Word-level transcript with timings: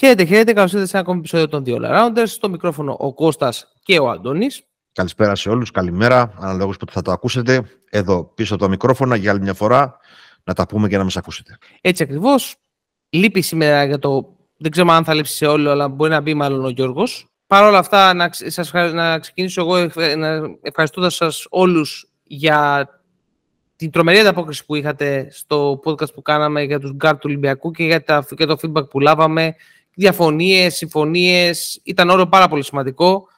Χαίρετε, 0.00 0.24
χαίρετε. 0.24 0.52
Καλώς 0.52 0.72
ήρθατε 0.72 0.88
σε 0.88 0.96
ένα 0.96 1.06
ακόμη 1.06 1.18
επεισόδιο 1.18 1.48
των 1.48 1.64
δύο 1.64 1.78
Rounders. 1.82 2.26
Στο 2.26 2.48
μικρόφωνο 2.48 2.96
ο 2.98 3.14
Κώστας 3.14 3.72
και 3.82 3.98
ο 3.98 4.10
Αντώνης. 4.10 4.62
Καλησπέρα 4.92 5.34
σε 5.34 5.48
όλους. 5.48 5.70
Καλημέρα. 5.70 6.32
Αναλόγως 6.38 6.76
πότε 6.76 6.92
θα 6.92 7.02
το 7.02 7.10
ακούσετε. 7.12 7.62
Εδώ 7.90 8.24
πίσω 8.24 8.54
από 8.54 8.62
το 8.62 8.68
μικρόφωνο 8.68 9.14
για 9.14 9.30
άλλη 9.30 9.40
μια 9.40 9.54
φορά 9.54 9.96
να 10.44 10.54
τα 10.54 10.66
πούμε 10.66 10.88
και 10.88 10.96
να 10.96 11.04
μας 11.04 11.16
ακούσετε. 11.16 11.58
Έτσι 11.80 12.02
ακριβώς. 12.02 12.56
Λείπει 13.10 13.40
σήμερα 13.40 13.84
για 13.84 13.98
το. 13.98 14.36
Δεν 14.56 14.70
ξέρω 14.70 14.92
αν 14.92 15.04
θα 15.04 15.14
λείψει 15.14 15.34
σε 15.34 15.46
όλο, 15.46 15.70
αλλά 15.70 15.88
μπορεί 15.88 16.10
να 16.10 16.20
μπει 16.20 16.34
μάλλον 16.34 16.64
ο 16.64 16.68
Γιώργος. 16.68 17.26
Παρ' 17.46 17.64
όλα 17.64 17.78
αυτά, 17.78 18.14
να, 18.14 18.30
σας, 18.32 18.72
να 18.72 19.18
ξεκινήσω 19.18 19.60
εγώ 19.60 19.76
ευχαριστώντας 20.62 21.14
σας 21.14 21.46
όλους 21.50 22.10
για 22.22 22.88
την 23.76 23.90
τρομερή 23.90 24.18
ανταπόκριση 24.18 24.64
που 24.64 24.74
είχατε 24.74 25.28
στο 25.30 25.80
podcast 25.84 26.14
που 26.14 26.22
κάναμε 26.22 26.62
για 26.62 26.80
τους 26.80 26.92
γκαρντ 26.92 27.16
του 27.16 27.26
Ολυμπιακού 27.26 27.70
και 27.70 27.84
για, 27.84 28.04
τα, 28.04 28.24
το 28.36 28.56
feedback 28.62 28.88
που 28.90 29.00
λάβαμε. 29.00 29.54
Διαφωνίες, 30.00 30.76
συμφωνίες, 30.76 31.80
ήταν 31.82 32.10
όλο 32.10 32.26
πάρα 32.26 32.48
πολύ 32.48 32.64
σημαντικό 32.64 33.28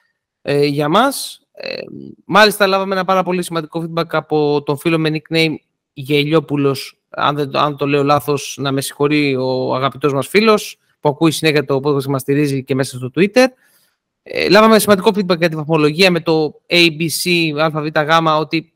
ε, 0.42 0.64
για 0.64 0.88
μας. 0.88 1.42
Ε, 1.52 1.80
μάλιστα 2.24 2.66
λάβαμε 2.66 2.94
ένα 2.94 3.04
πάρα 3.04 3.22
πολύ 3.22 3.42
σημαντικό 3.42 3.86
feedback 3.86 4.06
από 4.10 4.62
τον 4.62 4.78
φίλο 4.78 4.98
με 4.98 5.10
nickname 5.12 5.54
Γελιόπουλος, 5.92 7.00
αν, 7.10 7.36
δεν, 7.36 7.56
αν 7.56 7.76
το 7.76 7.86
λέω 7.86 8.02
λάθος 8.02 8.56
να 8.60 8.72
με 8.72 8.80
συγχωρεί 8.80 9.36
ο 9.36 9.74
αγαπητός 9.74 10.12
μας 10.12 10.28
φίλος 10.28 10.78
που 11.00 11.08
ακούει 11.08 11.30
συνέχεια 11.30 11.64
το 11.64 11.80
podcast 11.84 12.02
και 12.02 12.08
μας 12.08 12.20
στηρίζει 12.20 12.64
και 12.64 12.74
μέσα 12.74 12.96
στο 12.96 13.10
Twitter. 13.14 13.46
Ε, 14.22 14.48
λάβαμε 14.48 14.78
σημαντικό 14.78 15.10
feedback 15.14 15.38
για 15.38 15.48
τη 15.48 15.56
βαθμολογία 15.56 16.10
με 16.10 16.20
το 16.20 16.60
ABC, 16.66 17.52
ΑΒΓ, 17.58 18.40
ότι 18.40 18.72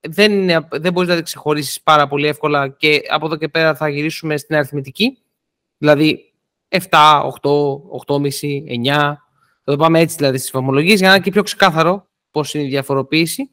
δεν, 0.00 0.32
είναι, 0.32 0.68
δεν 0.70 0.92
μπορείς 0.92 1.08
να 1.08 1.14
τα 1.14 1.22
ξεχωρίσεις 1.22 1.80
πάρα 1.80 2.08
πολύ 2.08 2.26
εύκολα 2.26 2.68
και 2.68 3.02
από 3.08 3.26
εδώ 3.26 3.36
και 3.36 3.48
πέρα 3.48 3.74
θα 3.74 3.88
γυρίσουμε 3.88 4.36
στην 4.36 4.56
αριθμητική. 4.56 5.18
Δηλαδή 5.78 6.31
7, 6.72 7.22
8, 7.42 7.50
8,5, 8.06 8.64
9. 8.68 9.16
Θα 9.64 9.72
το 9.72 9.76
πάμε 9.76 10.00
έτσι 10.00 10.16
δηλαδή 10.16 10.38
στις 10.38 10.50
βαθμολογίες 10.50 10.98
για 10.98 11.08
να 11.08 11.14
είναι 11.14 11.24
και 11.24 11.30
πιο 11.30 11.42
ξεκάθαρο 11.42 12.08
πώς 12.30 12.54
είναι 12.54 12.64
η 12.64 12.68
διαφοροποίηση 12.68 13.50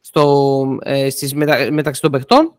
στο, 0.00 0.64
ε, 0.82 1.10
στις, 1.10 1.34
μετα, 1.34 1.72
μεταξύ 1.72 2.00
των 2.00 2.10
παιχτών. 2.10 2.58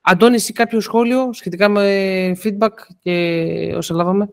Αντώνη, 0.00 0.34
εσύ 0.34 0.52
κάποιο 0.52 0.80
σχόλιο 0.80 1.32
σχετικά 1.32 1.68
με 1.68 2.36
feedback 2.44 2.74
και 3.02 3.74
όσα 3.76 3.94
λάβαμε; 3.94 4.30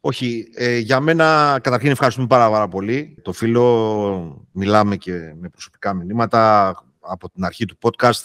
Όχι, 0.00 0.48
ε, 0.54 0.78
για 0.78 1.00
μένα 1.00 1.58
καταρχήν 1.62 1.90
ευχαριστούμε 1.90 2.26
πάρα, 2.26 2.50
πάρα 2.50 2.68
πολύ. 2.68 3.16
Το 3.22 3.32
φίλο 3.32 4.48
μιλάμε 4.52 4.96
και 4.96 5.12
με 5.12 5.48
προσωπικά 5.48 5.94
μηνύματα 5.94 6.74
από 7.00 7.30
την 7.30 7.44
αρχή 7.44 7.64
του 7.64 7.78
podcast. 7.80 8.24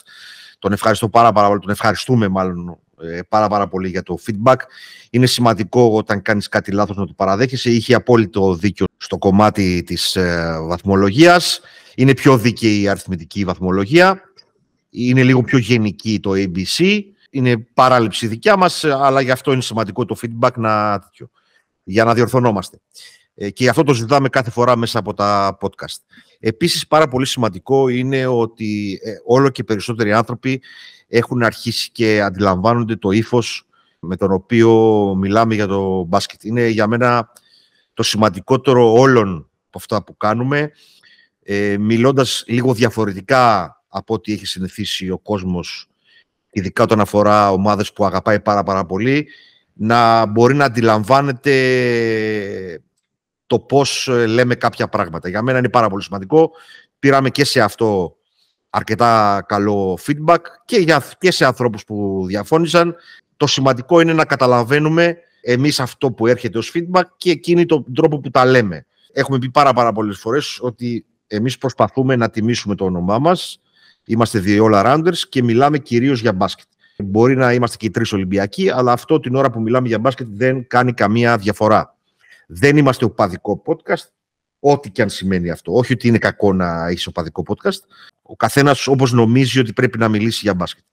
Τον 0.59 0.72
ευχαριστώ 0.72 1.09
πάρα, 1.09 1.31
πάρα 1.31 1.47
πολύ, 1.47 1.59
τον 1.59 1.70
ευχαριστούμε 1.70 2.27
μάλλον 2.27 2.67
ε, 2.70 2.73
πάρα 3.29 3.47
πάρα 3.47 3.67
πολύ 3.67 3.89
για 3.89 4.03
το 4.03 4.17
feedback. 4.25 4.55
Είναι 5.09 5.25
σημαντικό 5.25 5.91
όταν 5.93 6.21
κάνεις 6.21 6.47
κάτι 6.47 6.71
λάθος 6.71 6.97
να 6.97 7.05
το 7.07 7.13
παραδέχεσαι. 7.13 7.69
Είχε 7.69 7.93
απόλυτο 7.93 8.55
δίκιο 8.55 8.85
στο 8.97 9.17
κομμάτι 9.17 9.83
της 9.83 10.15
ε, 10.15 10.57
βαθμολογίας. 10.67 11.61
Είναι 11.95 12.13
πιο 12.13 12.37
δίκαιη 12.37 12.81
η 12.81 12.87
αριθμητική 12.87 13.43
βαθμολογία. 13.43 14.21
Είναι 14.89 15.23
λίγο 15.23 15.41
πιο 15.41 15.57
γενική 15.57 16.19
το 16.19 16.31
ABC. 16.35 17.02
Είναι 17.29 17.57
παράληψη 17.57 18.27
δικιά 18.27 18.57
μας, 18.57 18.83
αλλά 18.83 19.21
γι' 19.21 19.31
αυτό 19.31 19.52
είναι 19.52 19.61
σημαντικό 19.61 20.05
το 20.05 20.17
feedback 20.21 20.53
να, 20.55 21.03
για 21.83 22.03
να 22.03 22.13
διορθωνόμαστε. 22.13 22.80
Ε, 23.35 23.49
και 23.49 23.69
αυτό 23.69 23.83
το 23.83 23.93
ζητάμε 23.93 24.30
κάθε 24.30 24.52
φορά 24.52 24.75
μέσα 24.75 24.99
από 24.99 25.13
τα 25.13 25.57
podcast. 25.61 25.99
Επίσης, 26.39 26.87
πάρα 26.87 27.07
πολύ 27.07 27.25
σημαντικό 27.25 27.87
είναι 27.87 28.25
ότι 28.25 28.99
ε, 29.03 29.11
όλο 29.25 29.49
και 29.49 29.63
περισσότεροι 29.63 30.13
άνθρωποι 30.13 30.61
έχουν 31.08 31.44
αρχίσει 31.44 31.92
και 31.92 32.22
αντιλαμβάνονται 32.22 32.95
το 32.95 33.11
ύφος 33.11 33.66
με 34.00 34.16
τον 34.16 34.32
οποίο 34.32 34.73
μιλάμε 35.17 35.55
για 35.55 35.67
το 35.67 36.04
μπάσκετ. 36.04 36.43
Είναι 36.43 36.67
για 36.67 36.88
μένα 36.88 37.32
το 37.93 38.04
σημαντικότερο 38.04 38.93
όλων 38.93 39.49
από 39.67 39.77
αυτά 39.77 40.04
που 40.04 40.17
κάνουμε, 40.17 40.71
ε, 41.44 41.77
μιλώντας 41.77 42.44
λίγο 42.48 42.73
διαφορετικά 42.73 43.76
από 43.88 44.14
ό,τι 44.14 44.33
έχει 44.33 44.45
συνηθίσει 44.45 45.10
ο 45.10 45.17
κόσμος, 45.17 45.88
ειδικά 46.49 46.83
όταν 46.83 46.99
αφορά 46.99 47.52
ομάδες 47.52 47.94
που 47.94 48.05
αγαπάει 48.05 48.39
πάρα 48.39 48.64
πάρα 48.64 48.86
πολύ, 48.86 49.27
να 49.73 50.26
μπορεί 50.26 50.55
να 50.55 50.65
αντιλαμβάνεται 50.65 51.54
το 53.48 53.60
πώς 53.60 54.08
ε, 54.08 54.26
λέμε 54.26 54.55
κάποια 54.55 54.88
πράγματα. 54.88 55.30
Για 55.30 55.42
μένα 55.42 55.58
είναι 55.58 55.70
πάρα 55.70 55.89
πολύ 55.89 56.04
σημαντικό. 56.04 56.52
Πήραμε 56.99 57.30
και 57.30 57.45
σε 57.45 57.61
αυτό 57.61 58.15
αρκετά 58.75 59.43
καλό 59.47 59.97
feedback 60.05 60.37
και, 60.65 60.77
για, 60.77 61.03
και 61.19 61.31
σε 61.31 61.45
ανθρώπους 61.45 61.83
που 61.83 62.23
διαφώνησαν. 62.27 62.95
Το 63.37 63.47
σημαντικό 63.47 63.99
είναι 63.99 64.13
να 64.13 64.25
καταλαβαίνουμε 64.25 65.17
εμείς 65.41 65.80
αυτό 65.80 66.11
που 66.11 66.27
έρχεται 66.27 66.58
ως 66.58 66.73
feedback 66.75 67.03
και 67.17 67.31
εκείνη 67.31 67.65
τον 67.65 67.85
τρόπο 67.93 68.19
που 68.19 68.30
τα 68.30 68.45
λέμε. 68.45 68.85
Έχουμε 69.14 69.37
πει 69.39 69.49
πάρα, 69.49 69.73
πάρα 69.73 69.91
πολλές 69.91 70.17
φορές 70.17 70.59
ότι 70.61 71.05
εμείς 71.27 71.58
προσπαθούμε 71.58 72.15
να 72.15 72.30
τιμήσουμε 72.30 72.75
το 72.75 72.85
όνομά 72.85 73.19
μας. 73.19 73.59
Είμαστε 74.05 74.39
δύο 74.39 74.69
all 74.71 74.85
rounders 74.85 75.17
και 75.30 75.43
μιλάμε 75.43 75.77
κυρίως 75.77 76.21
για 76.21 76.33
μπάσκετ. 76.33 76.65
Μπορεί 76.97 77.35
να 77.35 77.53
είμαστε 77.53 77.77
και 77.77 77.85
οι 77.85 77.89
τρεις 77.89 78.14
Ολυμπιακοί, 78.14 78.69
αλλά 78.69 78.91
αυτό 78.91 79.19
την 79.19 79.35
ώρα 79.35 79.52
που 79.52 79.61
μιλάμε 79.61 79.87
για 79.87 79.99
μπάσκετ 79.99 80.27
δεν 80.30 80.67
κάνει 80.67 80.93
καμία 80.93 81.37
διαφορά. 81.37 81.97
Δεν 82.47 82.77
είμαστε 82.77 83.05
οπαδικό 83.05 83.61
podcast, 83.65 84.09
ό,τι 84.59 84.89
και 84.89 85.02
αν 85.02 85.09
σημαίνει 85.09 85.49
αυτό. 85.49 85.73
Όχι 85.73 85.93
ότι 85.93 86.08
είναι 86.08 86.17
κακό 86.17 86.53
να 86.53 86.89
είσαι 86.89 87.09
οπαδικό 87.09 87.43
podcast. 87.47 87.80
Ο 88.27 88.36
καθένας 88.36 88.87
όπως 88.87 89.11
νομίζει 89.11 89.59
ότι 89.59 89.73
πρέπει 89.73 89.97
να 89.97 90.08
μιλήσει 90.08 90.39
για 90.43 90.53
μπάσκετ. 90.53 90.83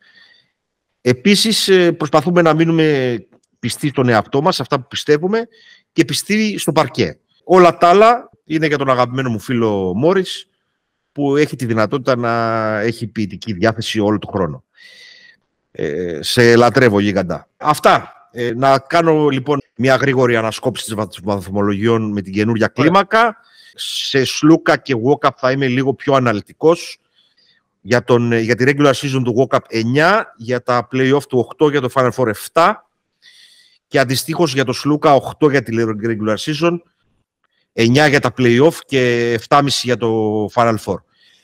Επίσης, 1.00 1.68
ε, 1.68 1.92
προσπαθούμε 1.92 2.42
να 2.42 2.54
μείνουμε 2.54 3.16
πιστοί 3.58 3.88
στον 3.88 4.08
εαυτό 4.08 4.42
μας, 4.42 4.60
αυτά 4.60 4.80
που 4.80 4.86
πιστεύουμε 4.86 5.48
και 5.92 6.04
πιστοί 6.04 6.58
στο 6.58 6.72
παρκέ. 6.72 7.18
Όλα 7.44 7.76
τα 7.76 7.88
άλλα 7.88 8.30
είναι 8.44 8.66
για 8.66 8.78
τον 8.78 8.90
αγαπημένο 8.90 9.30
μου 9.30 9.38
φίλο 9.38 9.94
Μόρις, 9.94 10.46
που 11.12 11.36
έχει 11.36 11.56
τη 11.56 11.66
δυνατότητα 11.66 12.16
να 12.16 12.78
έχει 12.80 13.06
ποιητική 13.06 13.52
διάθεση 13.52 14.00
όλο 14.00 14.18
τον 14.18 14.30
χρόνο. 14.32 14.64
Ε, 15.70 16.18
σε 16.22 16.56
λατρεύω 16.56 17.00
γίγαντα. 17.00 17.48
Αυτά. 17.56 18.12
Ε, 18.34 18.52
να 18.56 18.78
κάνω 18.78 19.28
λοιπόν 19.28 19.58
μια 19.76 19.96
γρήγορη 19.96 20.36
ανασκόπηση 20.36 20.84
της 20.84 21.20
βαθμολογιών 21.22 22.12
με 22.12 22.22
την 22.22 22.32
καινούρια 22.32 22.66
κλίμακα. 22.66 23.36
Σε 23.74 24.24
Σλούκα 24.24 24.76
και 24.76 24.94
Walkup 25.04 25.30
θα 25.36 25.50
είμαι 25.50 25.66
λίγο 25.66 25.94
πιο 25.94 26.14
αναλυτικός. 26.14 26.98
Για, 27.84 28.04
τον, 28.04 28.32
για 28.32 28.56
τη 28.56 28.64
regular 28.66 28.92
season 28.92 29.20
του 29.24 29.48
Walkup 29.50 29.82
9, 29.96 30.22
για 30.36 30.62
τα 30.62 30.88
playoff 30.92 31.22
του 31.28 31.48
8, 31.58 31.70
για 31.70 31.80
το 31.80 31.88
Final 31.94 32.10
Four 32.10 32.32
7 32.52 32.72
και 33.86 33.98
αντιστοίχως 33.98 34.52
για 34.52 34.64
το 34.64 34.72
Σλούκα 34.72 35.20
8 35.40 35.50
για 35.50 35.62
τη 35.62 35.76
regular 35.78 36.36
season, 36.36 36.78
9 37.72 38.08
για 38.08 38.20
τα 38.20 38.32
playoff 38.38 38.74
και 38.86 39.34
7,5 39.48 39.66
για 39.82 39.96
το 39.96 40.44
Final 40.54 40.76
Four. 40.84 40.96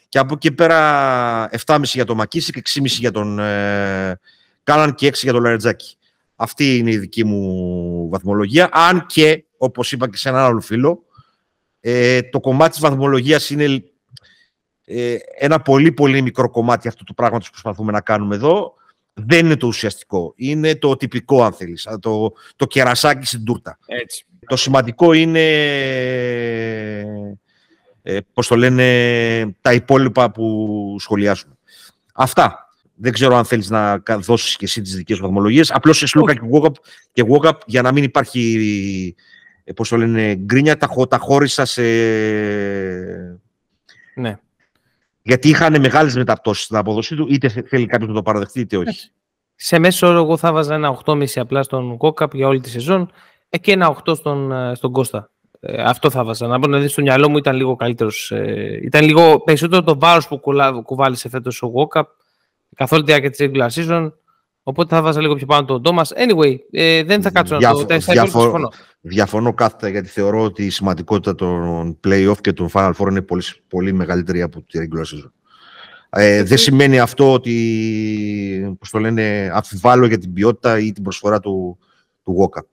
Και 0.09 0.19
από 0.19 0.35
εκεί 0.35 0.53
πέρα 0.53 1.51
7,5 1.67 1.81
για 1.83 2.05
το 2.05 2.15
Μακίσικ, 2.15 2.57
6,5 2.75 2.85
για 2.85 3.11
τον 3.11 3.39
ε, 3.39 4.21
Κάναν 4.63 4.95
και 4.95 5.09
6 5.09 5.13
για 5.15 5.33
τον 5.33 5.43
Λαρετζάκη. 5.43 5.97
Αυτή 6.37 6.77
είναι 6.77 6.91
η 6.91 6.99
δική 6.99 7.25
μου 7.25 8.09
βαθμολογία. 8.09 8.69
Αν 8.73 9.07
και, 9.07 9.45
όπως 9.57 9.93
είπα 9.93 10.09
και 10.09 10.17
σε 10.17 10.29
έναν 10.29 10.45
άλλο 10.45 10.61
φίλο, 10.61 11.05
ε, 11.81 12.23
το 12.23 12.41
κομμάτι 12.41 12.71
της 12.71 12.81
βαθμολογίας 12.81 13.51
είναι 13.51 13.85
ε, 14.91 15.17
ένα 15.39 15.61
πολύ 15.61 15.93
πολύ 15.93 16.23
μικρό 16.23 16.51
κομμάτι 16.51 16.89
αυτού 16.89 17.05
του 17.05 17.15
πράγματος 17.15 17.47
που 17.47 17.53
προσπαθούμε 17.53 17.93
να 17.93 18.01
κάνουμε 18.01 18.35
εδώ. 18.35 18.75
Δεν 19.15 19.47
είναι 19.47 19.57
το 19.57 19.67
ουσιαστικό. 19.67 20.33
Είναι 20.37 20.75
το 20.77 20.97
τυπικό, 20.97 21.45
αν 21.45 21.53
θέλεις. 21.53 21.89
Το, 22.01 22.33
το 22.57 22.67
κερασάκι 22.67 23.27
στην 23.27 23.45
τούρτα. 23.45 23.79
Έτσι. 23.87 24.27
Το 24.47 24.57
σημαντικό 24.57 25.13
είναι, 25.13 25.49
ε, 28.03 28.19
πώς 28.33 28.47
το 28.47 28.57
λένε, 28.57 29.57
τα 29.61 29.73
υπόλοιπα 29.73 30.31
που 30.31 30.97
σχολιάσουμε. 30.99 31.55
Αυτά. 32.15 32.67
Δεν 33.01 33.13
ξέρω 33.13 33.37
αν 33.37 33.45
θέλεις 33.45 33.71
να 33.71 34.03
δώσεις 34.19 34.57
και 34.57 34.65
εσύ 34.65 34.81
τις 34.83 34.95
δικές 34.95 35.17
σου 35.17 35.23
βαθμολογίες. 35.23 35.71
Απλώς 35.71 35.99
σε 35.99 36.07
Σλούκα 36.07 36.35
και 36.35 36.41
Walkup, 36.53 36.73
και 37.13 37.25
walk 37.29 37.59
για 37.67 37.83
να 37.83 37.93
μην 37.93 38.05
υπάρχει 38.05 39.15
ε, 39.65 39.73
πώς 39.73 39.89
το 39.89 39.97
λένε, 39.97 40.35
γκρίνια, 40.35 40.77
τα, 40.77 41.07
τα 41.09 41.19
χώρισα 41.19 41.65
σε. 41.65 41.83
Ναι. 44.15 44.39
Γιατί 45.29 45.49
είχαν 45.49 45.81
μεγάλες 45.81 46.15
μεταπτώσεις 46.15 46.65
στην 46.65 46.77
απόδοσή 46.77 47.17
του, 47.17 47.27
είτε 47.31 47.49
θέλει 47.49 47.87
κάποιος 47.87 48.09
να 48.09 48.15
το 48.15 48.23
παραδεχτεί, 48.23 48.61
είτε 48.61 48.77
όχι. 48.77 49.11
Σε 49.55 49.79
μέσο 49.79 50.07
όρο, 50.07 50.19
εγώ 50.19 50.37
θα 50.37 50.53
βάζα 50.53 50.75
ένα 50.75 50.99
8,5 51.05 51.25
απλά 51.35 51.63
στον 51.63 51.97
Walkup 52.01 52.33
για 52.33 52.47
όλη 52.47 52.61
τη 52.61 52.71
σεζόν 52.71 53.11
ε, 53.49 53.59
και 53.59 53.73
ένα 53.73 54.03
8 54.05 54.17
στον, 54.17 54.53
ε, 54.53 54.75
στον 54.75 54.93
Κώστα. 54.93 55.31
Ε, 55.61 55.83
αυτό 55.83 56.11
θα 56.11 56.25
βάζα. 56.25 56.47
Να 56.47 56.59
πω 56.59 56.67
να 56.67 56.79
δει 56.79 56.89
στο 56.89 57.03
μυαλό 57.03 57.29
μου 57.29 57.37
ήταν 57.37 57.57
λίγο 57.57 57.77
καλύτερος. 57.77 58.31
Ε, 58.31 58.81
ήταν 58.83 59.05
λίγο 59.05 59.41
περισσότερο 59.41 59.83
το 59.83 59.99
βάρος 59.99 60.29
που 60.29 60.41
κουβάλισε 60.85 61.29
φέτος 61.29 61.63
ο 61.63 61.73
Walkup 61.75 62.03
καθ' 62.75 62.93
όλη 62.93 63.03
τη 63.03 63.13
διάρκεια 63.13 63.31
της 63.31 63.41
regular 63.41 63.69
season. 63.69 64.13
Οπότε 64.69 64.95
θα 64.95 65.03
βάζα 65.03 65.21
λίγο 65.21 65.35
πιο 65.35 65.47
πάνω 65.47 65.65
τον 65.65 65.83
Τόμα. 65.83 66.03
Anyway, 66.05 66.57
ε, 66.71 67.03
δεν 67.03 67.23
θα 67.23 67.31
κάτσω 67.31 67.57
Διαφο- 67.59 67.75
να 67.75 67.81
το 67.81 67.87
τέσσερα. 67.87 68.23
Διαφο- 68.23 68.73
διαφωνώ 69.01 69.55
κάθετα 69.55 69.89
γιατί 69.89 70.09
θεωρώ 70.09 70.43
ότι 70.43 70.65
η 70.65 70.71
σημαντικότητα 70.71 71.35
των 71.35 71.99
playoff 72.07 72.37
και 72.41 72.53
των 72.53 72.69
Final 72.73 72.93
Four 72.99 73.07
είναι 73.11 73.23
πολύ, 73.23 73.43
πολύ 73.69 73.93
μεγαλύτερη 73.93 74.43
από 74.43 74.63
τη 74.63 74.79
regular 74.83 75.01
season. 75.01 75.31
Ε, 76.11 76.43
δεν 76.43 76.59
σημαίνει 76.59 76.99
αυτό 76.99 77.33
ότι 77.33 78.77
πώς 78.79 78.91
το 78.91 78.99
λένε, 78.99 79.51
αμφιβάλλω 79.53 80.07
για 80.07 80.19
την 80.19 80.33
ποιότητα 80.33 80.79
ή 80.79 80.93
την 80.93 81.03
προσφορά 81.03 81.41
του, 81.41 81.79
του 82.25 82.37
Walkup. 82.41 82.67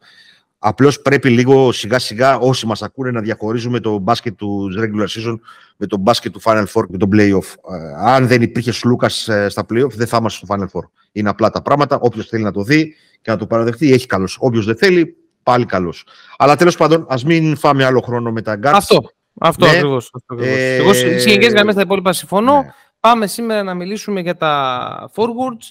Απλώς 0.68 1.02
πρέπει 1.02 1.30
λίγο 1.30 1.72
σιγά 1.72 2.00
σιγά 2.00 2.38
όσοι 2.38 2.66
μας 2.66 2.82
ακούνε 2.82 3.12
να 3.12 3.22
διαχωρίζουμε 3.22 3.80
το 3.80 3.98
μπάσκετ 3.98 4.38
του 4.38 4.70
regular 4.80 5.08
season 5.08 5.40
με 5.78 5.88
το 5.88 5.98
μπάσκετ 5.98 6.32
του 6.32 6.42
Final 6.44 6.66
Four 6.74 6.84
και 6.92 6.98
το 6.98 7.08
playoff. 7.12 7.74
Ε, 7.74 7.94
αν 7.98 8.28
δεν 8.28 8.42
υπήρχε 8.42 8.72
Σλούκα 8.72 9.10
ε, 9.26 9.50
στα 9.50 9.66
playoff, 9.70 9.90
δεν 9.90 10.08
θα 10.08 10.18
είμαστε 10.18 10.46
στο 10.46 10.56
Final 10.56 10.80
Four. 10.80 10.90
Είναι 11.12 11.30
απλά 11.30 11.50
τα 11.50 11.62
πράγματα. 11.62 12.00
Όποιος 12.00 12.28
θέλει 12.28 12.44
να 12.44 12.52
το 12.52 12.64
δει 12.64 12.96
και 13.22 13.32
να 13.32 13.38
το 13.38 13.48
παραδεχτεί, 13.48 13.94
έχει 13.94 14.06
καλώ. 14.06 14.30
Όποιος 14.38 14.66
δεν 14.66 14.78
θέλει, 14.78 15.16
πάλι 15.44 15.66
καλός. 15.66 16.06
Αλλά 16.38 16.56
τέλος 16.56 16.78
πάντων, 16.78 17.06
ας 17.10 17.24
μην 17.24 17.56
φάμε 17.56 17.86
άλλο 17.86 18.02
χρόνο 18.02 18.32
με 18.32 18.42
τα 18.42 18.60
guards. 18.64 18.72
Αυτό. 18.74 19.10
Αυτό 19.40 19.66
ναι. 19.66 19.72
ακριβώς. 19.72 20.12
Ε... 20.40 20.76
Εγώ 20.76 20.94
στι 20.94 21.16
γενικές 21.16 21.52
γραμμές 21.52 21.76
τα 21.76 21.82
υπόλοιπα 21.82 22.14
συμφωνώ. 22.14 22.62
Ναι. 22.62 22.70
Πάμε 23.00 23.28
σήμερα 23.28 23.64
να 23.64 23.74
μιλήσουμε 23.74 24.20
για 24.20 24.36
τα 24.36 25.12
forwards. 25.16 25.70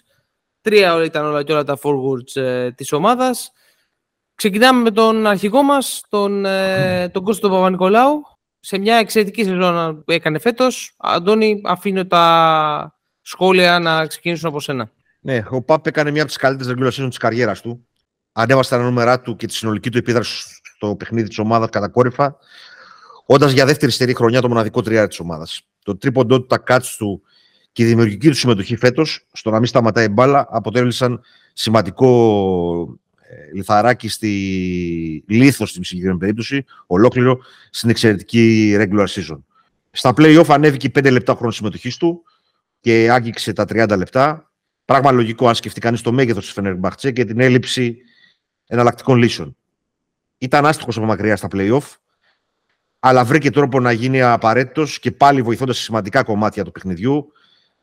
Τρία 0.60 1.04
ήταν 1.04 1.24
όλα 1.24 1.42
και 1.42 1.52
όλα 1.52 1.64
τα 1.64 1.78
forwards 1.82 2.42
ε, 2.42 2.70
της 2.72 2.92
ομάδας. 2.92 3.52
Ξεκινάμε 4.34 4.82
με 4.82 4.90
τον 4.90 5.26
αρχηγό 5.26 5.62
μας, 5.62 6.02
τον, 6.08 6.44
ε, 6.44 7.08
τον 7.08 7.22
Κώστο 7.22 7.50
Παπα-Νικολάου. 7.50 8.22
Σε 8.60 8.78
μια 8.78 8.96
εξαιρετική 8.96 9.44
σεζόν 9.44 10.04
που 10.04 10.12
έκανε 10.12 10.38
φέτος. 10.38 10.94
Αντώνη, 10.96 11.60
αφήνω 11.64 12.06
τα 12.06 12.98
σχόλια 13.20 13.78
να 13.78 14.06
ξεκινήσουν 14.06 14.48
από 14.48 14.60
σένα. 14.60 14.90
Ναι, 15.20 15.42
ο 15.50 15.62
Παπ 15.62 15.86
έκανε 15.86 16.10
μια 16.10 16.22
από 16.22 16.30
τις 16.30 16.40
καλύτερες 16.40 16.74
regular 16.74 17.02
season 17.02 17.08
της 17.08 17.18
καριέρας 17.18 17.60
του. 17.60 17.86
Ανέβασε 18.32 18.70
τα 18.70 18.78
νούμερα 18.78 19.20
του 19.20 19.36
και 19.36 19.46
τη 19.46 19.54
συνολική 19.54 19.90
του 19.90 19.98
επίδραση 19.98 20.44
στο 20.76 20.96
παιχνίδι 20.96 21.28
της 21.28 21.38
ομάδας 21.38 21.68
κατακόρυφα. 21.70 22.36
Όντας 23.26 23.52
για 23.52 23.64
δεύτερη 23.64 23.92
στερή 23.92 24.14
χρονιά 24.14 24.40
το 24.40 24.48
μοναδικό 24.48 24.82
τριάρι 24.82 25.08
της 25.08 25.20
ομάδας. 25.20 25.62
Το 25.82 25.96
τρίποντό 25.96 26.40
του, 26.40 26.46
τα 26.46 26.58
κάτς 26.58 26.96
του 26.96 27.22
και 27.72 27.82
η 27.82 27.86
δημιουργική 27.86 28.28
του 28.28 28.34
συμμετοχή 28.34 28.76
φέτος 28.76 29.26
στο 29.32 29.50
να 29.50 29.58
μην 29.58 29.66
σταματάει 29.66 30.08
μπάλα 30.08 30.46
αποτέλεσαν 30.50 31.20
σημαντικό 31.52 32.08
ε, 32.82 33.03
λιθαράκι 33.54 34.08
στη 34.08 34.30
λίθος 35.26 35.70
στην 35.70 35.84
συγκεκριμένη 35.84 36.20
περίπτωση, 36.20 36.64
ολόκληρο 36.86 37.38
στην 37.70 37.90
εξαιρετική 37.90 38.74
regular 38.78 39.06
season. 39.06 39.38
Στα 39.90 40.12
play-off 40.16 40.46
ανέβηκε 40.48 40.90
5 40.94 41.10
λεπτά 41.10 41.34
χρόνος 41.34 41.56
συμμετοχής 41.56 41.96
του 41.96 42.22
και 42.80 43.10
άγγιξε 43.10 43.52
τα 43.52 43.64
30 43.68 43.94
λεπτά. 43.96 44.50
Πράγμα 44.84 45.10
λογικό 45.12 45.48
αν 45.48 45.54
σκεφτεί 45.54 45.80
κανείς 45.80 46.00
το 46.00 46.12
μέγεθος 46.12 46.44
της 46.44 46.52
Φενερμπαχτσέ 46.52 47.12
και 47.12 47.24
την 47.24 47.40
έλλειψη 47.40 47.96
εναλλακτικών 48.66 49.18
λύσεων. 49.18 49.56
Ήταν 50.38 50.66
άστοχος 50.66 50.96
από 50.96 51.06
μακριά 51.06 51.36
στα 51.36 51.48
play-off, 51.52 51.96
αλλά 52.98 53.24
βρήκε 53.24 53.50
τρόπο 53.50 53.80
να 53.80 53.92
γίνει 53.92 54.22
απαραίτητος 54.22 54.98
και 54.98 55.12
πάλι 55.12 55.42
βοηθώντας 55.42 55.76
σε 55.76 55.82
σημαντικά 55.82 56.22
κομμάτια 56.22 56.64
του 56.64 56.72
παιχνιδιού. 56.72 57.32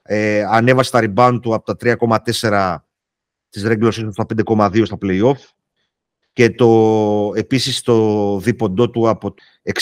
Ε, 0.04 0.44
ανέβασε 0.50 0.92
τα 0.92 1.00
rebound 1.04 1.40
του 1.42 1.54
από 1.54 1.76
τα 1.76 1.98
3,4 2.40 2.76
της 3.52 3.64
regular 3.66 3.92
season 3.92 4.10
στα 4.12 4.26
5,2 4.46 4.86
στα 4.86 4.98
play-off 5.02 5.38
και 6.34 6.50
το, 6.50 7.32
επίσης 7.36 7.82
το 7.82 8.38
δίποντό 8.40 8.90
του 8.90 9.10
από 9.10 9.34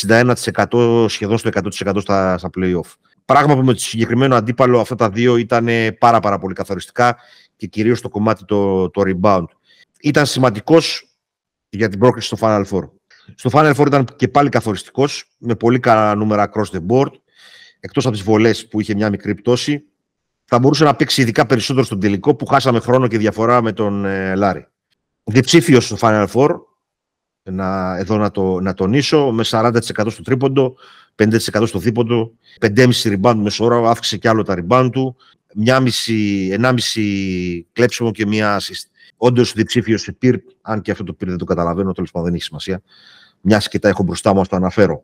61% 0.01 1.05
σχεδόν 1.07 1.37
στο 1.37 1.49
100% 1.53 1.69
στα, 2.01 2.37
στα 2.37 2.49
play-off. 2.57 2.93
Πράγμα 3.25 3.55
που 3.55 3.63
με 3.63 3.73
το 3.73 3.79
συγκεκριμένο 3.79 4.35
αντίπαλο 4.35 4.79
αυτά 4.79 4.95
τα 4.95 5.09
δύο 5.09 5.37
ήταν 5.37 5.67
πάρα 5.99 6.19
πάρα 6.19 6.39
πολύ 6.39 6.53
καθοριστικά 6.53 7.17
και 7.55 7.67
κυρίως 7.67 8.01
το 8.01 8.09
κομμάτι 8.09 8.45
το, 8.45 8.89
το 8.89 9.01
rebound. 9.05 9.45
Ήταν 10.01 10.25
σημαντικός 10.25 11.09
για 11.69 11.89
την 11.89 11.99
πρόκληση 11.99 12.27
στο 12.27 12.37
Final 12.39 12.65
Four. 12.65 12.89
Στο 13.35 13.49
Final 13.53 13.75
Four 13.75 13.85
ήταν 13.87 14.05
και 14.15 14.27
πάλι 14.27 14.49
καθοριστικός, 14.49 15.25
με 15.37 15.55
πολύ 15.55 15.79
καλά 15.79 16.15
νούμερα 16.15 16.49
across 16.53 16.77
the 16.77 16.85
board, 16.87 17.11
εκτός 17.79 18.05
από 18.05 18.15
τις 18.15 18.23
βολές 18.23 18.67
που 18.67 18.79
είχε 18.81 18.95
μια 18.95 19.09
μικρή 19.09 19.35
πτώση 19.35 19.88
θα 20.51 20.59
μπορούσε 20.59 20.83
να 20.83 20.95
παίξει 20.95 21.21
ειδικά 21.21 21.45
περισσότερο 21.45 21.85
στον 21.85 21.99
τελικό 21.99 22.35
που 22.35 22.45
χάσαμε 22.45 22.79
χρόνο 22.79 23.07
και 23.07 23.17
διαφορά 23.17 23.61
με 23.61 23.71
τον 23.71 24.05
ε, 24.05 24.35
Λάρη. 24.35 24.67
Διψήφιος 25.23 25.85
στο 25.85 25.97
Final 25.99 26.27
Four, 26.33 26.49
να, 27.43 27.97
εδώ 27.97 28.17
να, 28.17 28.31
το, 28.31 28.59
να 28.59 28.73
τονίσω, 28.73 29.31
με 29.31 29.43
40% 29.49 29.71
στο 30.07 30.21
τρίποντο, 30.21 30.75
50% 31.15 31.37
στο 31.65 31.79
δίποντο, 31.79 32.31
5,5 32.61 32.89
rebound 33.03 33.35
μεσόωρο, 33.35 33.89
αύξησε 33.89 34.17
κι 34.17 34.27
άλλο 34.27 34.43
τα 34.43 34.57
rebound 34.59 34.89
του, 34.91 35.15
1,5 35.65 36.57
κλέψιμο 37.73 38.11
και 38.11 38.25
μία 38.25 38.59
assist. 38.59 38.89
Όντως 39.17 39.53
διψήφιος 39.53 40.01
σε 40.01 40.11
πυρ, 40.11 40.35
αν 40.61 40.81
και 40.81 40.91
αυτό 40.91 41.03
το 41.03 41.13
πυρ 41.13 41.29
δεν 41.29 41.37
το 41.37 41.45
καταλαβαίνω, 41.45 41.91
τέλος 41.91 42.11
πάντων 42.11 42.27
δεν 42.27 42.35
έχει 42.35 42.45
σημασία. 42.45 42.81
Μιας 43.41 43.67
και 43.67 43.79
τα 43.79 43.89
έχω 43.89 44.03
μπροστά 44.03 44.33
μου, 44.33 44.39
ας 44.39 44.47
το 44.47 44.55
αναφέρω. 44.55 45.03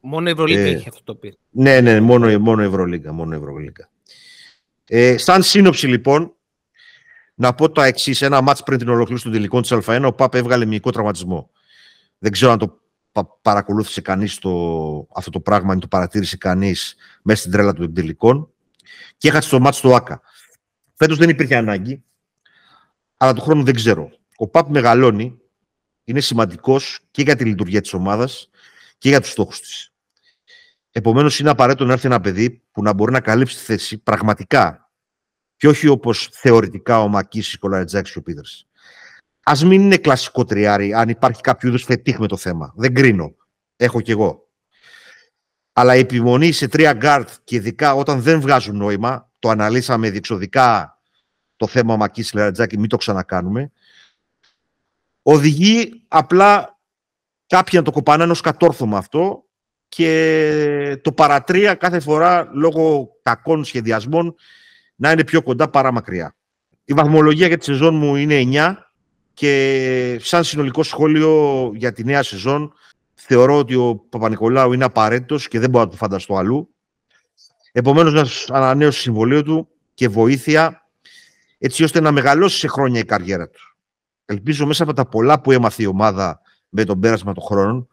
Μόνο 0.00 0.30
Ευρωλίγκα 0.30 0.60
ε, 0.60 0.70
έχει 0.70 0.88
αυτό 0.88 1.02
το 1.04 1.14
πυρ. 1.14 1.32
Ναι, 1.50 1.80
ναι, 1.80 2.00
μόνο, 2.00 2.38
μόνο 2.38 2.62
Ευρωλίγκα. 2.62 3.12
Μόνο 3.12 3.34
Ευρωλίγκα. 3.34 3.88
Ε, 4.86 5.16
σαν 5.16 5.42
σύνοψη 5.42 5.86
λοιπόν, 5.86 6.34
να 7.34 7.54
πω 7.54 7.70
το 7.70 7.82
εξής: 7.82 8.22
Ένα 8.22 8.40
μάτς 8.40 8.62
πριν 8.62 8.78
την 8.78 8.88
ολοκλήρωση 8.88 9.24
των 9.24 9.32
τελικών 9.32 9.62
της 9.62 9.72
Α1, 9.72 10.02
ο 10.06 10.12
Παπ 10.12 10.34
έβγαλε 10.34 10.64
μυϊκό 10.64 10.90
τραυματισμό. 10.90 11.50
Δεν 12.18 12.32
ξέρω 12.32 12.52
αν 12.52 12.58
το 12.58 12.80
παρακολούθησε 13.42 14.00
κανείς 14.00 14.38
αυτό 15.14 15.30
το 15.30 15.40
πράγμα, 15.40 15.72
αν 15.72 15.80
το 15.80 15.88
παρατήρησε 15.88 16.36
κανείς 16.36 16.94
μέσα 17.22 17.40
στην 17.40 17.52
τρέλα 17.52 17.72
των 17.72 17.94
τελικών. 17.94 18.48
Και 19.16 19.28
έχασε 19.28 19.48
το 19.48 19.60
μάτς 19.60 19.80
του 19.80 19.94
ΑΚΑ. 19.94 20.20
Φέτος 20.94 21.16
δεν 21.16 21.28
υπήρχε 21.28 21.56
ανάγκη, 21.56 22.04
αλλά 23.16 23.32
του 23.32 23.40
χρόνου 23.40 23.64
δεν 23.64 23.74
ξέρω. 23.74 24.10
Ο 24.36 24.48
Παπ 24.48 24.68
μεγαλώνει, 24.70 25.38
είναι 26.04 26.20
σημαντικός 26.20 26.98
και 27.10 27.22
για 27.22 27.36
τη 27.36 27.44
λειτουργία 27.44 27.80
της 27.80 27.92
ομάδας 27.92 28.50
και 28.98 29.08
για 29.08 29.20
τους 29.20 29.30
στόχους 29.30 29.60
της. 29.60 29.93
Επομένως, 30.96 31.38
είναι 31.38 31.50
απαραίτητο 31.50 31.84
να 31.84 31.92
έρθει 31.92 32.06
ένα 32.06 32.20
παιδί 32.20 32.62
που 32.72 32.82
να 32.82 32.92
μπορεί 32.92 33.12
να 33.12 33.20
καλύψει 33.20 33.56
τη 33.56 33.62
θέση 33.62 33.98
πραγματικά 33.98 34.90
και 35.56 35.68
όχι 35.68 35.88
όπως 35.88 36.28
θεωρητικά 36.32 37.00
ο 37.00 37.08
Μακίσικ, 37.08 37.58
ο 37.60 37.68
Λαρετζάκης 37.68 38.12
και 38.12 38.18
ο 38.18 38.22
Πίτερς. 38.22 38.44
Ας 39.42 39.66
μην 39.66 39.80
είναι 39.80 39.96
κλασικό 39.96 40.44
τριάρι, 40.44 40.94
αν 40.94 41.08
υπάρχει 41.08 41.40
κάποιο 41.40 41.68
είδους 41.68 41.82
φετίχ 41.84 42.18
με 42.18 42.26
το 42.26 42.36
θέμα. 42.36 42.72
Δεν 42.76 42.94
κρίνω. 42.94 43.34
Έχω 43.76 44.00
κι 44.00 44.10
εγώ. 44.10 44.48
Αλλά 45.72 45.96
η 45.96 45.98
επιμονή 45.98 46.52
σε 46.52 46.68
τρία 46.68 46.92
γκαρντ 46.92 47.28
και 47.44 47.56
ειδικά 47.56 47.94
όταν 47.94 48.20
δεν 48.22 48.40
βγάζουν 48.40 48.76
νόημα, 48.76 49.30
το 49.38 49.48
αναλύσαμε 49.48 50.10
διεξοδικά 50.10 50.98
το 51.56 51.66
θέμα 51.66 51.96
Μακίσης 51.96 52.32
Λαρετζάκης, 52.32 52.78
μην 52.78 52.88
το 52.88 52.96
ξανακάνουμε, 52.96 53.72
οδηγεί 55.22 56.04
απλά 56.08 56.78
κάποιοι 57.46 57.72
να 57.78 57.84
το 57.84 57.90
κοπανάνε 57.90 58.32
ω 58.32 58.36
κατόρθωμα 58.42 58.98
αυτό 58.98 59.43
και 59.94 60.98
το 61.02 61.12
παρατρία 61.12 61.74
κάθε 61.74 62.00
φορά 62.00 62.50
λόγω 62.52 63.10
κακών 63.22 63.64
σχεδιασμών 63.64 64.34
να 64.94 65.10
είναι 65.10 65.24
πιο 65.24 65.42
κοντά 65.42 65.68
παρά 65.68 65.92
μακριά. 65.92 66.36
Η 66.84 66.92
βαθμολογία 66.94 67.46
για 67.46 67.58
τη 67.58 67.64
σεζόν 67.64 67.94
μου 67.94 68.16
είναι 68.16 68.42
9 68.52 68.74
και 69.34 70.18
σαν 70.22 70.44
συνολικό 70.44 70.82
σχόλιο 70.82 71.70
για 71.74 71.92
τη 71.92 72.04
νέα 72.04 72.22
σεζόν 72.22 72.72
θεωρώ 73.14 73.58
ότι 73.58 73.74
ο 73.74 73.96
Παπα-Νικολάου 74.08 74.72
είναι 74.72 74.84
απαραίτητος 74.84 75.48
και 75.48 75.58
δεν 75.58 75.70
μπορώ 75.70 75.84
να 75.84 75.90
το 75.90 75.96
φανταστώ 75.96 76.36
αλλού. 76.36 76.74
Επομένως, 77.72 78.46
να 78.48 78.56
ανανέωσε 78.56 79.00
συμβολίο 79.00 79.42
του 79.42 79.68
και 79.94 80.08
βοήθεια 80.08 80.88
έτσι 81.58 81.84
ώστε 81.84 82.00
να 82.00 82.12
μεγαλώσει 82.12 82.58
σε 82.58 82.68
χρόνια 82.68 83.00
η 83.00 83.04
καριέρα 83.04 83.48
του. 83.48 83.76
Ελπίζω 84.24 84.66
μέσα 84.66 84.82
από 84.82 84.92
τα 84.92 85.08
πολλά 85.08 85.40
που 85.40 85.52
έμαθε 85.52 85.82
η 85.82 85.86
ομάδα 85.86 86.40
με 86.68 86.84
τον 86.84 87.00
πέρασμα 87.00 87.32
των 87.32 87.44
χρόνων 87.44 87.88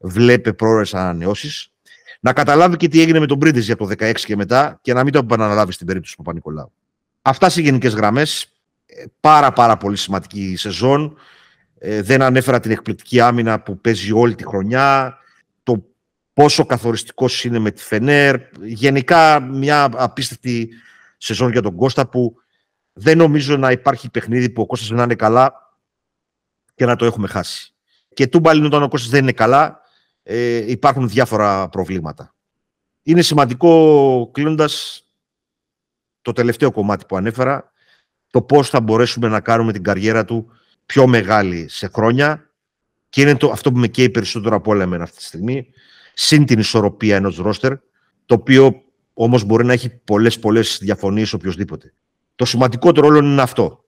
βλέπε 0.00 0.52
πρόορες 0.52 0.94
ανανεώσεις. 0.94 1.72
Να 2.20 2.32
καταλάβει 2.32 2.76
και 2.76 2.88
τι 2.88 3.00
έγινε 3.00 3.18
με 3.18 3.26
τον 3.26 3.38
Πρίντιζ 3.38 3.66
για 3.66 3.76
το 3.76 3.88
16 3.98 4.12
και 4.14 4.36
μετά 4.36 4.78
και 4.82 4.92
να 4.92 5.04
μην 5.04 5.12
το 5.12 5.18
επαναλάβει 5.18 5.72
στην 5.72 5.86
περίπτωση 5.86 6.16
του 6.16 6.22
Παπα-Νικολάου. 6.22 6.72
Αυτά 7.22 7.48
σε 7.48 7.60
γενικές 7.60 7.94
γραμμές. 7.94 8.52
Ε, 8.86 9.04
πάρα 9.20 9.52
πάρα 9.52 9.76
πολύ 9.76 9.96
σημαντική 9.96 10.56
σεζόν. 10.56 11.16
Ε, 11.78 12.02
δεν 12.02 12.22
ανέφερα 12.22 12.60
την 12.60 12.70
εκπληκτική 12.70 13.20
άμυνα 13.20 13.60
που 13.60 13.80
παίζει 13.80 14.12
όλη 14.12 14.34
τη 14.34 14.44
χρονιά. 14.46 15.18
Το 15.62 15.84
πόσο 16.32 16.64
καθοριστικός 16.64 17.44
είναι 17.44 17.58
με 17.58 17.70
τη 17.70 17.82
Φενέρ. 17.82 18.36
Γενικά 18.62 19.40
μια 19.40 19.88
απίστευτη 19.96 20.68
σεζόν 21.16 21.50
για 21.52 21.62
τον 21.62 21.76
Κώστα 21.76 22.08
που 22.08 22.34
δεν 22.92 23.18
νομίζω 23.18 23.56
να 23.56 23.70
υπάρχει 23.70 24.10
παιχνίδι 24.10 24.50
που 24.50 24.62
ο 24.62 24.66
Κώστας 24.66 24.90
να 24.90 25.02
είναι 25.02 25.14
καλά 25.14 25.52
και 26.74 26.86
να 26.86 26.96
το 26.96 27.04
έχουμε 27.04 27.28
χάσει. 27.28 27.74
Και 28.14 28.26
τούμπαλιν 28.26 28.64
όταν 28.64 28.82
ο 28.82 28.88
Κώστας 28.88 29.10
δεν 29.10 29.22
είναι 29.22 29.32
καλά 29.32 29.80
ε, 30.22 30.70
υπάρχουν 30.70 31.08
διάφορα 31.08 31.68
προβλήματα. 31.68 32.34
Είναι 33.02 33.22
σημαντικό, 33.22 34.30
κλείνοντας 34.32 35.04
το 36.22 36.32
τελευταίο 36.32 36.70
κομμάτι 36.70 37.04
που 37.04 37.16
ανέφερα, 37.16 37.72
το 38.30 38.42
πώς 38.42 38.68
θα 38.68 38.80
μπορέσουμε 38.80 39.28
να 39.28 39.40
κάνουμε 39.40 39.72
την 39.72 39.82
καριέρα 39.82 40.24
του 40.24 40.50
πιο 40.86 41.06
μεγάλη 41.06 41.68
σε 41.68 41.86
χρόνια 41.86 42.50
και 43.08 43.20
είναι 43.20 43.36
το, 43.36 43.50
αυτό 43.50 43.72
που 43.72 43.78
με 43.78 43.88
καίει 43.88 44.10
περισσότερο 44.10 44.56
από 44.56 44.70
όλα 44.70 44.82
εμένα 44.82 45.02
αυτή 45.02 45.16
τη 45.16 45.24
στιγμή, 45.24 45.66
συν 46.14 46.46
την 46.46 46.58
ισορροπία 46.58 47.16
ενός 47.16 47.36
ρόστερ, 47.36 47.76
το 48.26 48.34
οποίο 48.34 48.82
όμως 49.12 49.44
μπορεί 49.44 49.64
να 49.64 49.72
έχει 49.72 49.88
πολλές 49.88 50.38
πολλές 50.38 50.78
διαφωνίες 50.80 51.32
οποιοδήποτε. 51.32 51.94
Το 52.34 52.44
σημαντικότερο 52.44 53.06
όλο 53.06 53.18
είναι 53.18 53.42
αυτό. 53.42 53.84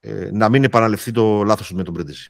Ε, 0.00 0.30
να 0.32 0.48
μην 0.48 0.64
επαναληφθεί 0.64 1.10
το 1.10 1.42
λάθος 1.42 1.72
με 1.72 1.82
τον 1.82 1.94
Πρέντεζη. 1.94 2.28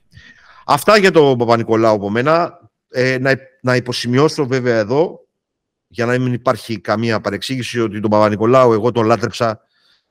Αυτά 0.67 0.97
για 0.97 1.11
τον 1.11 1.39
Παπα-Νικολάου 1.39 1.95
από 1.95 2.11
μένα. 2.11 2.61
Ε, 2.93 3.19
να, 3.19 3.39
να 3.63 3.77
υποσημειώσω 3.77 4.47
βέβαια 4.47 4.79
εδώ, 4.79 5.27
για 5.89 6.07
να 6.07 6.19
μην 6.19 6.33
υπάρχει 6.33 6.81
καμία 6.81 7.21
παρεξήγηση, 7.21 7.81
ότι 7.81 8.01
τον 8.01 8.11
Παπα-Νικολάου 8.11 8.73
εγώ 8.73 8.93
τον 8.93 9.07
λάτρεψα 9.07 9.61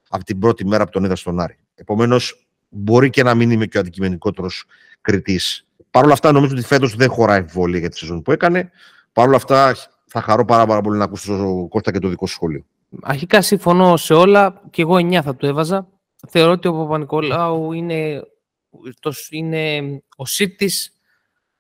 από 0.09 0.23
την 0.23 0.39
πρώτη 0.39 0.65
μέρα 0.65 0.85
που 0.85 0.91
τον 0.91 1.03
είδα 1.03 1.15
στον 1.15 1.39
Άρη. 1.39 1.57
Επομένως, 1.75 2.47
μπορεί 2.69 3.09
και 3.09 3.23
να 3.23 3.35
μην 3.35 3.51
είμαι 3.51 3.65
και 3.65 3.77
ο 3.77 3.79
αντικειμενικότερος 3.79 4.65
κριτής. 5.01 5.65
Παρ' 5.91 6.03
όλα 6.03 6.13
αυτά 6.13 6.31
νομίζω 6.31 6.53
ότι 6.53 6.63
φέτος 6.63 6.95
δεν 6.95 7.09
χωράει 7.09 7.39
εμβόλια 7.39 7.79
για 7.79 7.89
τη 7.89 7.97
σεζόν 7.97 8.21
που 8.21 8.31
έκανε. 8.31 8.71
Παρ' 9.13 9.27
όλα 9.27 9.35
αυτά 9.35 9.75
θα 10.05 10.21
χαρώ 10.21 10.45
πάρα, 10.45 10.65
πάρα 10.65 10.81
πολύ 10.81 10.97
να 10.97 11.03
ακούσω 11.03 11.37
το 11.37 11.67
Κώστα 11.69 11.91
και 11.91 11.99
το 11.99 12.07
δικό 12.07 12.27
σου 12.27 12.33
σχόλιο. 12.33 12.65
Αρχικά 13.01 13.41
συμφωνώ 13.41 13.97
σε 13.97 14.13
όλα 14.13 14.61
και 14.69 14.81
εγώ 14.81 14.95
9 14.95 15.19
θα 15.23 15.35
του 15.35 15.45
έβαζα. 15.45 15.87
Θεωρώ 16.27 16.51
ότι 16.51 16.67
ο 16.67 16.73
Παπα-Νικολάου 16.73 17.71
είναι, 17.71 18.21
είναι 19.29 20.03
ο 20.15 20.25
σύντης, 20.25 20.93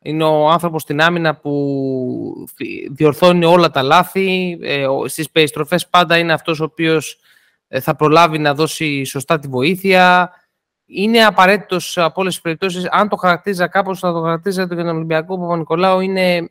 είναι 0.03 0.23
ο 0.23 0.49
άνθρωπος 0.49 0.81
στην 0.81 1.01
άμυνα 1.01 1.35
που 1.35 2.47
διορθώνει 2.91 3.45
όλα 3.45 3.69
τα 3.69 3.81
λάθη. 3.81 4.59
Ε, 4.61 4.85
στις 5.05 5.29
περιστροφές 5.29 5.87
πάντα 5.87 6.17
είναι 6.17 6.33
αυτός 6.33 6.59
ο 6.59 6.63
οποίος 6.63 7.19
ε, 7.67 7.79
θα 7.79 7.95
προλάβει 7.95 8.37
να 8.37 8.53
δώσει 8.53 9.03
σωστά 9.03 9.39
τη 9.39 9.47
βοήθεια. 9.47 10.31
Είναι 10.85 11.25
απαραίτητος 11.25 11.97
από 11.97 12.21
όλες 12.21 12.33
τις 12.33 12.41
περιπτώσεις. 12.41 12.87
Αν 12.91 13.09
το 13.09 13.15
χαρακτήριζα 13.15 13.67
κάπως, 13.67 13.99
θα 13.99 14.13
το 14.13 14.21
χαρακτήριζα 14.21 14.63
για 14.63 14.75
τον 14.75 14.87
Ολυμπιακό 14.87 15.39
Παπα-Νικολάου. 15.39 15.99
Είναι 15.99 16.49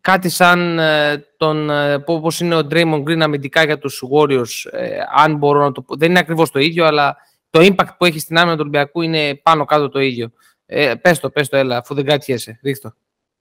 κάτι 0.00 0.28
σαν 0.28 0.78
ε, 0.78 1.26
τον, 1.36 1.70
ε, 1.70 1.98
πώς 1.98 2.40
είναι 2.40 2.56
ο 2.56 2.66
Draymond 2.70 3.02
Green 3.02 3.20
αμυντικά 3.20 3.64
για 3.64 3.78
τους 3.78 4.02
Warriors, 4.12 4.70
ε, 4.70 4.98
αν 5.14 5.36
μπορώ 5.36 5.60
να 5.60 5.72
το 5.72 5.82
πω. 5.82 5.96
Δεν 5.96 6.10
είναι 6.10 6.18
ακριβώς 6.18 6.50
το 6.50 6.58
ίδιο, 6.58 6.86
αλλά 6.86 7.16
το 7.50 7.60
impact 7.60 7.90
που 7.98 8.04
έχει 8.04 8.18
στην 8.18 8.38
άμυνα 8.38 8.54
του 8.54 8.60
Ολυμπιακού 8.60 9.02
είναι 9.02 9.34
πάνω 9.34 9.64
κάτω 9.64 9.88
το 9.88 10.00
ίδιο. 10.00 10.32
Ε, 10.72 10.94
πες 10.94 11.18
το, 11.18 11.30
πες 11.30 11.48
το, 11.48 11.56
έλα, 11.56 11.76
αφού 11.76 11.94
δεν 11.94 12.04
κάτιεσαι, 12.04 12.58
ρίχτω. 12.62 12.94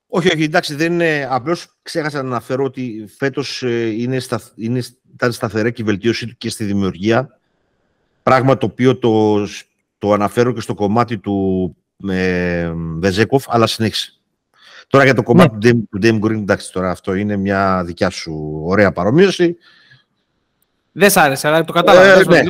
Όχι, 0.07 0.27
όχι, 0.27 0.43
εντάξει, 0.43 0.75
δεν 0.75 0.93
είναι. 0.93 1.27
Απλώς 1.29 1.67
ξέχασα 1.81 2.21
να 2.21 2.29
αναφέρω 2.29 2.63
ότι 2.63 3.09
φέτος 3.17 3.62
είναι, 3.95 4.19
στα, 4.19 4.41
είναι, 4.55 4.81
ήταν 5.13 5.31
σταθερή 5.31 5.71
και 5.71 5.81
η 5.81 5.86
βελτίωσή 5.86 6.27
του 6.27 6.38
και 6.38 6.50
στη 6.50 6.63
δημιουργία. 6.63 7.39
Πράγμα 8.24 8.57
το 8.57 8.65
οποίο 8.65 8.98
το, 8.98 9.45
το 9.98 10.13
αναφέρω 10.13 10.53
και 10.53 10.62
στο 10.62 10.74
κομμάτι 10.74 11.17
του 11.17 11.75
ε, 12.09 12.71
Βεζέκοφ, 12.75 13.45
αλλά 13.48 13.67
συνέχισε. 13.67 14.13
Τώρα 14.88 15.03
για 15.03 15.13
το 15.13 15.24
κομμάτι 15.24 15.74
ναι. 15.74 15.81
του 15.89 16.00
Dame 16.01 16.19
Green, 16.19 16.39
εντάξει, 16.39 16.71
τώρα 16.71 16.91
αυτό 16.91 17.13
είναι 17.13 17.38
μια 17.38 17.83
δικιά 17.86 18.09
σου 18.09 18.62
ωραία 18.65 18.91
παρομοίωση. 18.91 19.57
Δεν 20.91 21.09
σ' 21.09 21.17
άρεσε, 21.17 21.48
αλλά 21.48 21.63
το 21.63 21.74
κατάλαβα. 21.74 22.19
Ε, 22.19 22.24
ναι. 22.24 22.41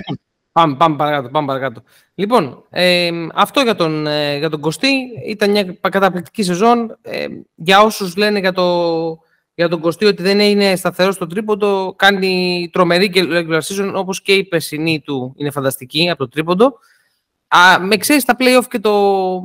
Λοιπόν, 0.60 0.78
πάμε, 0.78 0.96
πάμε 0.96 0.96
παρακάτω, 0.96 1.30
πάμε 1.30 1.48
παρακάτω. 1.48 1.84
Λοιπόν, 2.16 2.64
ε, 2.70 3.10
αυτό 3.34 3.62
για 3.62 3.76
τον, 3.76 4.08
ε, 4.08 4.38
για 4.38 4.50
τον 4.50 4.60
Κωστή 4.60 4.88
ήταν 5.28 5.52
μια 5.52 5.78
καταπληκτική 5.82 6.44
σεζόν. 6.44 6.98
Ε, 7.02 7.26
για 7.56 7.82
όσους 7.82 8.16
λένε 8.16 8.40
για, 8.40 8.52
το, 8.52 9.20
για 9.54 9.70
τον 9.70 9.80
Κωστή 9.80 10.06
ότι 10.06 10.22
δεν 10.22 10.40
είναι 10.40 10.76
σταθερός 10.76 11.16
στο 11.16 11.28
τρίποντο, 11.28 11.94
κάνει 11.98 12.70
τρομερή 12.72 13.10
και 13.10 13.24
regular 13.30 13.60
season, 13.62 13.92
όπως 13.96 14.22
και 14.22 14.34
η 14.34 14.44
περσινή 14.44 15.00
του 15.00 15.34
είναι 15.38 15.52
φανταστική 15.52 16.10
από 16.10 16.20
το 16.20 16.30
τρίποντο. 16.30 16.80
Α, 17.48 17.80
με 17.80 17.98
ξέρεις 17.98 18.26
τα 18.26 18.36
playoff 18.40 18.66
και 18.70 18.80
το, 18.80 19.42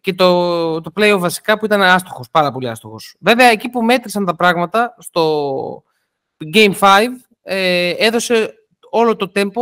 και 0.00 0.14
το, 0.14 0.80
το 0.80 0.92
play 0.96 1.16
βασικά 1.18 1.58
που 1.58 1.64
ήταν 1.64 1.82
άστοχος, 1.82 2.30
πάρα 2.30 2.52
πολύ 2.52 2.68
άστοχος. 2.68 3.14
Βέβαια, 3.20 3.46
εκεί 3.46 3.68
που 3.68 3.82
μέτρησαν 3.82 4.24
τα 4.24 4.36
πράγματα, 4.36 4.94
στο 4.98 5.82
Game 6.54 6.72
5, 6.78 7.06
ε, 7.42 7.90
έδωσε 7.90 8.54
όλο 8.94 9.16
το 9.16 9.32
tempo 9.34 9.60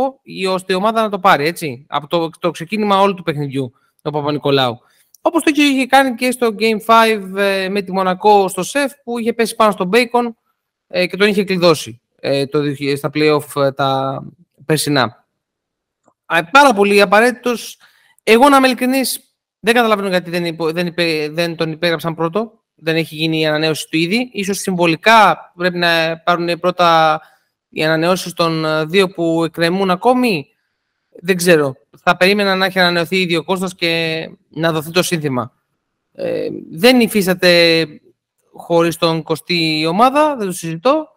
ώστε 0.49 0.73
η 0.73 0.75
ομάδα 0.75 1.01
να 1.01 1.09
το 1.09 1.19
πάρει, 1.19 1.45
έτσι, 1.45 1.85
από 1.89 2.07
το, 2.07 2.29
το 2.39 2.51
ξεκίνημα 2.51 2.99
όλου 2.99 3.13
του 3.13 3.23
παιχνιδιού, 3.23 3.73
το 4.01 4.11
Παπα-Νικολάου. 4.11 4.79
Όπως 5.21 5.43
το 5.43 5.51
είχε 5.55 5.85
κάνει 5.85 6.15
και 6.15 6.31
στο 6.31 6.55
Game 6.59 6.85
5 6.85 7.37
ε, 7.37 7.69
με 7.69 7.81
τη 7.81 7.91
Μονακό 7.91 8.47
στο 8.47 8.63
ΣΕΦ, 8.63 8.91
που 9.03 9.19
είχε 9.19 9.33
πέσει 9.33 9.55
πάνω 9.55 9.71
στον 9.71 9.89
Bacon 9.93 10.33
ε, 10.87 11.07
και 11.07 11.17
τον 11.17 11.27
είχε 11.27 11.43
κλειδώσει 11.43 12.01
ε, 12.19 12.45
το, 12.45 12.61
στα 12.95 13.09
play-off 13.13 13.61
ε, 13.61 13.71
τα 13.71 14.21
περσινά. 14.65 15.25
Πάρα 16.51 16.73
πολύ 16.73 17.01
απαραίτητος. 17.01 17.77
Εγώ 18.23 18.49
να 18.49 18.57
είμαι 18.57 18.67
ειλικρινής, 18.67 19.35
δεν 19.59 19.73
καταλαβαίνω 19.73 20.09
γιατί 20.09 20.29
δεν, 20.29 20.45
υπο, 20.45 20.71
δεν, 20.71 20.93
δεν 21.31 21.55
τον 21.55 21.71
υπέγραψαν 21.71 22.15
πρώτο. 22.15 22.59
Δεν 22.75 22.95
έχει 22.95 23.15
γίνει 23.15 23.39
η 23.39 23.45
ανανέωση 23.45 23.87
του 23.89 23.97
ήδη. 23.97 24.29
Ίσως 24.33 24.57
συμβολικά 24.57 25.51
πρέπει 25.55 25.77
να 25.77 26.17
πάρουν 26.17 26.59
πρώτα 26.59 27.21
οι 27.71 27.83
ανανεώσει 27.83 28.35
των 28.35 28.65
ε, 28.65 28.85
δύο 28.85 29.09
που 29.09 29.43
εκκρεμούν 29.43 29.91
ακόμη. 29.91 30.47
Δεν 31.21 31.35
ξέρω. 31.35 31.75
Θα 32.03 32.17
περίμενα 32.17 32.55
να 32.55 32.65
έχει 32.65 32.79
ανανεωθεί 32.79 33.21
ήδη 33.21 33.35
ο 33.35 33.43
Κώστας 33.43 33.75
και 33.75 34.29
να 34.49 34.71
δοθεί 34.71 34.91
το 34.91 35.03
σύνθημα. 35.03 35.53
Ε, 36.13 36.47
δεν 36.71 36.99
υφίσταται 36.99 37.85
χωρίς 38.53 38.97
τον 38.97 39.23
Κωστή 39.23 39.79
η 39.79 39.85
ομάδα, 39.85 40.35
δεν 40.35 40.47
το 40.47 40.53
συζητώ. 40.53 41.07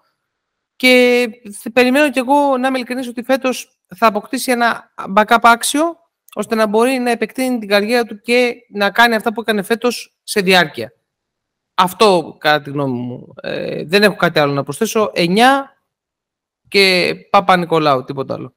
Και 0.77 1.29
περιμένω 1.73 2.11
κι 2.11 2.19
εγώ 2.19 2.57
να 2.59 2.69
είμαι 2.69 2.77
ειλικρινής 2.77 3.09
ότι 3.09 3.23
φέτος 3.23 3.79
θα 3.97 4.07
αποκτήσει 4.07 4.51
ένα 4.51 4.93
backup 5.17 5.39
άξιο 5.43 5.97
ώστε 6.35 6.55
να 6.55 6.67
μπορεί 6.67 6.99
να 6.99 7.11
επεκτείνει 7.11 7.59
την 7.59 7.69
καριέρα 7.69 8.05
του 8.05 8.21
και 8.21 8.55
να 8.69 8.91
κάνει 8.91 9.15
αυτά 9.15 9.33
που 9.33 9.41
έκανε 9.41 9.63
φέτος 9.63 10.17
σε 10.23 10.41
διάρκεια. 10.41 10.93
Αυτό, 11.75 12.37
κατά 12.39 12.65
τη 12.65 12.71
γνώμη 12.71 12.99
μου. 12.99 13.35
Ε, 13.43 13.85
δεν 13.85 14.03
έχω 14.03 14.17
κάτι 14.17 14.39
άλλο 14.39 14.53
να 14.53 14.63
προσθέσω. 14.63 15.13
9 15.15 15.31
και 16.75 17.15
Παπα 17.31 17.57
Νικολάου, 17.57 18.05
τίποτα 18.05 18.35
άλλο. 18.35 18.55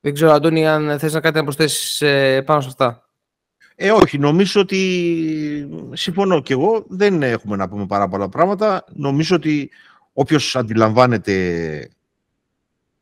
Δεν 0.00 0.14
ξέρω, 0.14 0.32
Αντώνη, 0.32 0.66
αν 0.66 0.98
θες 0.98 1.12
να 1.12 1.20
κάτι 1.20 1.36
να 1.36 1.42
προσθέσεις 1.42 2.00
ε, 2.00 2.42
πάνω 2.42 2.60
σε 2.60 2.68
αυτά. 2.68 3.08
Ε, 3.74 3.90
όχι, 3.90 4.18
νομίζω 4.18 4.60
ότι 4.60 5.68
συμφωνώ 5.92 6.42
και 6.42 6.52
εγώ. 6.52 6.84
Δεν 6.88 7.22
έχουμε 7.22 7.56
να 7.56 7.68
πούμε 7.68 7.86
πάρα 7.86 8.08
πολλά 8.08 8.28
πράγματα. 8.28 8.84
Νομίζω 8.88 9.36
ότι 9.36 9.70
όποιος 10.12 10.56
αντιλαμβάνεται 10.56 11.88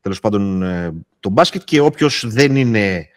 τέλος 0.01 0.19
πάντων 0.19 0.63
ε, 0.63 0.93
το 1.19 1.29
μπάσκετ 1.29 1.61
και 1.63 1.79
όποιος 1.79 2.25
δεν 2.27 2.55
είναι 2.55 3.07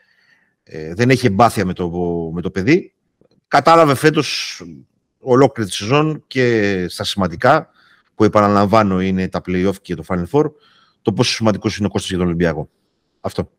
ε, 0.62 0.94
δεν 0.94 1.10
έχει 1.10 1.26
εμπάθεια 1.26 1.64
με 1.64 1.72
το, 1.72 1.90
με 2.34 2.40
το 2.40 2.50
παιδί. 2.50 2.94
Κατάλαβε 3.48 3.94
φέτος 3.94 4.62
ολόκληρη 5.18 5.68
τη 5.68 5.74
σεζόν 5.74 6.24
και 6.26 6.86
στα 6.88 7.04
σημαντικά, 7.04 7.68
που 8.14 8.24
επαναλαμβάνω 8.24 9.00
είναι 9.00 9.28
τα 9.28 9.40
play-off 9.46 9.74
και 9.82 9.94
το 9.94 10.04
Final 10.08 10.24
Four, 10.32 10.44
το 11.02 11.12
πόσο 11.12 11.32
σημαντικός 11.32 11.76
είναι 11.76 11.86
ο 11.86 11.90
Κώστας 11.90 12.10
για 12.10 12.18
τον 12.18 12.26
Ολυμπιακό. 12.26 12.68
Αυτό. 13.20 13.50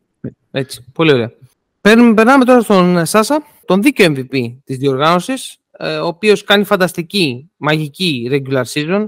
Έτσι, 0.50 0.84
πολύ 0.92 1.12
ωραία. 1.12 1.32
Περνάμε 1.80 2.44
τώρα 2.44 2.60
στον 2.60 3.06
Σάσα, 3.06 3.42
τον 3.64 3.82
δίκαιο 3.82 4.14
MVP 4.16 4.56
της 4.64 4.76
διοργάνωσης, 4.76 5.56
ε, 5.70 5.96
ο 5.96 6.06
οποίος 6.06 6.44
κάνει 6.44 6.64
φανταστική, 6.64 7.50
μαγική 7.56 8.28
regular 8.30 8.64
season, 8.64 9.06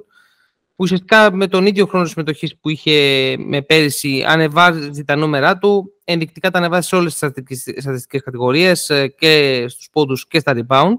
που 0.76 0.82
ουσιαστικά 0.82 1.32
με 1.32 1.46
τον 1.46 1.66
ίδιο 1.66 1.86
χρόνο 1.86 2.06
συμμετοχής 2.06 2.56
που 2.56 2.68
είχε 2.68 3.36
με 3.38 3.62
πέρυσι 3.62 4.24
ανεβάζει 4.26 5.04
τα 5.04 5.16
νούμερα 5.16 5.58
του, 5.58 5.92
ενδεικτικά 6.04 6.50
τα 6.50 6.58
ανεβάζει 6.58 6.88
σε 6.88 6.96
όλες 6.96 7.18
τις 7.18 7.28
στατιστικές 7.76 8.22
κατηγορίες 8.22 8.90
ε, 8.90 9.08
και 9.08 9.64
στους 9.68 9.88
πόντους 9.92 10.26
και 10.26 10.38
στα 10.38 10.54
rebound 10.56 10.94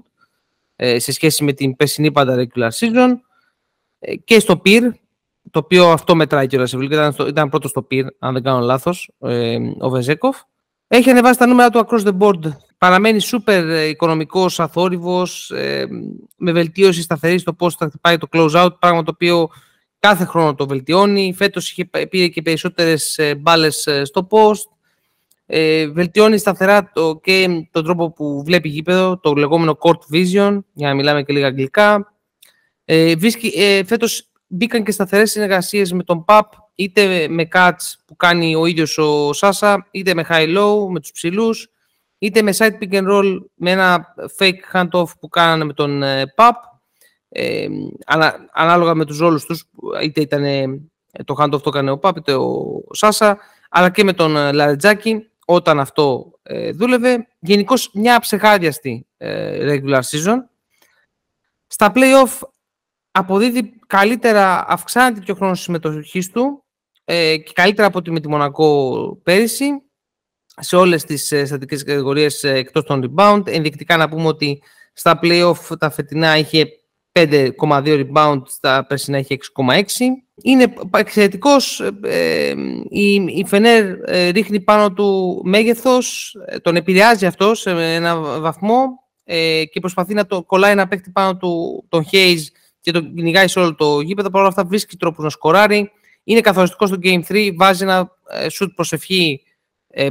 ε, 0.76 0.98
σε 0.98 1.12
σχέση 1.12 1.44
με 1.44 1.52
την 1.52 1.76
περσινή 1.76 2.12
πάντα 2.12 2.36
regular 2.36 2.70
season 2.70 3.14
ε, 3.98 4.16
και 4.16 4.40
στο 4.40 4.60
peer, 4.64 4.90
το 5.50 5.58
οποίο 5.58 5.90
αυτό 5.90 6.14
μετράει 6.14 6.46
κιόλας 6.46 6.72
ήταν, 6.72 7.14
ήταν 7.28 7.48
πρώτος 7.48 7.70
στο 7.70 7.86
peer, 7.90 8.04
αν 8.18 8.32
δεν 8.32 8.42
κάνω 8.42 8.58
λάθος, 8.58 9.10
ο 9.78 9.88
Βεζέκοφ. 9.88 10.40
Έχει 10.88 11.10
ανεβάσει 11.10 11.38
τα 11.38 11.46
νούμερα 11.46 11.70
του 11.70 11.86
across 11.86 12.04
the 12.04 12.18
board. 12.18 12.52
Παραμένει 12.78 13.18
σούπερ 13.18 13.88
οικονομικός, 13.88 14.60
αθόρυβος, 14.60 15.52
με 16.36 16.52
βελτίωση 16.52 17.02
σταθερή 17.02 17.38
στο 17.38 17.52
πώς 17.52 17.74
θα 17.74 17.86
χτυπάει 17.86 18.18
το 18.18 18.28
close 18.32 18.64
out, 18.64 18.78
πράγμα 18.78 19.02
το 19.02 19.10
οποίο 19.14 19.48
κάθε 19.98 20.24
χρόνο 20.24 20.54
το 20.54 20.66
βελτιώνει. 20.66 21.34
Φέτος 21.36 21.70
είχε, 21.70 21.84
πήρε 22.10 22.26
και 22.26 22.42
περισσότερες 22.42 23.18
ε, 23.18 23.34
μπάλες 23.34 23.86
ε, 23.86 24.04
στο 24.04 24.26
post. 24.30 24.70
Ε, 25.46 25.86
βελτιώνει 25.86 26.38
σταθερά 26.38 26.90
το, 26.94 27.20
και 27.22 27.66
τον 27.70 27.84
τρόπο 27.84 28.12
που 28.12 28.42
βλέπει 28.44 28.68
γήπεδο, 28.68 29.18
το 29.18 29.32
λεγόμενο 29.32 29.78
court 29.80 30.14
vision, 30.14 30.58
για 30.72 30.88
να 30.88 30.94
μιλάμε 30.94 31.22
και 31.22 31.32
λίγα 31.32 31.46
αγγλικά. 31.46 32.14
Ε, 32.84 33.16
βρίσκει, 33.16 33.52
ε, 33.56 33.84
φέτος 33.84 34.30
μπήκαν 34.46 34.84
και 34.84 34.90
σταθερές 34.90 35.30
συνεργασίες 35.30 35.92
με 35.92 36.02
τον 36.02 36.24
PAP, 36.28 36.42
είτε 36.74 37.28
με 37.28 37.48
cuts 37.52 37.94
που 38.06 38.16
κάνει 38.16 38.54
ο 38.54 38.66
ίδιος 38.66 38.98
ο 38.98 39.32
Σάσα, 39.32 39.88
είτε 39.90 40.14
με 40.14 40.26
high-low, 40.28 40.88
με 40.88 41.00
τους 41.00 41.10
ψηλούς, 41.10 41.68
είτε 42.18 42.42
με 42.42 42.54
side 42.56 42.78
pick 42.80 42.92
and 42.92 43.08
roll, 43.08 43.38
με 43.54 43.70
ένα 43.70 44.14
fake 44.38 44.72
hand-off 44.72 45.08
που 45.20 45.28
κάνανε 45.28 45.64
με 45.64 45.72
τον 45.72 46.02
PAP 46.36 46.52
ε, 47.28 47.66
ανα, 48.06 48.48
ανάλογα 48.52 48.94
με 48.94 49.04
τους 49.04 49.18
ρόλους 49.18 49.44
τους, 49.44 49.64
είτε 50.02 50.20
ήταν 50.20 50.44
το 51.24 51.36
handoff 51.38 51.62
το 51.62 51.62
έκανε 51.66 51.90
ο 51.90 51.98
Πάπ, 51.98 52.16
είτε 52.16 52.34
ο 52.34 52.82
Σάσα, 52.90 53.38
αλλά 53.70 53.90
και 53.90 54.04
με 54.04 54.12
τον 54.12 54.36
ε, 54.36 54.52
Λαρετζάκη, 54.52 55.30
όταν 55.44 55.80
αυτό 55.80 56.32
ε, 56.42 56.70
δούλευε. 56.70 57.26
Γενικώς 57.38 57.90
μια 57.92 58.20
ψεχάδιαστη 58.20 59.06
ε, 59.16 59.72
regular 59.72 60.00
season. 60.00 60.36
Στα 61.66 61.92
play-off 61.94 62.48
αποδίδει 63.18 63.72
καλύτερα, 63.86 64.64
αυξάνεται 64.68 65.20
και 65.20 65.32
ο 65.32 65.34
χρόνος 65.34 65.60
συμμετοχής 65.60 66.30
του 66.30 66.64
ε, 67.04 67.36
και 67.36 67.52
καλύτερα 67.54 67.86
από 67.86 67.98
ότι 67.98 68.10
με 68.10 68.20
τη 68.20 68.28
Μονακό 68.28 69.20
πέρυσι 69.22 69.68
σε 70.60 70.76
όλες 70.76 71.04
τις 71.04 71.32
ε, 71.32 71.44
στατικές 71.44 71.84
κατηγορίες 71.84 72.44
ε, 72.44 72.52
εκτός 72.52 72.84
των 72.84 73.14
rebound. 73.16 73.42
Ενδεικτικά 73.46 73.96
να 73.96 74.08
πούμε 74.08 74.26
ότι 74.26 74.62
στα 74.92 75.18
play-off 75.22 75.78
τα 75.78 75.90
φετινά 75.90 76.36
είχε 76.38 76.66
5,2 77.12 77.52
rebound, 78.06 78.42
στα 78.46 78.86
περσινά 78.86 79.18
έχει 79.18 79.38
6,6. 79.56 79.82
Είναι 80.42 80.74
εξαιρετικός. 80.96 81.80
Ε, 82.02 82.54
η, 82.88 83.14
η 83.14 83.44
Φενέρ 83.46 83.84
ε, 84.04 84.28
ρίχνει 84.28 84.60
πάνω 84.60 84.92
του 84.92 85.40
μέγεθος, 85.44 86.36
ε, 86.46 86.58
τον 86.58 86.76
επηρεάζει 86.76 87.26
αυτό 87.26 87.54
σε 87.54 87.70
ένα 87.70 88.20
βαθμό 88.20 88.86
ε, 89.24 89.64
και 89.64 89.80
προσπαθεί 89.80 90.14
να 90.14 90.26
το 90.26 90.42
κολλάει 90.42 90.72
ένα 90.72 90.88
παίκτη 90.88 91.10
πάνω 91.10 91.36
του 91.36 91.84
τον 91.88 92.06
Hayes 92.12 92.42
και 92.86 92.92
τον 92.92 93.14
κυνηγάει 93.14 93.48
σε 93.48 93.58
όλο 93.58 93.74
το 93.74 94.00
γήπεδο. 94.00 94.30
Παρ' 94.30 94.40
όλα 94.40 94.48
αυτά 94.48 94.64
βρίσκει 94.64 94.96
τρόπους 94.96 95.24
να 95.24 95.30
σκοράρει. 95.30 95.90
Είναι 96.24 96.40
καθοριστικός 96.40 96.88
στο 96.88 96.98
Game 97.02 97.20
3, 97.28 97.50
βάζει 97.56 97.82
ένα 97.82 98.10
σουτ 98.50 98.74
προσευχή 98.74 99.42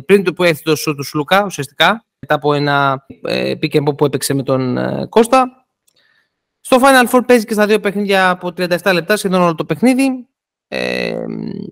πριν 0.05 0.23
το 0.23 0.33
που 0.33 0.43
έρθει 0.43 0.63
το 0.63 0.75
σουτ 0.75 0.97
του 0.97 1.03
Σλουκά, 1.03 1.43
ουσιαστικά, 1.45 2.05
μετά 2.19 2.35
από 2.35 2.53
ένα 2.53 3.05
pick 3.31 3.75
and 3.75 3.97
που 3.97 4.05
έπαιξε 4.05 4.33
με 4.33 4.43
τον 4.43 4.77
Κώστα. 5.09 5.67
Στο 6.59 6.77
Final 6.81 7.09
Four 7.09 7.21
παίζει 7.27 7.45
και 7.45 7.53
στα 7.53 7.65
δύο 7.65 7.79
παιχνίδια 7.79 8.29
από 8.29 8.47
37 8.47 8.91
λεπτά, 8.93 9.17
σχεδόν 9.17 9.41
όλο 9.41 9.55
το 9.55 9.65
παιχνίδι. 9.65 10.27
Ε, 10.67 11.15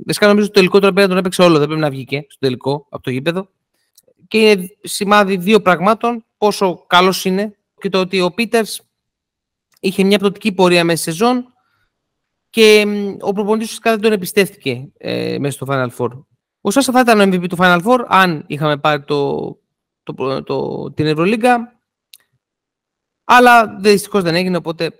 Βασικά 0.05 0.27
νομίζω 0.27 0.45
το 0.45 0.53
τελικό 0.53 0.79
τώρα 0.79 0.93
πέρα 0.93 1.07
τον 1.07 1.17
έπαιξε 1.17 1.41
όλο, 1.41 1.57
δεν 1.57 1.67
πρέπει 1.67 1.81
να 1.81 1.89
βγει 1.89 2.03
και 2.03 2.25
στο 2.29 2.39
τελικό 2.39 2.88
από 2.89 3.03
το 3.03 3.10
γήπεδο. 3.10 3.50
Και 4.27 4.38
είναι 4.38 4.67
σημάδι 4.83 5.38
δύο 5.38 5.62
πραγμάτων, 5.62 6.25
πόσο 6.38 6.83
καλός 6.88 7.25
είναι 7.25 7.57
και 7.79 7.89
το 7.89 8.00
ότι 8.00 8.22
ο 8.22 8.31
Πίτερς 8.31 8.81
είχε 9.83 10.03
μια 10.03 10.17
πτωτική 10.17 10.51
πορεία 10.51 10.83
μέσα 10.83 11.01
στη 11.01 11.11
σεζόν 11.11 11.53
και 12.49 12.85
ο 13.19 13.33
προπονητής 13.33 13.75
του 13.75 13.89
δεν 13.89 14.01
τον 14.01 14.11
εμπιστεύτηκε 14.11 14.91
ε, 14.97 15.37
μέσα 15.39 15.53
στο 15.53 15.65
Final 15.69 15.89
Four. 15.97 16.25
Ο 16.61 16.71
Σάσα 16.71 16.91
θα 16.91 16.99
ήταν 16.99 17.19
ο 17.19 17.23
MVP 17.23 17.49
του 17.49 17.57
Final 17.59 17.81
Four 17.83 18.05
αν 18.07 18.43
είχαμε 18.47 18.77
πάρει 18.77 19.03
το, 19.03 19.47
το, 20.03 20.13
το, 20.13 20.43
το 20.43 20.91
την 20.91 21.05
Ευρωλίγκα 21.05 21.79
αλλά 23.23 23.77
δυστυχώς 23.79 24.23
δεν 24.23 24.35
έγινε, 24.35 24.57
οπότε 24.57 24.91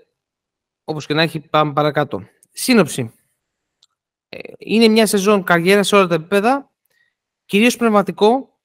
όπως 0.84 1.06
και 1.06 1.14
να 1.14 1.22
έχει, 1.22 1.40
πάμε 1.40 1.72
παρακάτω. 1.72 2.22
Σύνοψη. 2.52 3.12
Ε, 4.28 4.38
είναι 4.58 4.88
μια 4.88 5.06
σεζόν 5.06 5.44
καριέρα 5.44 5.82
σε 5.82 5.96
όλα 5.96 6.06
τα 6.06 6.14
επίπεδα, 6.14 6.70
κυρίως 7.44 7.76
πνευματικό, 7.76 8.58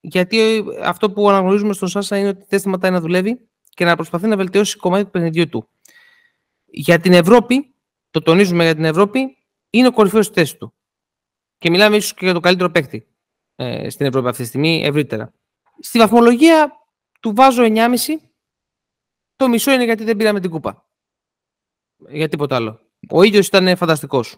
γιατί 0.00 0.64
αυτό 0.82 1.10
που 1.10 1.28
αναγνωρίζουμε 1.28 1.72
στον 1.72 1.88
Σάσα 1.88 2.18
είναι 2.18 2.28
ότι 2.28 2.44
δεν 2.48 2.58
σταματάει 2.58 2.90
να 2.90 3.00
δουλεύει 3.00 3.48
και 3.74 3.84
να 3.84 3.96
προσπαθεί 3.96 4.26
να 4.26 4.36
βελτιώσει 4.36 4.76
κομμάτι 4.76 5.04
του 5.04 5.10
παιχνιδιού 5.10 5.48
του. 5.48 5.68
Για 6.64 7.00
την 7.00 7.12
Ευρώπη, 7.12 7.74
το 8.10 8.22
τονίζουμε 8.22 8.64
για 8.64 8.74
την 8.74 8.84
Ευρώπη, 8.84 9.36
είναι 9.70 9.86
ο 9.86 9.92
κορυφαίος 9.92 10.26
στη 10.26 10.34
θέση 10.34 10.56
του. 10.56 10.74
Και 11.58 11.70
μιλάμε 11.70 11.96
ίσως 11.96 12.14
και 12.14 12.24
για 12.24 12.34
το 12.34 12.40
καλύτερο 12.40 12.70
παίκτη 12.70 13.06
ε, 13.54 13.90
στην 13.90 14.06
Ευρώπη 14.06 14.28
αυτή 14.28 14.42
τη 14.42 14.48
στιγμή 14.48 14.82
ευρύτερα. 14.84 15.32
Στη 15.80 15.98
βαθμολογία 15.98 16.72
του 17.20 17.34
βάζω 17.34 17.62
9,5 17.62 17.94
το 19.36 19.48
μισό 19.48 19.72
είναι 19.72 19.84
γιατί 19.84 20.04
δεν 20.04 20.16
πήραμε 20.16 20.40
την 20.40 20.50
κούπα. 20.50 20.88
Για 22.08 22.28
τίποτα 22.28 22.56
άλλο. 22.56 22.80
Ο 23.08 23.22
ίδιος 23.22 23.46
ήταν 23.46 23.76
φανταστικός. 23.76 24.36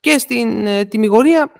Και 0.00 0.18
στην 0.18 0.66
ε, 0.66 0.84
τιμιγορία, 0.84 1.52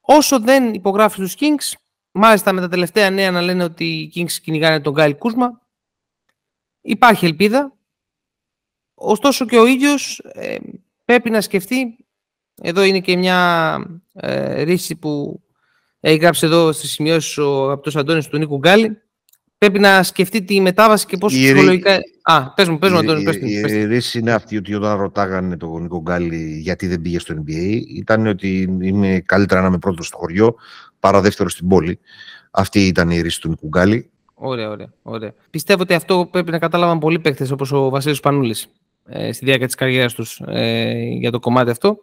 όσο 0.00 0.40
δεν 0.40 0.74
υπογράφει 0.74 1.20
τους 1.20 1.34
Kings, 1.38 1.78
μάλιστα 2.10 2.52
με 2.52 2.60
τα 2.60 2.68
τελευταία 2.68 3.10
νέα 3.10 3.30
να 3.30 3.42
λένε 3.42 3.64
ότι 3.64 3.84
οι 3.84 4.12
Kings 4.14 4.32
κυνηγάνε 4.32 4.80
τον 4.80 4.92
Γκάιλ 4.92 5.16
Κούσμα, 5.16 5.61
υπάρχει 6.82 7.24
ελπίδα. 7.24 7.76
Ωστόσο 8.94 9.46
και 9.46 9.58
ο 9.58 9.66
ίδιος 9.66 10.18
ε, 10.32 10.56
πρέπει 11.04 11.30
να 11.30 11.40
σκεφτεί, 11.40 12.06
εδώ 12.62 12.82
είναι 12.82 13.00
και 13.00 13.16
μια 13.16 13.78
ε, 14.12 14.62
ρίση 14.62 14.96
που 14.96 15.42
έχει 16.00 16.16
γράψει 16.16 16.46
εδώ 16.46 16.72
στις 16.72 16.90
σημειώσεις 16.90 17.38
ο 17.38 17.64
αγαπητός 17.64 17.96
Αντώνης 17.96 18.28
του 18.28 18.38
Νίκου 18.38 18.58
Γκάλη, 18.58 19.02
πρέπει 19.58 19.78
να 19.78 20.02
σκεφτεί 20.02 20.42
τη 20.42 20.60
μετάβαση 20.60 21.06
και 21.06 21.16
πώς 21.16 21.34
η 21.34 21.36
ψυχολογικά... 21.36 21.98
Α, 22.22 22.52
πες 22.52 22.68
μου, 22.68 22.78
πες 22.78 22.90
μου, 22.90 22.98
Αντώνη, 22.98 23.24
πες 23.24 23.36
Η, 23.36 23.78
η 23.78 23.84
ρίση 23.84 24.18
είναι 24.18 24.32
αυτή 24.32 24.56
ότι 24.56 24.74
όταν 24.74 24.98
ρωτάγανε 24.98 25.56
τον 25.56 25.82
Νίκο 25.82 26.00
Γκάλι 26.00 26.58
γιατί 26.58 26.86
δεν 26.86 27.00
πήγε 27.00 27.18
στο 27.18 27.34
NBA, 27.34 27.80
ήταν 27.96 28.26
ότι 28.26 28.78
είναι 28.82 29.20
καλύτερα 29.20 29.60
να 29.60 29.66
είμαι 29.66 29.78
πρώτος 29.78 30.06
στο 30.06 30.16
χωριό 30.16 30.54
παρά 31.00 31.20
δεύτερο 31.20 31.48
στην 31.48 31.68
πόλη. 31.68 31.98
Αυτή 32.50 32.86
ήταν 32.86 33.10
η 33.10 33.20
ρίση 33.20 33.40
του 33.40 33.48
Νίκο 33.48 33.66
Γκάλι. 33.66 34.11
Ωραία, 34.44 34.70
ωραία, 34.70 34.92
ωραία. 35.02 35.34
Πιστεύω 35.50 35.82
ότι 35.82 35.94
αυτό 35.94 36.28
πρέπει 36.30 36.50
να 36.50 36.58
κατάλαβαν 36.58 36.98
πολλοί 36.98 37.18
παίκτες 37.18 37.50
όπως 37.50 37.72
ο 37.72 37.88
Βασίλης 37.88 38.20
Πανούλης 38.20 38.66
ε, 39.06 39.32
στη 39.32 39.44
διάρκεια 39.44 39.66
της 39.66 39.74
καριέρας 39.74 40.14
τους 40.14 40.42
ε, 40.46 40.92
για 40.92 41.30
το 41.30 41.40
κομμάτι 41.40 41.70
αυτό. 41.70 41.98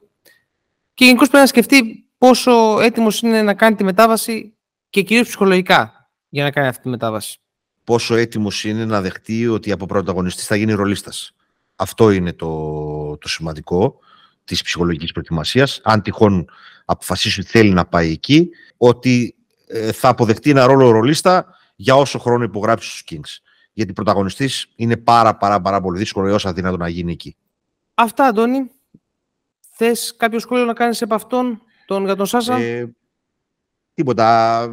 Και 0.93 1.05
γενικώς 1.05 1.27
πρέπει 1.27 1.43
να 1.43 1.49
σκεφτεί 1.49 2.05
πόσο 2.17 2.79
έτοιμος 2.79 3.21
είναι 3.21 3.41
να 3.41 3.53
κάνει 3.53 3.75
τη 3.75 3.83
μετάβαση 3.83 4.53
και 4.89 5.01
κυρίως 5.01 5.27
ψυχολογικά 5.27 6.09
για 6.29 6.43
να 6.43 6.51
κάνει 6.51 6.67
αυτή 6.67 6.81
τη 6.81 6.89
μετάβαση 6.89 7.39
πόσο 7.89 8.15
έτοιμος 8.15 8.63
είναι 8.63 8.85
να 8.85 9.01
δεχτεί 9.01 9.47
ότι 9.47 9.71
από 9.71 9.85
πρωταγωνιστής 9.85 10.45
θα 10.45 10.55
γίνει 10.55 10.73
ρολίστας. 10.73 11.31
Αυτό 11.75 12.11
είναι 12.11 12.33
το, 12.33 12.47
το 13.17 13.27
σημαντικό 13.27 13.99
της 14.43 14.61
ψυχολογικής 14.61 15.11
προετοιμασίας. 15.11 15.81
Αν 15.83 16.01
τυχόν 16.01 16.49
αποφασίσει 16.85 17.39
ότι 17.39 17.49
θέλει 17.49 17.69
να 17.69 17.85
πάει 17.85 18.11
εκεί, 18.11 18.49
ότι 18.77 19.35
ε, 19.67 19.91
θα 19.91 20.09
αποδεχτεί 20.09 20.49
ένα 20.49 20.65
ρόλο 20.65 20.89
ρολίστα 20.89 21.58
για 21.81 21.95
όσο 21.95 22.19
χρόνο 22.19 22.43
υπογράψεις 22.43 22.91
στους 22.91 23.03
Kings. 23.09 23.41
Γιατί 23.73 23.93
πρωταγωνιστής 23.93 24.67
είναι 24.75 24.97
πάρα 24.97 25.35
πάρα 25.35 25.61
πάρα 25.61 25.81
πολύ 25.81 25.97
δύσκολο 25.97 26.27
έως 26.27 26.45
αδύνατο 26.45 26.77
να 26.77 26.87
γίνει 26.87 27.11
εκεί. 27.11 27.35
Αυτά, 27.93 28.25
Αντώνη. 28.25 28.71
Θες 29.71 30.15
κάποιο 30.17 30.39
σχόλιο 30.39 30.65
να 30.65 30.73
κάνεις 30.73 31.01
επ' 31.01 31.13
αυτόν, 31.13 31.61
τον, 31.85 32.05
για 32.05 32.15
τον 32.15 32.25
Σάσα; 32.25 32.57
Ε, 32.57 32.95
τίποτα. 33.93 34.69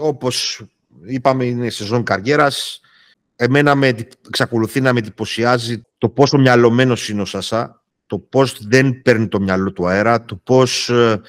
Όπως 0.00 0.64
είπαμε 1.04 1.44
είναι 1.44 1.70
σεζόν 1.70 2.02
καριέρας. 2.02 2.80
Εμένα 3.36 3.74
με, 3.74 3.94
εξακολουθεί 4.26 4.80
να 4.80 4.92
με 4.92 4.98
εντυπωσιάζει 4.98 5.82
το 5.98 6.08
πόσο 6.08 6.38
μυαλωμένος 6.38 7.08
είναι 7.08 7.22
ο 7.22 7.24
Σασά, 7.24 7.82
το 8.06 8.18
πώς 8.18 8.66
δεν 8.66 9.02
παίρνει 9.02 9.28
το 9.28 9.40
μυαλό 9.40 9.72
του 9.72 9.86
αέρα, 9.88 10.24
το 10.24 10.36
πώς 10.36 10.88
ε, 10.88 11.20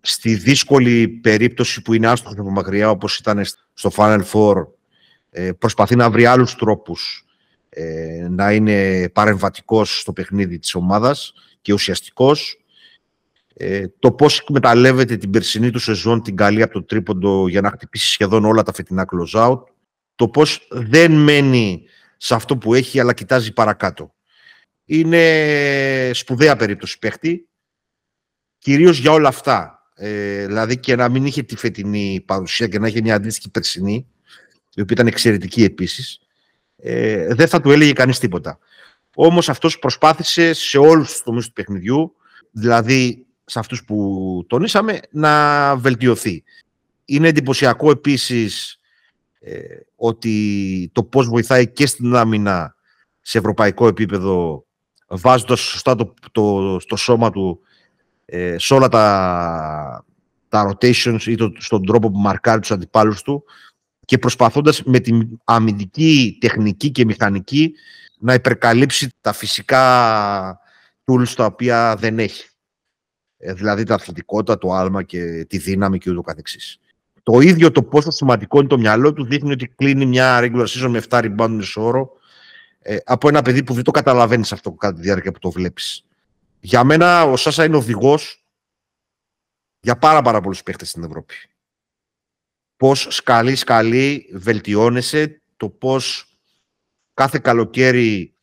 στη 0.00 0.34
δύσκολη 0.34 1.08
περίπτωση 1.08 1.82
που 1.82 1.92
είναι 1.92 2.06
άστοχος 2.06 2.38
από 2.38 2.50
μακριά, 2.50 2.90
όπως 2.90 3.18
ήταν 3.18 3.44
στο 3.74 3.90
Final 3.96 4.22
Four, 4.32 4.66
ε, 5.30 5.52
προσπαθεί 5.52 5.96
να 5.96 6.10
βρει 6.10 6.26
άλλους 6.26 6.54
τρόπους 6.54 7.24
ε, 7.68 8.26
να 8.30 8.52
είναι 8.52 9.08
παρεμβατικός 9.08 10.00
στο 10.00 10.12
παιχνίδι 10.12 10.58
της 10.58 10.74
ομάδας 10.74 11.32
και 11.60 11.72
ουσιαστικός. 11.72 12.64
Ε, 13.54 13.86
το 13.98 14.12
πώς 14.12 14.38
εκμεταλλεύεται 14.38 15.16
την 15.16 15.30
περσινή 15.30 15.70
του 15.70 15.78
σεζόν 15.78 16.22
την 16.22 16.36
καλή 16.36 16.62
από 16.62 16.72
το 16.72 16.82
τρίποντο 16.82 17.48
για 17.48 17.60
να 17.60 17.70
χτυπήσει 17.70 18.10
σχεδόν 18.10 18.44
όλα 18.44 18.62
τα 18.62 18.72
φετινά 18.72 19.06
close-out. 19.12 19.60
Το 20.14 20.28
πώς 20.28 20.68
δεν 20.70 21.12
μένει 21.12 21.84
σε 22.16 22.34
αυτό 22.34 22.56
που 22.56 22.74
έχει 22.74 23.00
αλλά 23.00 23.12
κοιτάζει 23.12 23.52
παρακάτω. 23.52 24.14
Είναι 24.84 26.10
σπουδαία 26.14 26.56
περίπτωση 26.56 26.98
παίχτη, 26.98 27.48
κυρίως 28.58 28.98
για 28.98 29.12
όλα 29.12 29.28
αυτά. 29.28 29.79
Ε, 30.02 30.46
δηλαδή 30.46 30.78
και 30.78 30.96
να 30.96 31.08
μην 31.08 31.24
είχε 31.24 31.42
τη 31.42 31.56
φετινή 31.56 32.22
παρουσία 32.26 32.66
και 32.66 32.78
να 32.78 32.88
είχε 32.88 33.00
μια 33.00 33.14
αντίστοιχη 33.14 33.50
περσινή, 33.50 34.06
η 34.74 34.80
οποία 34.80 34.94
ήταν 34.94 35.06
εξαιρετική 35.06 35.64
επίσης, 35.64 36.20
ε, 36.76 37.34
δεν 37.34 37.48
θα 37.48 37.60
του 37.60 37.70
έλεγε 37.70 37.92
κανείς 37.92 38.18
τίποτα. 38.18 38.58
Όμως 39.14 39.48
αυτός 39.48 39.78
προσπάθησε 39.78 40.52
σε 40.52 40.78
όλους 40.78 41.10
τους 41.10 41.22
τομείς 41.22 41.46
του 41.46 41.52
παιχνιδιού, 41.52 42.12
δηλαδή 42.50 43.26
σε 43.44 43.58
αυτούς 43.58 43.84
που 43.84 44.44
τονίσαμε 44.48 45.00
να 45.10 45.76
βελτιωθεί. 45.76 46.44
Είναι 47.04 47.28
εντυπωσιακό 47.28 47.90
επίσης 47.90 48.78
ε, 49.40 49.60
ότι 49.96 50.90
το 50.92 51.02
πώς 51.02 51.28
βοηθάει 51.28 51.68
και 51.68 51.86
στην 51.86 52.14
άμυνα 52.16 52.74
σε 53.20 53.38
ευρωπαϊκό 53.38 53.86
επίπεδο 53.86 54.64
βάζοντας 55.08 55.60
σωστά 55.60 55.94
το, 55.94 56.14
το, 56.32 56.76
στο 56.80 56.96
σώμα 56.96 57.30
του 57.30 57.60
ε, 58.30 58.58
σε 58.58 58.74
όλα 58.74 58.88
τα, 58.88 60.04
τα 60.48 60.70
rotations 60.70 61.22
ή 61.26 61.34
το, 61.34 61.52
στον 61.58 61.86
τρόπο 61.86 62.10
που 62.10 62.18
μαρκάρει 62.18 62.60
τους 62.60 62.70
αντιπάλους 62.70 63.22
του 63.22 63.44
και 64.04 64.18
προσπαθώντας 64.18 64.82
με 64.82 64.98
την 64.98 65.28
αμυντική 65.44 66.38
τεχνική 66.40 66.90
και 66.90 67.04
μηχανική 67.04 67.74
να 68.18 68.34
υπερκαλύψει 68.34 69.08
τα 69.20 69.32
φυσικά 69.32 70.60
tools 71.04 71.28
τα 71.36 71.44
οποία 71.44 71.96
δεν 71.98 72.18
έχει. 72.18 72.48
Ε, 73.38 73.52
δηλαδή 73.52 73.84
τα 73.84 73.94
αθλητικότητα, 73.94 74.58
το 74.58 74.72
άλμα 74.72 75.02
και 75.02 75.46
τη 75.48 75.58
δύναμη 75.58 75.98
και 75.98 76.10
ούτω 76.10 76.20
καθεξής. 76.20 76.78
Το 77.22 77.40
ίδιο 77.40 77.70
το 77.70 77.82
πόσο 77.82 78.10
σημαντικό 78.10 78.58
είναι 78.58 78.68
το 78.68 78.78
μυαλό 78.78 79.12
του 79.12 79.24
δείχνει 79.24 79.52
ότι 79.52 79.68
κλείνει 79.68 80.06
μια 80.06 80.40
regular 80.42 80.66
season 80.66 80.88
με 80.88 81.02
7 81.08 81.18
rebound 81.18 81.50
μισό 81.50 81.82
όρο 81.82 82.10
ε, 82.78 82.96
από 83.04 83.28
ένα 83.28 83.42
παιδί 83.42 83.62
που 83.62 83.74
δεν 83.74 83.84
το 83.84 83.90
καταλαβαίνεις 83.90 84.52
αυτό 84.52 84.72
κατά 84.72 84.94
τη 84.94 85.00
διάρκεια 85.00 85.32
που 85.32 85.38
το 85.38 85.50
βλέπεις. 85.50 86.04
Για 86.60 86.84
μένα 86.84 87.24
ο 87.24 87.36
Σάσα 87.36 87.64
είναι 87.64 87.76
οδηγός 87.76 88.44
για 89.80 89.96
πάρα 89.96 90.22
πάρα 90.22 90.40
πολλούς 90.40 90.62
παίχτες 90.62 90.88
στην 90.88 91.04
Ευρώπη. 91.04 91.34
Πώς 92.76 93.06
σκαλεί, 93.10 93.54
σκαλεί, 93.54 94.28
βελτιώνεσαι, 94.32 95.42
το 95.56 95.68
πώς 95.68 96.24
κάθε 97.14 97.38
καλοκαίρι 97.38 98.34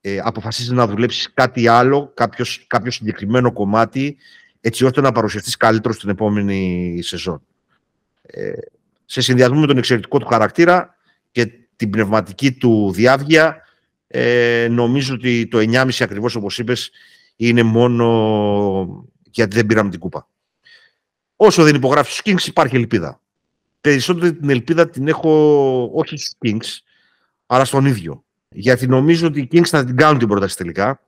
ε, 0.00 0.18
αποφασίζεις 0.22 0.70
να 0.70 0.86
δουλέψεις 0.86 1.32
κάτι 1.34 1.68
άλλο, 1.68 2.12
κάποιος, 2.14 2.64
κάποιο 2.66 2.90
συγκεκριμένο 2.90 3.52
κομμάτι, 3.52 4.16
έτσι 4.60 4.84
ώστε 4.84 5.00
να 5.00 5.12
παρουσιαστείς 5.12 5.56
καλύτερος 5.56 5.96
στην 5.96 6.08
επόμενη 6.08 6.98
σεζόν. 7.02 7.42
Ε, 8.22 8.52
σε 9.04 9.20
συνδυασμό 9.20 9.60
με 9.60 9.66
τον 9.66 9.78
εξαιρετικό 9.78 10.18
του 10.18 10.26
χαρακτήρα 10.26 10.96
και 11.30 11.46
την 11.76 11.90
πνευματική 11.90 12.52
του 12.52 12.92
διάβγεια, 12.92 13.62
ε, 14.06 14.66
νομίζω 14.70 15.14
ότι 15.14 15.46
το 15.46 15.58
9,5 15.58 16.04
ακριβώς 16.04 16.34
όπως 16.34 16.58
είπες 16.58 16.90
είναι 17.36 17.62
μόνο 17.62 19.08
γιατί 19.22 19.56
δεν 19.56 19.66
πήραμε 19.66 19.90
την 19.90 20.00
κούπα. 20.00 20.28
Όσο 21.36 21.62
δεν 21.62 21.74
υπογράφει 21.74 22.10
στους 22.10 22.22
Kings 22.24 22.46
υπάρχει 22.46 22.76
ελπίδα. 22.76 23.20
Περισσότερη 23.80 24.34
την 24.34 24.50
ελπίδα 24.50 24.90
την 24.90 25.08
έχω 25.08 25.90
όχι 25.94 26.16
στους 26.16 26.34
Kings, 26.44 26.78
αλλά 27.46 27.64
στον 27.64 27.86
ίδιο. 27.86 28.24
Γιατί 28.48 28.86
νομίζω 28.86 29.26
ότι 29.26 29.40
οι 29.40 29.48
Kings 29.52 29.66
θα 29.66 29.84
την 29.84 29.96
κάνουν 29.96 30.18
την 30.18 30.28
πρόταση 30.28 30.56
τελικά. 30.56 31.00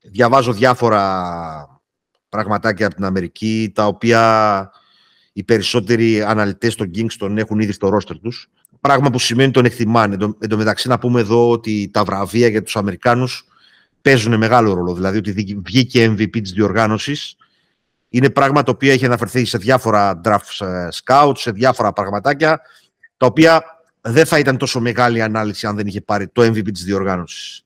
Διαβάζω 0.00 0.52
διάφορα 0.52 1.80
πραγματάκια 2.28 2.86
από 2.86 2.94
την 2.94 3.04
Αμερική, 3.04 3.72
τα 3.74 3.86
οποία 3.86 4.70
οι 5.32 5.44
περισσότεροι 5.44 6.22
αναλυτές 6.22 6.74
των 6.74 6.90
Kings 6.94 7.12
τον 7.18 7.38
έχουν 7.38 7.60
ήδη 7.60 7.72
στο 7.72 7.88
ρόστερ 7.88 8.18
τους. 8.18 8.50
Πράγμα 8.80 9.10
που 9.10 9.18
σημαίνει 9.18 9.50
τον 9.50 9.64
εκτιμάνε. 9.64 10.16
Εν 10.38 10.48
τω 10.48 10.56
μεταξύ 10.56 10.88
να 10.88 10.98
πούμε 10.98 11.20
εδώ 11.20 11.50
ότι 11.50 11.90
τα 11.92 12.04
βραβεία 12.04 12.48
για 12.48 12.62
τους 12.62 12.76
Αμερικάνους 12.76 13.46
παίζουν 14.02 14.36
μεγάλο 14.36 14.74
ρόλο. 14.74 14.94
Δηλαδή 14.94 15.18
ότι 15.18 15.60
βγήκε 15.64 16.10
MVP 16.10 16.42
της 16.42 16.52
διοργάνωσης 16.52 17.36
είναι 18.08 18.30
πράγμα 18.30 18.62
το 18.62 18.70
οποίο 18.70 18.92
έχει 18.92 19.04
αναφερθεί 19.04 19.44
σε 19.44 19.58
διάφορα 19.58 20.20
draft 20.24 20.66
ε, 20.66 20.88
scouts, 21.04 21.36
σε 21.36 21.50
διάφορα 21.50 21.92
πραγματάκια, 21.92 22.60
τα 23.16 23.26
οποία 23.26 23.62
δεν 24.00 24.26
θα 24.26 24.38
ήταν 24.38 24.56
τόσο 24.56 24.80
μεγάλη 24.80 25.22
ανάλυση 25.22 25.66
αν 25.66 25.76
δεν 25.76 25.86
είχε 25.86 26.00
πάρει 26.00 26.28
το 26.28 26.42
MVP 26.42 26.72
της 26.72 26.84
διοργάνωσης. 26.84 27.64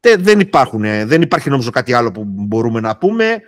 Δεν, 0.00 0.40
υπάρχουν, 0.40 0.80
δεν 0.82 1.22
υπάρχει 1.22 1.50
νομίζω 1.50 1.70
κάτι 1.70 1.92
άλλο 1.92 2.10
που 2.10 2.24
μπορούμε 2.26 2.80
να 2.80 2.96
πούμε. 2.96 3.40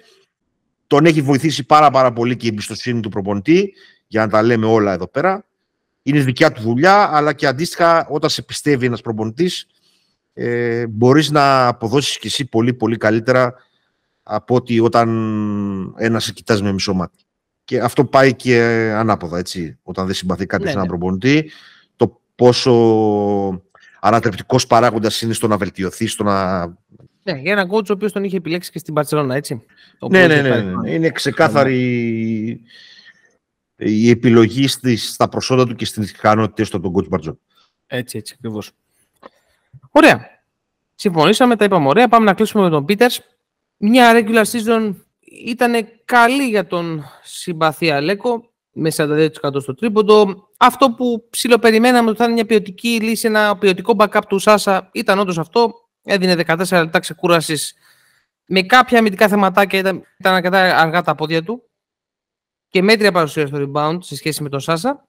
Τον 0.87 1.07
έχει 1.07 1.23
βοηθήσει 1.23 1.65
πάρα 1.65 1.91
πάρα 1.91 2.13
πολύ 2.13 2.37
και 2.37 2.47
η 2.47 2.49
εμπιστοσύνη 2.49 3.01
του 3.01 3.09
προπονητή, 3.09 3.73
για 4.07 4.21
να 4.21 4.29
τα 4.29 4.43
λέμε 4.43 4.67
όλα 4.67 4.93
εδώ 4.93 5.09
πέρα. 5.09 5.45
Είναι 6.03 6.21
δικιά 6.21 6.53
του 6.53 6.63
δουλειά, 6.63 7.11
αλλά 7.13 7.33
και 7.33 7.47
αντίστοιχα 7.47 8.07
όταν 8.09 8.31
σε 8.31 8.43
πιστεύει 8.43 8.87
ένας 8.87 9.01
προπονητής, 9.01 9.67
ε, 10.33 10.87
μπορείς 10.87 11.31
να 11.31 11.67
αποδώσεις 11.67 12.19
και 12.19 12.27
εσύ 12.27 12.45
πολύ 12.45 12.75
πολύ 12.75 12.97
καλύτερα 12.97 13.55
από 14.23 14.55
ότι 14.55 14.81
όταν 14.81 15.95
ένα 15.97 16.21
σε 16.21 16.33
κοιτάζει 16.33 16.63
με 16.63 16.73
μισό 16.73 16.95
μάτι. 16.95 17.25
Και 17.65 17.81
αυτό 17.81 18.05
πάει 18.05 18.35
και 18.35 18.59
ανάποδα, 18.97 19.39
έτσι. 19.39 19.79
Όταν 19.83 20.07
δεν 20.07 20.15
συμπαθεί 20.15 20.47
κάποιος 20.47 20.67
ναι, 20.67 20.73
έναν 20.73 20.83
ναι. 20.83 20.89
προπονητή, 20.89 21.51
το 21.97 22.21
πόσο 22.35 22.73
ανατρεπτικός 24.01 24.67
παράγοντας 24.67 25.23
είναι 25.23 25.33
στο 25.33 25.47
να 25.47 25.57
βελτιωθείς, 25.57 26.13
στο 26.13 26.25
να. 26.25 26.67
Ναι, 27.23 27.33
για 27.39 27.53
έναν 27.53 27.69
coach 27.71 27.89
ο 27.89 27.93
οποίος 27.93 28.13
τον 28.13 28.25
είχε 28.25 28.37
επιλέξει 28.37 28.71
και 28.71 28.79
στην 28.79 28.95
Παρσελόνα, 28.95 29.35
έτσι. 29.35 29.63
Ναι, 30.11 30.27
ναι, 30.27 30.43
ναι, 30.43 30.61
ναι. 30.61 30.91
Είναι 30.91 31.11
ξεκάθαρη 31.11 32.61
η 33.77 34.11
επιλογή 34.11 34.69
στις, 34.69 35.13
στα 35.13 35.29
προσόντα 35.29 35.67
του 35.67 35.75
και 35.75 35.85
στις 35.85 36.11
ικανότητες 36.11 36.71
του 36.71 36.81
τον 36.81 36.93
coach 36.95 37.09
Μπαρτζόν. 37.09 37.39
Έτσι, 37.87 38.19
έτσι, 38.19 38.35
ακριβώς. 38.37 38.73
Ωραία. 39.93 40.31
Συμφωνήσαμε, 40.95 41.57
τα 41.57 41.65
είπαμε 41.65 41.89
ωραία. 41.89 42.09
Πάμε 42.09 42.25
να 42.25 42.35
κλείσουμε 42.35 42.63
με 42.63 42.71
τον 42.71 42.85
Πίτερς. 42.85 43.21
Μια 43.77 44.13
regular 44.15 44.45
season 44.45 44.95
ήταν 45.47 45.89
καλή 46.05 46.49
για 46.49 46.67
τον 46.67 47.05
συμπαθή 47.23 47.91
Αλέκο 47.91 48.51
με 48.73 48.91
42% 48.97 49.29
στο 49.61 49.75
τρίποντο. 49.75 50.49
Αυτό 50.57 50.91
που 50.91 51.27
ψιλοπεριμέναμε 51.31 52.09
ότι 52.09 52.19
θα 52.19 52.25
είναι 52.25 52.33
μια 52.33 52.47
ποιοτική 52.47 53.01
λύση, 53.01 53.27
ένα 53.27 53.59
ποιοτικό 53.59 53.95
backup 53.99 54.21
του 54.29 54.39
Σάσα 54.39 54.89
ήταν 54.93 55.19
όντως 55.19 55.39
αυτό. 55.39 55.75
Έδινε 56.03 56.43
14 56.47 56.57
λεπτά 56.71 56.99
ξεκούρασης 56.99 57.75
με 58.47 58.63
κάποια 58.63 58.99
αμυντικά 58.99 59.29
θεματάκια. 59.29 59.79
Ήταν, 59.79 60.03
ήταν 60.19 60.35
αρκετά 60.35 60.79
αργά 60.79 61.03
τα 61.03 61.15
πόδια 61.15 61.43
του 61.43 61.71
και 62.69 62.83
μέτρια 62.83 63.13
παρουσία 63.13 63.47
στο 63.47 63.59
rebound 63.61 63.99
σε 64.01 64.17
σχέση 64.17 64.43
με 64.43 64.49
τον 64.49 64.61
Σάσα. 64.61 65.09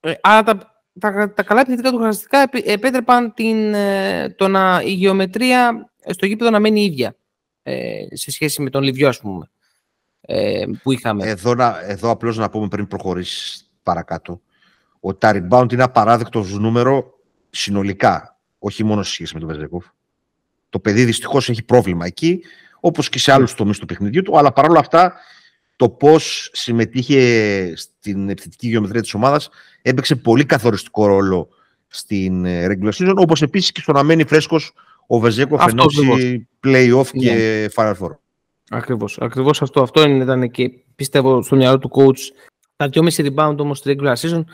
Ε, 0.00 0.14
άρα 0.20 0.42
τα, 0.42 0.73
τα, 1.00 1.32
τα 1.32 1.42
καλά 1.42 1.60
επιθετικά 1.60 1.90
του 1.90 1.98
χαρακτηριστικά 1.98 2.48
επέτρεπαν 2.72 3.34
την, 3.34 3.74
ε, 3.74 4.34
το 4.36 4.48
να, 4.48 4.82
η 4.84 4.92
γεωμετρία 4.92 5.90
στο 6.06 6.26
γήπεδο 6.26 6.50
να 6.50 6.60
μένει 6.60 6.84
ίδια 6.84 7.16
ε, 7.62 8.04
σε 8.12 8.30
σχέση 8.30 8.62
με 8.62 8.70
τον 8.70 8.82
Λιβιό, 8.82 9.08
ας 9.08 9.20
πούμε, 9.20 9.50
ε, 10.20 10.64
που 10.82 10.92
είχαμε. 10.92 11.28
Εδώ, 11.28 11.54
εδώ 11.86 12.10
απλώς 12.10 12.36
να 12.36 12.50
πούμε 12.50 12.68
πριν 12.68 12.86
προχωρήσεις 12.86 13.70
παρακάτω, 13.82 14.40
ότι 15.00 15.18
τα 15.18 15.32
rebound 15.34 15.72
είναι 15.72 15.82
απαράδεκτος 15.82 16.58
νούμερο 16.58 17.18
συνολικά, 17.50 18.38
όχι 18.58 18.84
μόνο 18.84 19.02
σε 19.02 19.12
σχέση 19.12 19.34
με 19.34 19.40
τον 19.40 19.48
Βεζέκοφ. 19.48 19.86
Το 20.68 20.78
παιδί 20.78 21.04
δυστυχώς 21.04 21.48
έχει 21.48 21.62
πρόβλημα 21.62 22.06
εκεί, 22.06 22.40
όπως 22.80 23.08
και 23.08 23.18
σε 23.18 23.32
άλλους 23.32 23.54
τομείς 23.54 23.78
του 23.78 23.86
παιχνιδιού 23.86 24.22
του, 24.22 24.38
αλλά 24.38 24.52
παρόλα 24.52 24.78
αυτά 24.78 25.14
το 25.76 25.88
πώς 25.88 26.50
συμμετείχε 26.52 27.72
στην 27.76 28.28
επιθετική 28.28 28.68
γεωμετρία 28.68 29.00
της 29.00 29.14
ομάδας 29.14 29.48
έπαιξε 29.82 30.16
πολύ 30.16 30.44
καθοριστικό 30.44 31.06
ρόλο 31.06 31.48
στην 31.86 32.44
ε, 32.44 32.66
regular 32.66 32.92
season, 32.92 33.14
όπως 33.16 33.42
επίσης 33.42 33.72
και 33.72 33.80
στο 33.80 33.92
να 33.92 34.02
μένει 34.02 34.24
φρέσκος 34.26 34.72
ο 35.06 35.18
Βεζέκο 35.18 35.58
φαινόταν 35.58 36.48
play-off 36.66 37.06
και 37.12 37.32
ναι. 37.32 37.66
Final 37.74 37.94
Four. 38.00 38.16
Ακριβώς, 38.70 39.18
ακριβώς 39.20 39.62
αυτό. 39.62 39.82
Αυτό 39.82 40.08
ήταν 40.08 40.50
και 40.50 40.70
πιστεύω 40.94 41.42
στο 41.42 41.56
μυαλό 41.56 41.78
του 41.78 41.90
coach. 41.94 42.48
Τα 42.76 42.88
2,5 42.92 43.34
rebound 43.34 43.56
όμως 43.58 43.78
στη 43.78 43.96
regular 43.98 44.14
season 44.14 44.44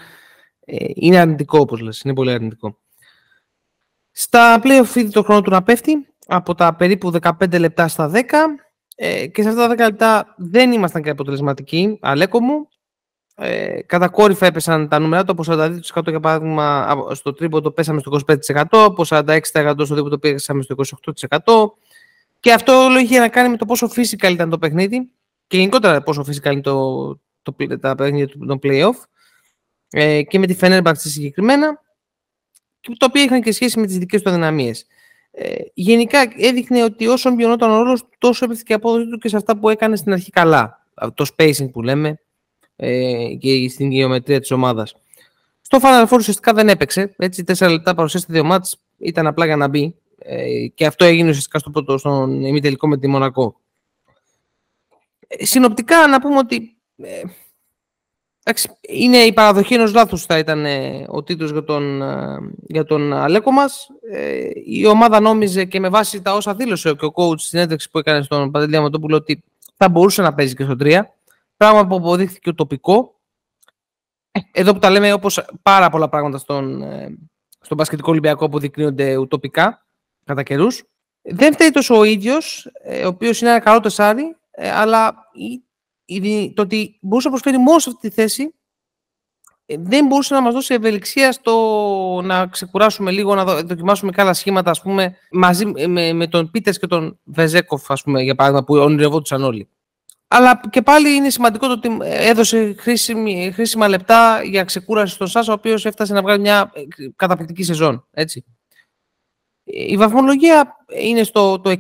ε, 0.65 0.85
είναι 0.95 1.19
αρνητικό 1.19 1.59
όπως 1.59 1.81
λες, 1.81 2.01
είναι 2.01 2.15
πολύ 2.15 2.31
αρνητικό. 2.31 2.79
Στα 4.11 4.61
play-off 4.65 4.97
είδε 4.97 5.09
το 5.09 5.23
χρόνο 5.23 5.41
του 5.41 5.51
να 5.51 5.63
πέφτει 5.63 6.07
από 6.27 6.55
τα 6.55 6.75
περίπου 6.75 7.13
15 7.21 7.59
λεπτά 7.59 7.89
στα 7.89 8.11
10 8.15 8.21
ε, 9.03 9.27
και 9.27 9.43
σε 9.43 9.49
αυτά 9.49 9.69
τα 9.69 9.75
10 9.75 9.79
λεπτά 9.79 10.35
δεν 10.37 10.73
ήμασταν 10.73 11.03
και 11.03 11.11
αποτελεσματικοί, 11.11 11.99
αλέκο 12.01 12.41
μου. 12.41 12.69
Ε, 13.35 13.83
κατακόρυφα 13.87 14.47
έπεσαν 14.47 14.89
τα 14.89 14.99
νούμερα 14.99 15.25
του, 15.25 15.33
από 15.33 15.45
42% 15.47 16.03
για 16.07 16.21
παράδειγμα 16.21 16.97
στο 17.13 17.33
τρίποντο 17.33 17.71
πέσαμε 17.71 18.01
στο 18.01 18.21
25%, 18.27 18.65
από 18.71 19.05
46% 19.07 19.75
στο 19.85 19.95
τρίποντο 19.95 20.19
πέσαμε 20.19 20.63
στο 20.63 20.75
28%. 21.29 21.71
Και 22.41 22.53
αυτό 22.53 22.85
όλο 22.85 22.99
είχε 22.99 23.19
να 23.19 23.29
κάνει 23.29 23.49
με 23.49 23.57
το 23.57 23.65
πόσο 23.65 23.87
physical 23.87 24.31
ήταν 24.31 24.51
το 24.51 24.59
παιχνίδι 24.59 25.11
και 25.47 25.57
γενικότερα 25.57 26.03
πόσο 26.03 26.25
physical 26.27 26.53
είναι 26.53 26.61
το, 26.61 27.09
το, 27.43 27.79
τα 27.81 27.95
παιχνίδια 27.95 28.29
των 28.47 28.59
play-off 28.63 28.97
ε, 29.91 30.23
και 30.23 30.39
με 30.39 30.47
τη 30.47 30.57
Fenerbahce 30.61 30.93
συγκεκριμένα 30.97 31.83
και 32.81 32.95
το 32.97 33.07
οποίο 33.07 33.23
είχαν 33.23 33.43
και 33.43 33.53
σχέση 33.53 33.81
με 33.81 33.87
τις 33.87 33.99
δικές 33.99 34.23
του 34.23 34.29
αδυναμίες. 34.29 34.87
Ε, 35.31 35.55
γενικά 35.75 36.33
έδειχνε 36.37 36.83
ότι 36.83 37.07
όσο 37.07 37.35
μειωνόταν 37.35 37.71
ο 37.71 37.83
ρόλος 37.83 38.05
τόσο 38.19 38.45
έπαιξε 38.45 38.63
και 38.63 38.75
απόδοση 38.75 39.09
του 39.09 39.19
και 39.19 39.29
σε 39.29 39.37
αυτά 39.37 39.59
που 39.59 39.69
έκανε 39.69 39.97
στην 39.97 40.13
αρχή 40.13 40.31
καλά. 40.31 40.85
Το 41.15 41.27
spacing 41.37 41.71
που 41.73 41.83
λέμε, 41.83 42.21
ε, 42.77 43.35
και 43.39 43.69
στην 43.69 43.91
γεωμετρία 43.91 44.41
της 44.41 44.51
ομάδας. 44.51 44.95
Στο 45.61 45.79
Final 45.83 46.07
Four 46.09 46.17
ουσιαστικά 46.19 46.53
δεν 46.53 46.69
έπαιξε. 46.69 47.15
Έτσι, 47.19 47.45
τέσσερα 47.45 47.71
λεπτά 47.71 47.95
παρουσίασε 47.95 48.27
δύο 48.29 48.45
μάτς, 48.45 48.81
ήταν 48.99 49.27
απλά 49.27 49.45
για 49.45 49.57
να 49.57 49.69
μπει. 49.69 49.95
Ε, 50.19 50.67
και 50.67 50.87
αυτό 50.87 51.05
έγινε 51.05 51.29
ουσιαστικά 51.29 51.59
στο 51.59 51.71
πρώτο, 51.71 51.99
στον 51.99 52.45
ημιτελικό 52.45 52.89
με 52.89 52.99
τη 52.99 53.09
Μονακό. 53.09 53.61
Ε, 55.29 55.45
συνοπτικά 55.45 56.07
να 56.07 56.21
πούμε 56.21 56.37
ότι 56.37 56.77
ε, 58.43 58.53
είναι 58.81 59.17
η 59.17 59.33
παραδοχή 59.33 59.75
ενός 59.75 59.95
λάθους 59.95 60.25
θα 60.25 60.39
ήταν 60.39 60.65
ε, 60.65 61.05
ο 61.09 61.23
τίτλος 61.23 61.51
για 61.51 61.65
τον, 61.65 62.03
ε, 62.03 62.39
για 62.67 62.85
τον 62.85 63.13
Αλέκο 63.13 63.51
μας. 63.51 63.89
η 64.65 64.87
ομάδα 64.87 65.21
νόμιζε 65.21 65.65
και 65.65 65.81
με 65.81 65.89
βάση 65.89 66.23
τα 66.23 66.35
όσα 66.35 66.55
δήλωσε 66.55 66.95
και 66.95 67.05
ο 67.05 67.13
coach 67.15 67.39
στην 67.39 67.59
ένταξη 67.59 67.91
που 67.91 67.99
έκανε 67.99 68.23
στον 68.23 68.51
Παντελή 68.51 68.77
Αματόπουλο 68.77 69.17
ότι 69.17 69.43
θα 69.77 69.89
μπορούσε 69.89 70.23
να 70.23 70.35
παίζει 70.35 70.55
και 70.55 70.65
στο 70.65 70.77
3. 70.81 71.01
Πράγμα 71.57 71.87
που 71.87 71.95
αποδείχθηκε 71.95 72.51
ουτοπικό. 72.51 73.21
Ε, 74.31 74.41
εδώ 74.53 74.73
που 74.73 74.79
τα 74.79 74.91
λέμε 74.91 75.13
όπως 75.13 75.45
πάρα 75.63 75.91
πολλά 75.91 76.09
πράγματα 76.09 76.39
στον, 76.39 76.83
ε, 76.83 77.19
στον 77.61 77.77
Πασχετικό 77.77 78.11
Ολυμπιακό 78.11 78.45
αποδεικνύονται 78.45 79.17
ουτοπικά 79.17 79.87
κατά 80.25 80.43
καιρούς. 80.43 80.85
Δεν 81.23 81.53
φταίει 81.53 81.71
τόσο 81.71 81.99
ο 81.99 82.05
ίδιος, 82.05 82.71
ε, 82.85 83.05
ο 83.05 83.09
οποίος 83.09 83.41
είναι 83.41 83.51
ένα 83.51 83.61
καλό 83.61 83.81
τεσάρι, 83.81 84.37
αλλά 84.75 85.31
το 86.55 86.63
ότι 86.63 86.99
μπορούσε 87.01 87.29
να 87.29 87.35
προσφέρει 87.35 87.63
μόνο 87.63 87.79
σε 87.79 87.91
αυτή 87.91 88.09
τη 88.09 88.15
θέση 88.15 88.55
δεν 89.79 90.07
μπορούσε 90.07 90.35
να 90.35 90.41
μας 90.41 90.55
δώσει 90.55 90.75
ευελιξία 90.75 91.33
στο 91.33 92.21
να 92.25 92.47
ξεκουράσουμε 92.47 93.11
λίγο, 93.11 93.35
να 93.35 93.45
δοκιμάσουμε 93.45 94.11
καλά 94.11 94.35
σχήματα, 94.35 94.71
ας 94.71 94.83
πούμε, 94.83 95.17
μαζί 95.31 95.67
με, 95.87 96.13
με 96.13 96.27
τον 96.27 96.51
Πίτερς 96.51 96.79
και 96.79 96.87
τον 96.87 97.21
Βεζέκοφ, 97.25 97.91
ας 97.91 98.03
πούμε, 98.03 98.23
για 98.23 98.35
παράδειγμα, 98.35 98.65
που 98.65 98.75
ονειρευόντουσαν 98.75 99.43
όλοι. 99.43 99.69
Αλλά 100.29 100.61
και 100.71 100.83
πάλι 100.83 101.15
είναι 101.15 101.31
σημαντικό 101.31 101.67
το 101.67 101.73
ότι 101.73 101.99
έδωσε 102.03 102.75
χρήσιμη, 102.79 103.51
χρήσιμα 103.55 103.89
λεπτά 103.89 104.43
για 104.43 104.65
ξεκούραση 104.65 105.15
στον 105.15 105.27
Σάσα, 105.27 105.53
ο 105.53 105.55
οποίος 105.55 105.87
έφτασε 105.87 106.13
να 106.13 106.23
βγάλει 106.23 106.41
μια 106.41 106.73
καταπληκτική 107.17 107.63
σεζόν. 107.63 108.07
Έτσι. 108.11 108.45
Η 109.65 109.97
βαθμολογία 109.97 110.77
είναι 111.01 111.23
στο 111.23 111.61
το 111.61 111.71
6,5. 111.71 111.77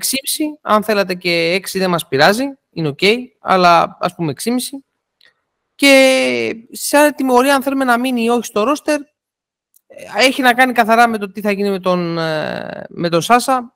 Αν 0.60 0.82
θέλατε 0.82 1.14
και 1.14 1.54
6 1.54 1.78
δεν 1.78 1.90
μας 1.90 2.08
πειράζει. 2.08 2.44
Είναι 2.72 2.94
ok, 2.98 3.16
αλλά 3.40 3.96
ας 4.00 4.14
πούμε 4.14 4.32
6,5. 4.44 4.50
Και 5.74 6.66
σε 6.70 6.96
άλλη 6.96 7.12
τιμωρία, 7.12 7.54
αν 7.54 7.62
θέλουμε 7.62 7.84
να 7.84 7.98
μείνει 7.98 8.22
ή 8.22 8.28
όχι 8.28 8.44
στο 8.44 8.62
ρόστερ, 8.62 9.00
έχει 10.18 10.42
να 10.42 10.54
κάνει 10.54 10.72
καθαρά 10.72 11.08
με 11.08 11.18
το 11.18 11.30
τι 11.30 11.40
θα 11.40 11.50
γίνει 11.50 11.70
με 11.70 11.78
τον, 11.80 12.18
ε, 12.18 12.84
με 12.88 13.08
τον 13.08 13.22
Σάσα 13.22 13.74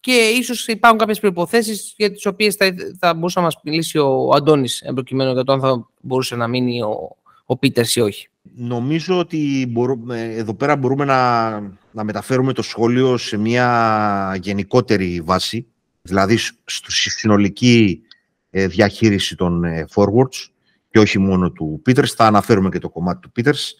και 0.00 0.12
ίσως 0.12 0.66
υπάρχουν 0.66 0.98
κάποιες 0.98 1.20
προϋποθέσεις 1.20 1.94
για 1.96 2.12
τις 2.12 2.26
οποίες 2.26 2.54
θα, 2.54 2.74
θα 2.98 3.14
μπορούσε 3.14 3.38
να 3.38 3.44
μας 3.44 3.56
μιλήσει 3.62 3.98
ο 3.98 4.30
Αντώνης 4.34 4.80
εμπροκειμένου 4.80 5.32
για 5.32 5.44
το 5.44 5.52
αν 5.52 5.60
θα 5.60 5.88
μπορούσε 6.00 6.36
να 6.36 6.48
μείνει 6.48 6.82
ο, 6.82 7.16
ο 7.44 7.56
Πίτερς 7.56 7.96
ή 7.96 8.00
όχι. 8.00 8.28
Νομίζω 8.54 9.18
ότι 9.18 9.66
μπορούμε, 9.68 10.22
εδώ 10.22 10.54
πέρα 10.54 10.76
μπορούμε 10.76 11.04
να, 11.04 11.50
να 11.90 12.04
μεταφέρουμε 12.04 12.52
το 12.52 12.62
σχόλιο 12.62 13.16
σε 13.16 13.36
μια 13.36 14.38
γενικότερη 14.40 15.20
βάση 15.20 15.66
δηλαδή 16.02 16.36
στη 16.64 17.10
συνολική 17.10 18.02
ε, 18.02 18.13
διαχείριση 18.54 19.36
των 19.36 19.64
ε, 19.64 19.84
forwards 19.94 20.48
και 20.90 20.98
όχι 20.98 21.18
μόνο 21.18 21.50
του 21.50 21.80
Πίτερς. 21.82 22.12
Θα 22.12 22.26
αναφέρουμε 22.26 22.68
και 22.68 22.78
το 22.78 22.88
κομμάτι 22.88 23.20
του 23.20 23.32
Πίτερς. 23.32 23.74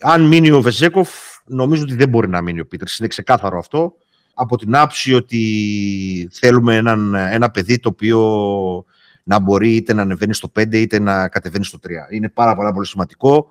Αν 0.00 0.26
μείνει 0.26 0.50
ο 0.50 0.60
Βεζέκοφ, 0.60 1.10
νομίζω 1.46 1.82
ότι 1.82 1.94
δεν 1.94 2.08
μπορεί 2.08 2.28
να 2.28 2.42
μείνει 2.42 2.60
ο 2.60 2.66
Πίτερς. 2.66 2.98
Είναι 2.98 3.08
ξεκάθαρο 3.08 3.58
αυτό. 3.58 3.94
Από 4.34 4.56
την 4.56 4.76
άψη 4.76 5.14
ότι 5.14 6.28
θέλουμε 6.32 6.76
έναν, 6.76 7.14
ένα 7.14 7.50
παιδί 7.50 7.78
το 7.78 7.88
οποίο 7.88 8.84
να 9.22 9.38
μπορεί 9.38 9.74
είτε 9.74 9.92
να 9.92 10.02
ανεβαίνει 10.02 10.34
στο 10.34 10.52
5 10.58 10.74
είτε 10.74 10.98
να 10.98 11.28
κατεβαίνει 11.28 11.64
στο 11.64 11.78
3. 11.82 11.90
Είναι 12.10 12.28
πάρα, 12.28 12.56
πάρα 12.56 12.72
πολύ 12.72 12.86
σημαντικό 12.86 13.48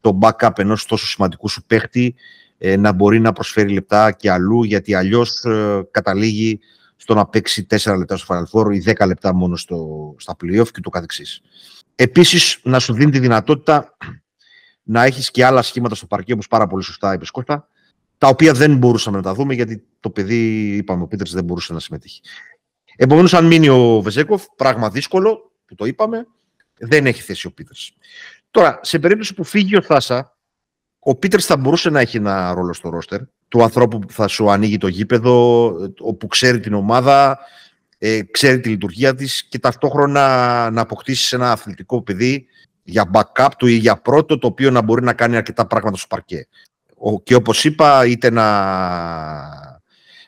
το 0.00 0.18
backup 0.22 0.58
ενός 0.58 0.86
τόσο 0.86 1.06
σημαντικού 1.06 1.48
σου 1.48 1.64
παίχτη 1.66 2.14
ε, 2.58 2.76
να 2.76 2.92
μπορεί 2.92 3.20
να 3.20 3.32
προσφέρει 3.32 3.72
λεπτά 3.72 4.12
και 4.12 4.30
αλλού, 4.30 4.62
γιατί 4.62 4.94
αλλιώς 4.94 5.44
ε, 5.44 5.88
καταλήγει 5.90 6.60
στο 7.00 7.14
να 7.14 7.26
παίξει 7.26 7.66
4 7.70 7.96
λεπτά 7.98 8.16
στο 8.16 8.34
Final 8.34 8.60
Four 8.60 8.74
ή 8.74 8.82
10 8.86 9.06
λεπτά 9.06 9.34
μόνο 9.34 9.56
στο, 9.56 10.14
στα 10.18 10.36
playoff 10.42 10.68
και 10.72 10.80
το 10.80 10.90
καθεξής. 10.90 11.40
Επίσης, 11.94 12.60
να 12.62 12.78
σου 12.78 12.92
δίνει 12.92 13.10
τη 13.10 13.18
δυνατότητα 13.18 13.96
να 14.82 15.04
έχεις 15.04 15.30
και 15.30 15.44
άλλα 15.44 15.62
σχήματα 15.62 15.94
στο 15.94 16.06
παρκέ, 16.06 16.32
όπως 16.32 16.46
πάρα 16.46 16.66
πολύ 16.66 16.82
σωστά 16.82 17.12
είπες 17.12 17.30
Κώστα, 17.30 17.68
τα 18.18 18.28
οποία 18.28 18.52
δεν 18.52 18.76
μπορούσαμε 18.76 19.16
να 19.16 19.22
τα 19.22 19.34
δούμε, 19.34 19.54
γιατί 19.54 19.84
το 20.00 20.10
παιδί, 20.10 20.76
είπαμε, 20.76 21.02
ο 21.02 21.06
Πίτερς 21.06 21.32
δεν 21.32 21.44
μπορούσε 21.44 21.72
να 21.72 21.80
συμμετέχει. 21.80 22.20
Επομένως, 22.96 23.34
αν 23.34 23.46
μείνει 23.46 23.68
ο 23.68 24.00
Βεζέκοφ, 24.00 24.44
πράγμα 24.56 24.90
δύσκολο, 24.90 25.52
που 25.66 25.74
το 25.74 25.84
είπαμε, 25.84 26.26
δεν 26.78 27.06
έχει 27.06 27.22
θέση 27.22 27.46
ο 27.46 27.52
Πίτερς. 27.52 27.92
Τώρα, 28.50 28.80
σε 28.82 28.98
περίπτωση 28.98 29.34
που 29.34 29.44
φύγει 29.44 29.76
ο 29.76 29.82
Θάσα, 29.82 30.36
ο 31.00 31.14
Πίτερς 31.14 31.46
θα 31.46 31.56
μπορούσε 31.56 31.90
να 31.90 32.00
έχει 32.00 32.16
ένα 32.16 32.52
ρόλο 32.54 32.72
στο 32.72 32.88
ρόστερ, 32.88 33.20
του 33.48 33.62
ανθρώπου 33.62 33.98
που 33.98 34.12
θα 34.12 34.28
σου 34.28 34.50
ανοίγει 34.50 34.78
το 34.78 34.88
γήπεδο, 34.88 35.66
όπου 36.00 36.26
ξέρει 36.26 36.60
την 36.60 36.74
ομάδα, 36.74 37.38
ε, 37.98 38.20
ξέρει 38.30 38.60
τη 38.60 38.68
λειτουργία 38.68 39.14
της 39.14 39.44
και 39.48 39.58
ταυτόχρονα 39.58 40.20
να 40.70 40.80
αποκτήσει 40.80 41.36
ένα 41.36 41.52
αθλητικό 41.52 42.02
παιδί 42.02 42.46
για 42.82 43.10
backup 43.12 43.48
του 43.58 43.66
ή 43.66 43.74
για 43.74 43.96
πρώτο, 43.96 44.38
το 44.38 44.46
οποίο 44.46 44.70
να 44.70 44.82
μπορεί 44.82 45.02
να 45.02 45.12
κάνει 45.12 45.36
αρκετά 45.36 45.66
πράγματα 45.66 45.96
στο 45.96 46.06
παρκέ. 46.06 46.46
Και 47.22 47.34
όπως 47.34 47.64
είπα, 47.64 48.06
είτε 48.06 48.30
να, 48.30 48.48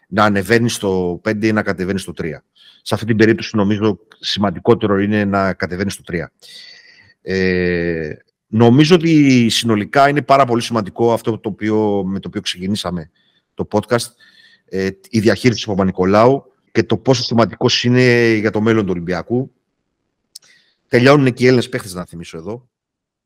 να 0.09 0.25
ανεβαίνει 0.25 0.69
στο 0.69 1.21
5 1.25 1.45
ή 1.45 1.53
να 1.53 1.63
κατεβαίνει 1.63 1.99
στο 1.99 2.13
3. 2.23 2.25
Σε 2.83 2.95
αυτή 2.95 3.07
την 3.07 3.17
περίπτωση 3.17 3.57
νομίζω 3.57 3.99
σημαντικότερο 4.21 4.99
είναι 4.99 5.25
να 5.25 5.53
κατεβαίνει 5.53 5.91
στο 5.91 6.03
3. 6.13 6.25
Ε, 7.23 8.13
νομίζω 8.53 8.95
ότι 8.95 9.49
συνολικά 9.49 10.09
είναι 10.09 10.23
πάρα 10.23 10.45
πολύ 10.45 10.63
σημαντικό 10.63 11.13
αυτό 11.13 11.39
το 11.39 11.49
οποίο, 11.49 12.05
με 12.07 12.21
το 12.21 12.29
οποίο 12.29 12.41
ξεκινήσαμε 12.41 13.11
το 13.55 13.69
podcast, 13.71 14.07
ε, 14.65 14.89
η 15.11 15.21
διαχείριση 15.21 15.63
του 15.63 15.69
Παπα-Νικολάου 15.69 16.53
και 16.73 16.83
το 16.83 16.97
πόσο 16.97 17.23
σημαντικός 17.23 17.85
είναι 17.85 18.35
για 18.35 18.51
το 18.51 18.61
μέλλον 18.61 18.85
του 18.85 18.91
Ολυμπιακού. 18.93 19.53
Τελειώνουν 20.89 21.33
και 21.33 21.45
οι 21.45 21.47
Έλληνες 21.47 21.69
παίχτες, 21.69 21.95
να 21.95 22.05
θυμίσω 22.05 22.39
εδώ. 22.39 22.69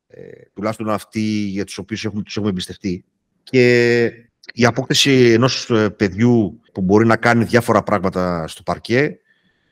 Ε, 0.07 0.21
τουλάχιστον 0.53 0.89
αυτοί 0.89 1.21
για 1.29 1.65
τους 1.65 1.77
οποίους 1.77 2.05
έχουμε, 2.05 2.21
τους 2.21 2.35
έχουμε 2.35 2.51
εμπιστευτεί. 2.51 3.05
Και 3.43 4.05
η 4.53 4.65
απόκτηση 4.65 5.31
ενός 5.31 5.69
ε, 5.69 5.89
παιδιού 5.89 6.61
που 6.71 6.81
μπορεί 6.81 7.05
να 7.05 7.17
κάνει 7.17 7.43
διάφορα 7.43 7.83
πράγματα 7.83 8.47
στο 8.47 8.63
παρκέ. 8.63 9.19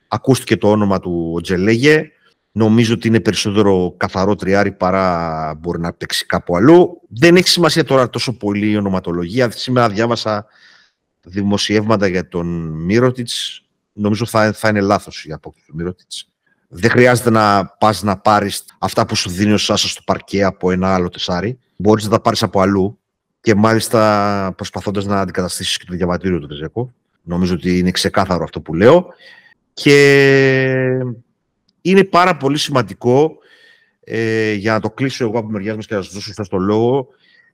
Ακούστηκε 0.08 0.58
το 0.58 0.72
όνομα 0.72 1.00
του 1.00 1.40
Τζελέγε. 1.44 2.10
Νομίζω 2.58 2.94
ότι 2.94 3.08
είναι 3.08 3.20
περισσότερο 3.20 3.94
καθαρό 3.98 4.36
τριάρι 4.36 4.72
παρά 4.72 5.54
μπορεί 5.60 5.80
να 5.80 5.94
παίξει 5.94 6.26
κάπου 6.26 6.56
αλλού. 6.56 7.02
Δεν 7.08 7.36
έχει 7.36 7.48
σημασία 7.48 7.84
τώρα 7.84 8.10
τόσο 8.10 8.38
πολύ 8.38 8.70
η 8.70 8.78
ονοματολογία. 8.78 9.52
Σήμερα 9.52 9.90
διάβασα 9.90 10.46
δημοσιεύματα 11.24 12.08
για 12.08 12.28
τον 12.28 12.48
Μύρωτιτς. 12.84 13.66
Νομίζω 13.94 14.26
θα, 14.26 14.54
θα 14.54 14.70
είναι 14.70 14.82
λάθος 14.82 15.26
η 15.26 15.32
απόκτηση 15.32 15.66
του 15.66 15.76
Μύρωτιτς. 15.76 16.30
Δεν 16.68 16.90
χρειάζεται 16.90 17.30
να 17.30 17.66
πας 17.66 18.04
να 18.04 18.18
πάρεις 18.18 18.66
αυτά 18.80 19.06
που 19.06 19.16
σου 19.16 19.30
δίνει 19.30 19.54
ο 19.54 19.58
Σάσα 19.58 19.88
στο 19.88 20.02
παρκέ 20.06 20.44
από 20.44 20.72
ένα 20.72 20.94
άλλο 20.94 21.10
τεσάρι. 21.10 21.60
Μπορείς 21.76 22.04
να 22.04 22.10
τα 22.10 22.20
πάρεις 22.20 22.44
από 22.44 22.62
αλλού 22.62 23.00
και 23.42 23.56
μάλιστα 23.56 24.54
προσπαθώντας 24.58 25.06
να 25.06 25.20
αντικαταστήσεις 25.20 25.78
και 25.78 25.86
το 25.86 25.96
διαβατήριο 25.96 26.40
του 26.40 26.48
Βεζέκο. 26.48 26.94
Νομίζω 27.22 27.54
ότι 27.54 27.78
είναι 27.78 27.92
ξεκάθαρο 27.92 28.44
αυτό 28.44 28.62
που 28.62 28.74
λέω. 28.74 29.08
Και 29.74 29.96
είναι 31.90 32.04
πάρα 32.04 32.38
πολύ 32.38 32.58
σημαντικό 32.58 33.38
ε, 34.00 34.54
για 34.54 34.74
να 34.74 34.80
το 34.80 34.90
κλείσω 34.90 35.24
εγώ 35.24 35.40
από 35.40 35.50
μεριά 35.50 35.76
μας 35.76 35.86
και 35.86 35.96
να 35.96 36.02
σας 36.02 36.14
δώσω 36.14 36.32
αυτό 36.32 36.58
το 36.58 36.64
λόγο, 36.64 37.08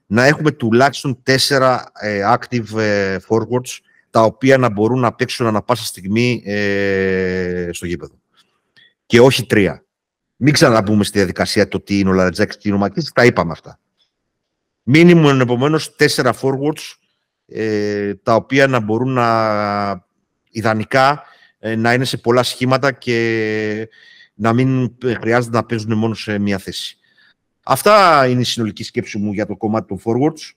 να 0.06 0.24
έχουμε 0.24 0.50
τουλάχιστον 0.50 1.22
τέσσερα 1.22 1.92
ε, 2.00 2.22
active 2.34 2.78
ε, 2.78 3.16
forwards 3.28 3.78
τα 4.10 4.22
οποία 4.22 4.58
να 4.58 4.70
μπορούν 4.70 5.00
να 5.00 5.14
παίξουν 5.14 5.46
ανα 5.46 5.62
πάσα 5.62 5.84
στιγμή 5.84 6.42
ε, 6.44 7.68
στο 7.72 7.86
γήπεδο. 7.86 8.14
Και 9.06 9.20
όχι 9.20 9.46
τρία. 9.46 9.84
Μην 10.36 10.52
ξαναπούμε 10.52 11.04
στη 11.04 11.18
διαδικασία 11.18 11.68
το 11.68 11.80
τι 11.80 11.98
είναι 11.98 12.10
ο 12.10 12.12
Λαρετζάκης 12.12 12.54
και 12.54 12.62
τι 12.62 12.68
είναι 12.68 12.76
ο 12.76 12.80
Μακής, 12.80 13.12
τα 13.12 13.24
είπαμε 13.24 13.52
αυτά. 13.52 13.78
Μίνιμουμ 14.82 15.40
επομένως 15.40 15.96
τέσσερα 15.96 16.34
forwards 16.40 16.96
ε, 17.46 18.14
τα 18.14 18.34
οποία 18.34 18.66
να 18.66 18.80
μπορούν 18.80 19.12
να 19.12 20.06
ιδανικά 20.50 21.22
ε, 21.58 21.76
να 21.76 21.92
είναι 21.92 22.04
σε 22.04 22.16
πολλά 22.16 22.42
σχήματα 22.42 22.92
και 22.92 23.88
να 24.34 24.52
μην 24.52 24.96
χρειάζεται 25.20 25.56
να 25.56 25.64
παίζουν 25.64 25.98
μόνο 25.98 26.14
σε 26.14 26.38
μία 26.38 26.58
θέση. 26.58 26.96
Αυτά 27.62 28.26
είναι 28.26 28.40
η 28.40 28.44
συνολική 28.44 28.84
σκέψη 28.84 29.18
μου 29.18 29.32
για 29.32 29.46
το 29.46 29.56
κομμάτι 29.56 29.86
των 29.86 29.98
forwards. 30.04 30.50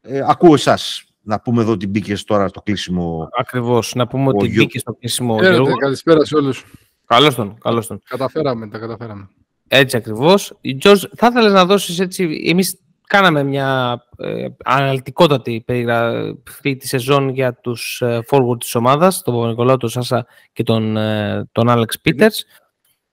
Ε, 0.00 0.22
ακούω 0.26 0.54
εσάς 0.54 1.04
να 1.22 1.40
πούμε 1.40 1.62
εδώ 1.62 1.72
ότι 1.72 1.86
μπήκε 1.86 2.14
τώρα 2.24 2.48
στο 2.48 2.60
κλείσιμο. 2.60 3.28
Ακριβώς. 3.38 3.94
Να 3.94 4.06
πούμε 4.06 4.28
ότι 4.28 4.46
Γιώ... 4.46 4.62
μπήκε 4.62 4.78
στο 4.78 4.92
κλείσιμο. 4.92 5.38
Χαίρετε, 5.38 5.72
καλησπέρα 5.78 6.24
σε 6.24 6.36
όλους. 6.36 6.64
Καλώς 7.06 7.34
τον. 7.34 7.58
Καλώς 7.58 7.86
τον. 7.86 8.02
Καταφέραμε, 8.08 8.68
τα 8.68 8.78
καταφέραμε. 8.78 9.28
Έτσι 9.68 9.96
ακριβώς. 9.96 10.58
Τζορτζ, 10.78 11.04
θα 11.16 11.26
ήθελες 11.26 11.52
να 11.52 11.64
δώσεις 11.64 11.98
έτσι. 11.98 12.42
Εμείς 12.46 12.78
κάναμε 13.06 13.42
μια 13.42 14.00
ε, 14.16 14.46
αναλυτικότατη 14.64 15.62
περιγραφή 15.66 16.76
τη 16.76 16.86
σεζόν 16.86 17.28
για 17.28 17.54
τους 17.54 18.00
ε, 18.00 18.20
forward 18.30 18.58
της 18.58 18.74
ομάδας, 18.74 19.22
τον 19.22 19.48
Νικολάου, 19.48 19.76
τον 19.76 19.88
Σάσα 19.88 20.26
και 20.52 20.62
τον, 20.62 20.96
ε, 20.96 21.48
τον 21.52 21.68
Άλεξ 21.68 22.00
Πίτερς. 22.00 22.44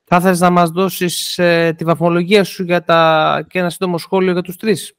Θα 0.10 0.16
ήθελες 0.16 0.40
να 0.40 0.50
μας 0.50 0.70
δώσεις 0.70 1.38
ε, 1.38 1.74
τη 1.78 1.84
βαθμολογία 1.84 2.44
σου 2.44 2.64
για 2.64 2.84
τα... 2.84 3.46
και 3.50 3.60
ένα 3.60 3.70
σύντομο 3.70 3.98
σχόλιο 3.98 4.32
για 4.32 4.42
τους 4.42 4.56
τρεις; 4.56 4.94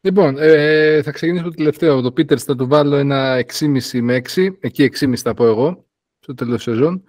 Λοιπόν, 0.00 0.36
ε, 0.38 1.02
θα 1.02 1.10
ξεκινήσω 1.10 1.44
το 1.44 1.50
τελευταίο. 1.50 2.00
Το 2.00 2.08
Peters 2.08 2.38
θα 2.38 2.56
του 2.56 2.66
βάλω 2.66 2.96
ένα 2.96 3.44
6,5 3.58 4.00
με 4.00 4.22
6. 4.34 4.48
Εκεί 4.60 4.90
6,5 5.00 5.16
θα 5.16 5.34
πω 5.34 5.46
εγώ, 5.46 5.86
στο 6.20 6.34
τέλος 6.34 6.62
σεζόν. 6.62 7.04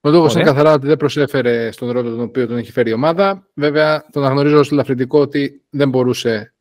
Ο 0.00 0.10
λόγος 0.10 0.34
είναι 0.34 0.42
καθαρά 0.42 0.72
ότι 0.72 0.86
δεν 0.86 0.96
προσέφερε 0.96 1.70
στον 1.72 1.90
ρόλο 1.90 2.10
τον 2.10 2.20
οποίο 2.20 2.46
τον 2.46 2.56
έχει 2.56 2.72
φέρει 2.72 2.90
η 2.90 2.92
ομάδα. 2.92 3.48
Βέβαια, 3.54 4.06
τον 4.12 4.24
αναγνωρίζω 4.24 4.58
ως 4.58 4.70
ελαφρυντικό 4.70 5.20
ότι 5.20 5.62
δεν 5.70 5.88
μπορούσε. 5.88 6.54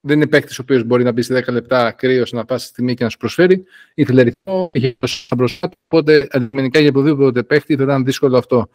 Δεν 0.00 0.16
είναι 0.16 0.26
παίκτης 0.26 0.58
ο 0.58 0.62
οποίος 0.62 0.84
μπορεί 0.84 1.04
να 1.04 1.12
μπει 1.12 1.22
σε 1.22 1.44
10 1.46 1.52
λεπτά 1.52 1.92
κρύος 1.92 2.32
να 2.32 2.44
πας 2.44 2.60
στη 2.60 2.70
στιγμή 2.70 2.94
και 2.94 3.04
να 3.04 3.10
σου 3.10 3.16
προσφέρει. 3.16 3.64
Ήθελε 3.94 4.22
ρυθμό, 4.22 4.70
είχε 4.72 4.96
μπροστά 5.36 5.68
του. 5.68 5.76
Οπότε 5.88 6.26
αντικειμενικά 6.30 6.80
για 6.80 6.88
οποιοδήποτε 6.88 7.42
παίκτη 7.42 7.76
θα 7.76 7.82
ήταν 7.82 8.04
δύσκολο 8.04 8.38
αυτό. 8.38 8.68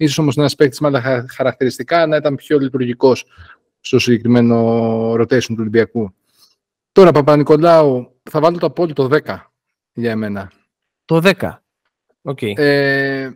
Ίσως 0.00 0.18
όμως 0.18 0.36
ένας 0.36 0.54
παίκτης 0.54 0.80
με 0.80 0.86
άλλα 0.86 1.26
χαρακτηριστικά 1.28 2.06
να 2.06 2.16
ήταν 2.16 2.34
πιο 2.34 2.58
λειτουργικός 2.58 3.24
στο 3.80 3.98
συγκεκριμένο 3.98 5.12
rotation 5.12 5.44
του 5.44 5.56
Ολυμπιακού. 5.58 6.14
Τώρα, 6.92 7.12
Παπα-Νικολάου, 7.12 8.20
θα 8.30 8.40
βάλω 8.40 8.58
το 8.58 8.66
απόλυτο 8.66 9.08
10 9.10 9.36
για 9.92 10.10
εμένα. 10.10 10.52
Το 11.04 11.20
10. 11.22 11.32
Okay. 12.22 12.52
Ε, 12.56 13.30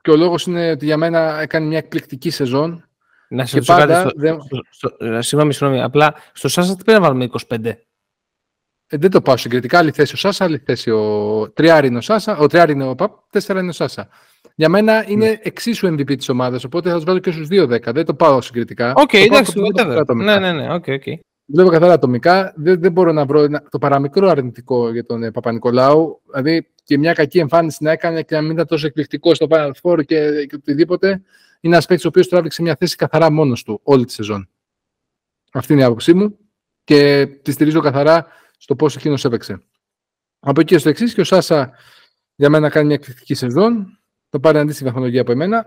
και 0.00 0.10
ο 0.10 0.16
λόγος 0.16 0.46
είναι 0.46 0.70
ότι 0.70 0.84
για 0.84 0.96
μένα 0.96 1.40
έκανε 1.40 1.66
μια 1.66 1.78
εκπληκτική 1.78 2.30
σεζόν. 2.30 2.88
Να 3.28 3.46
σε 3.46 3.54
ρωτήσω 3.54 3.76
κάτι. 3.76 4.12
Δεν... 4.16 4.38
Ε, 4.98 5.20
συγγνώμη, 5.20 5.52
συγγνώμη. 5.52 5.82
Απλά 5.82 6.14
στο 6.32 6.48
Σάσα 6.48 6.76
τι 6.76 6.84
πρέπει 6.84 7.00
να 7.00 7.06
βάλουμε 7.06 7.28
25. 7.48 7.72
Ε, 8.90 8.96
δεν 8.96 9.10
το 9.10 9.20
πάω 9.20 9.36
συγκριτικά. 9.36 9.78
Άλλη 9.78 9.90
θέση 9.90 10.14
ο 10.14 10.16
Σάσα, 10.16 10.44
άλλη 10.44 10.58
θέση 10.58 10.90
ο 10.90 11.50
Τριάρη 11.54 11.86
είναι 11.86 11.98
ο 11.98 12.00
Σάσα, 12.00 12.36
ο 12.36 12.46
Τριάρη 12.46 12.72
είναι 12.72 12.88
ο 12.88 12.94
Παπ, 12.94 13.12
τέσσερα 13.30 13.60
είναι 13.60 13.68
ο 13.68 13.72
Σάσα. 13.72 14.08
Για 14.54 14.68
μένα 14.68 15.04
είναι 15.08 15.26
ναι. 15.26 15.38
εξίσου 15.42 15.88
MVP 15.88 16.16
της 16.16 16.28
ομάδας, 16.28 16.64
οπότε 16.64 16.88
θα 16.88 16.94
τους 16.94 17.04
βάλω 17.04 17.18
και 17.18 17.30
στους 17.30 17.48
2-10. 17.50 17.92
Δεν 17.92 18.04
το 18.04 18.14
πάω 18.14 18.40
συγκριτικά. 18.40 18.92
OK, 18.96 19.10
okay, 19.12 19.24
εντάξει, 19.24 19.60
Ναι, 20.14 20.38
ναι, 20.38 20.52
ναι. 20.52 20.66
Okay, 20.70 20.90
okay. 20.90 21.14
Βλέπω 21.50 21.70
καθαρά 21.70 21.92
ατομικά. 21.92 22.52
Δεν, 22.56 22.80
δεν 22.80 22.92
μπορώ 22.92 23.12
να 23.12 23.26
βρω 23.26 23.46
το 23.70 23.78
παραμικρό 23.78 24.28
αρνητικό 24.28 24.92
για 24.92 25.04
τον 25.06 25.22
ε, 25.22 25.30
Παπανικολάου. 25.30 26.20
Δηλαδή 26.30 26.66
και 26.84 26.98
μια 26.98 27.12
κακή 27.12 27.38
εμφάνιση 27.38 27.84
να 27.84 27.90
έκανε 27.90 28.22
και 28.22 28.34
να 28.34 28.42
μην 28.42 28.50
ήταν 28.50 28.66
τόσο 28.66 28.86
εκπληκτικό 28.86 29.34
στο 29.34 29.46
Final 29.50 29.70
Four 29.82 30.04
και, 30.04 30.46
και 30.46 30.54
οτιδήποτε. 30.54 31.08
Είναι 31.60 31.74
ένας 31.74 31.86
παίκτης 31.86 32.04
ο 32.04 32.08
οποίος 32.08 32.28
τράβηξε 32.28 32.62
μια 32.62 32.76
θέση 32.78 32.96
καθαρά 32.96 33.30
μόνος 33.30 33.62
του 33.62 33.80
όλη 33.82 34.04
τη 34.04 34.12
σεζόν. 34.12 34.48
Αυτή 35.52 35.72
είναι 35.72 35.82
η 35.82 35.84
άποψή 35.84 36.14
μου 36.14 36.38
και 36.84 37.26
τη 37.42 37.52
στηρίζω 37.52 37.80
καθαρά 37.80 38.26
στο 38.58 38.76
πώς 38.76 38.96
εκείνος 38.96 39.24
έπαιξε. 39.24 39.62
Από 40.40 40.60
εκεί 40.60 40.78
στο 40.78 40.88
εξής 40.88 41.14
και 41.14 41.20
ο 41.20 41.24
Σάσα 41.24 41.72
για 42.34 42.50
μένα 42.50 42.68
κάνει 42.68 42.86
μια 42.86 42.94
εκπληκτική 42.94 43.34
σεζόν 43.34 43.98
το 44.28 44.40
πάρει 44.40 44.58
αντίστοιχη 44.58 44.84
βαθμολογία 44.84 45.20
από 45.20 45.32
εμένα. 45.32 45.66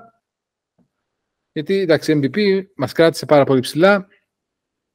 Γιατί 1.52 1.80
εντάξει, 1.80 2.20
MVP 2.24 2.64
μας 2.76 2.92
κράτησε 2.92 3.26
πάρα 3.26 3.44
πολύ 3.44 3.60
ψηλά. 3.60 4.08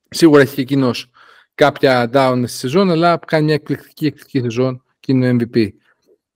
Σίγουρα 0.08 0.42
έχει 0.42 0.54
και 0.54 0.60
εκείνος 0.60 1.10
κάποια 1.54 2.10
down 2.12 2.42
στη 2.46 2.56
σεζόν, 2.56 2.90
αλλά 2.90 3.18
κάνει 3.26 3.44
μια 3.44 3.54
εκπληκτική, 3.54 4.06
εκπληκτική 4.06 4.40
σεζόν 4.40 4.82
και 5.00 5.12
είναι 5.12 5.30
MVP. 5.30 5.68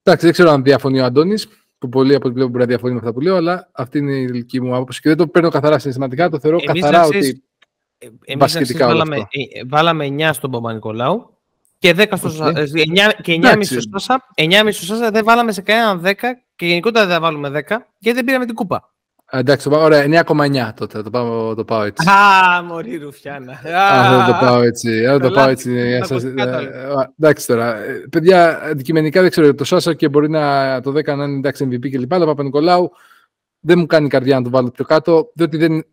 Εντάξει, 0.03 0.25
δεν 0.25 0.33
ξέρω 0.33 0.51
αν 0.51 0.63
διαφωνεί 0.63 1.01
ο 1.01 1.05
Αντώνης. 1.05 1.49
που 1.79 1.89
πολλοί 1.89 2.15
από 2.15 2.25
την 2.25 2.33
πλευρά 2.33 2.51
μπορεί 2.51 2.63
να 2.65 2.69
διαφωνεί 2.69 2.93
με 2.93 2.99
αυτά 2.99 3.13
που 3.13 3.21
λέω, 3.21 3.37
αλλά 3.37 3.71
αυτή 3.73 3.99
είναι 3.99 4.17
η 4.17 4.27
δική 4.27 4.61
μου 4.61 4.75
άποψη 4.75 5.01
και 5.01 5.09
δεν 5.09 5.19
το 5.19 5.29
παίρνω 5.29 5.49
καθαρά 5.49 5.79
συναισθηματικά, 5.79 6.29
το 6.29 6.39
θεωρώ 6.39 6.59
Εμείς 6.67 6.81
καθαρά 6.83 7.05
ότι. 7.05 7.43
Εμείς 8.25 8.77
βάλαμε, 8.77 9.17
ε, 9.17 9.65
βάλαμε 9.67 10.07
9 10.07 10.33
στον 10.33 10.51
Παπα-Νικολάου 10.51 11.40
και 11.81 11.95
10 11.97 12.07
στο 12.17 12.31
okay. 12.39 12.55
9, 12.55 13.13
και 13.23 13.41
9,5 13.43 13.63
στο 13.63 13.99
Σάσα. 13.99 14.27
9,5 14.35 14.69
στο 14.71 14.85
Σάσα 14.85 15.11
δεν 15.11 15.25
βάλαμε 15.25 15.53
σε 15.53 15.61
κανέναν 15.61 16.03
10 16.05 16.13
και 16.57 16.67
γενικότερα 16.67 17.07
δεν 17.07 17.15
θα 17.15 17.21
βάλουμε 17.21 17.49
10 17.49 17.53
γιατί 17.99 18.17
δεν 18.17 18.25
πήραμε 18.25 18.47
την 18.47 18.55
κούπα. 18.55 18.93
Εντάξει, 19.33 19.65
το 19.65 19.71
πάω, 19.71 19.83
ωραία, 19.83 20.25
9,9 20.27 20.71
τότε, 20.75 21.03
το 21.03 21.11
πάω, 21.11 21.55
το 21.55 21.65
πάω 21.65 21.83
έτσι. 21.83 22.09
Α, 22.09 22.63
μωρή 22.63 22.97
ρουφιάνα. 22.97 23.53
Α, 23.53 24.27
το 24.27 24.37
πάω 24.41 24.63
έτσι, 24.63 25.07
α, 25.07 25.19
το 25.19 25.31
πάω 25.31 25.49
έτσι. 25.49 25.97
Εντάξει 27.19 27.47
τώρα, 27.47 27.77
ε, 27.77 28.05
παιδιά, 28.11 28.63
αντικειμενικά 28.63 29.21
δεν 29.21 29.31
ξέρω, 29.31 29.55
το 29.55 29.65
Σάσα 29.65 29.95
και 29.95 30.09
μπορεί 30.09 30.31
να 30.31 30.81
το 30.81 30.91
10 30.91 31.05
να 31.05 31.13
είναι 31.13 31.37
εντάξει 31.37 31.69
MVP 31.71 31.91
και 31.91 31.99
λοιπά, 31.99 32.17
αλλά 32.17 32.27
Παπα-Νικολάου 32.27 32.91
δεν 33.61 33.79
μου 33.79 33.87
κάνει 33.87 34.09
καρδιά 34.09 34.37
να 34.37 34.43
το 34.43 34.51
βάλω 34.51 34.71
πιο 34.71 34.85
κάτω, 34.85 35.31
διότι 35.35 35.57
δεν... 35.57 35.85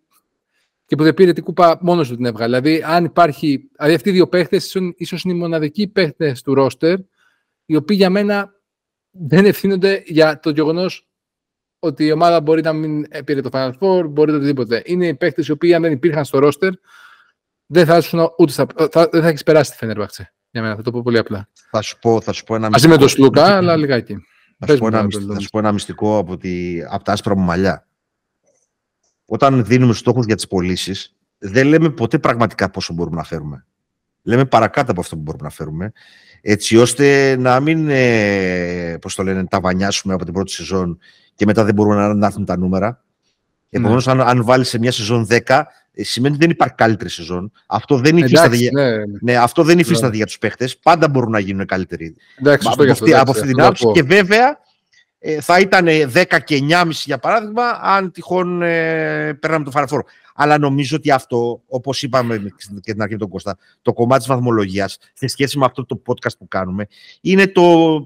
Και 0.88 0.96
που 0.96 1.04
δεν 1.04 1.14
πήρε 1.14 1.34
την 1.34 1.44
κούπα 1.44 1.78
μόνος 1.82 2.08
του 2.08 2.16
την 2.16 2.26
έβγαλε. 2.26 2.60
Δηλαδή, 2.60 2.84
αν 2.84 3.06
υπάρχει. 3.06 3.70
Δηλαδή, 3.78 3.94
αυτοί 3.94 4.10
οι 4.10 4.12
δύο 4.12 4.28
παίχτες 4.28 4.76
ίσως 4.98 5.24
είναι 5.24 5.34
οι 5.34 5.38
μοναδικοί 5.38 5.88
παίχτες 5.88 6.42
του 6.42 6.54
ρόστερ, 6.54 6.98
οι 7.66 7.76
οποίοι 7.76 7.98
για 8.00 8.10
μένα 8.10 8.54
δεν 9.12 9.46
ευθύνονται 9.46 10.04
για 10.06 10.40
το 10.40 10.50
γεγονός 10.50 11.08
ότι 11.80 12.06
η 12.06 12.12
ομάδα 12.12 12.42
μπορεί 12.42 12.62
να 12.62 12.74
μην 12.74 13.06
πήρε 13.26 13.42
το 13.42 13.50
Final 13.54 13.72
Four, 13.80 14.10
μπορεί 14.10 14.32
το 14.32 14.38
οτιδήποτε. 14.38 14.82
Είναι 14.86 15.08
οι 15.08 15.14
παίχτες 15.16 15.48
οι 15.48 15.52
οποίοι 15.52 15.74
αν 15.74 15.82
δεν 15.82 15.92
υπήρχαν 15.92 16.26
στο 16.26 16.40
roster, 16.44 16.72
δεν 17.66 17.86
θα, 17.86 17.98
ήσουν, 17.98 18.34
ούτε 18.38 18.52
θα, 18.52 18.66
θα, 18.92 19.10
δεν 19.12 19.22
θα 19.22 19.28
έχεις 19.28 19.44
περάσει 19.44 19.72
τη 19.72 19.78
Φενέρμπαξε. 19.78 20.34
Για 20.52 20.62
μένα, 20.62 20.76
θα 20.76 20.82
το 20.82 20.92
πω 20.92 21.02
πολύ 21.02 21.18
απλά. 21.18 21.50
Θα 21.72 21.82
σου 21.82 22.00
πω, 22.00 22.22
θα 22.22 22.32
σου 22.32 22.44
πω 22.44 22.56
ένα 22.56 22.70
μυστικό. 22.70 22.94
με 22.94 23.00
το 23.00 23.08
Σλούκα, 23.08 23.58
αλλά 23.58 23.76
λιγάκι. 23.76 24.18
Θα 24.60 24.74
σου, 24.74 24.78
πω 24.78 24.88
ένα, 24.88 25.08
θα 25.34 25.40
σου 25.40 25.50
πω 25.50 25.60
ένα 25.60 25.72
μυστικό 25.72 26.18
από, 26.18 26.38
τη, 26.38 26.84
από 26.90 27.04
τα 27.04 27.12
άσπρα 27.12 27.36
μου 27.36 27.44
μαλλιά. 27.44 27.87
Όταν 29.30 29.66
δίνουμε 29.66 29.94
στόχους 29.94 30.26
για 30.26 30.36
τις 30.36 30.48
πωλήσει, 30.48 31.12
δεν 31.38 31.68
λέμε 31.68 31.90
ποτέ 31.90 32.20
πραγματικά 32.20 32.70
πόσο 32.70 32.94
μπορούμε 32.94 33.16
να 33.16 33.24
φέρουμε. 33.24 33.66
Λέμε 34.22 34.46
παρακάτω 34.46 34.92
από 34.92 35.02
αυτό 35.02 35.16
που 35.16 35.22
μπορούμε 35.22 35.44
να 35.44 35.50
φέρουμε, 35.50 35.92
έτσι 36.42 36.78
ώστε 36.78 37.36
να 37.40 37.60
μην 37.60 37.90
ε, 37.90 38.98
πώς 39.02 39.16
το 39.16 39.24
λένε, 39.24 39.46
τα 39.46 39.60
βανιάσουμε 39.60 40.14
από 40.14 40.24
την 40.24 40.34
πρώτη 40.34 40.52
σεζόν 40.52 41.00
και 41.36 41.46
μετά 41.46 41.64
δεν 41.64 41.74
μπορούν 41.74 41.96
να, 41.96 42.14
να 42.14 42.26
έρθουν 42.26 42.46
τα 42.46 42.58
νούμερα. 42.58 43.04
Επομένως, 43.70 44.08
αν, 44.08 44.22
αν 44.22 44.44
βάλεις 44.44 44.70
σε 44.70 44.80
μια 44.80 44.92
σεζόν 44.92 45.28
10, 45.30 45.64
ε, 45.92 46.04
σημαίνει 46.04 46.36
ότι 46.36 46.44
δεν 46.46 46.54
υπάρχει 46.54 46.76
καλύτερη 46.76 47.10
σεζόν. 47.10 47.52
Αυτό 47.68 47.98
δεν 47.98 48.18
υφίσταται, 48.18 48.56
για, 48.56 48.72
ναι. 48.74 48.90
ναι, 49.22 49.36
αυτό 49.36 49.64
δεν 49.64 49.80
υφίσταται 49.80 50.12
ναι. 50.12 50.16
για 50.16 50.26
τους 50.26 50.38
παίχτες. 50.38 50.78
Πάντα 50.78 51.10
μπορούν 51.10 51.32
να 51.32 51.40
γίνουν 51.40 51.66
καλύτεροι. 51.66 52.16
Εντάξει, 52.40 52.68
από, 52.72 52.92
αυτή, 52.92 53.14
από 53.14 53.32
αυτή 53.32 53.48
την 53.48 53.62
άποψη. 53.62 53.92
Και 53.92 54.04
βέβαια 54.04 54.48
ε, 54.48 54.58
θα 55.42 55.60
ήταν 55.60 55.86
10 56.14 56.40
και 56.44 56.60
9,5 56.70 56.90
για 56.90 57.18
παράδειγμα, 57.18 57.64
αν 57.82 58.12
τυχόν 58.12 58.62
ε, 58.62 59.34
παίρναμε 59.34 59.64
το 59.64 59.72
φαραφόρο. 59.72 60.04
Αλλά 60.36 60.58
νομίζω 60.58 60.96
ότι 60.96 61.12
αυτό, 61.12 61.62
όπως 61.68 62.04
είπαμε 62.04 62.38
και 62.82 62.92
την 62.92 63.02
αρχή 63.02 63.16
τον 63.16 63.30
Κώστα, 63.30 63.58
το 63.82 63.94
κομμάτι 63.94 64.20
της 64.20 64.28
βαθμολογίας, 64.28 64.98
σε 65.14 65.28
σχέση 65.28 65.58
με 65.58 65.66
αυτό 65.66 65.86
το 65.86 66.02
podcast 66.06 66.38
που 66.38 66.48
κάνουμε, 66.48 66.88
είναι 67.22 67.48
το, 67.48 67.98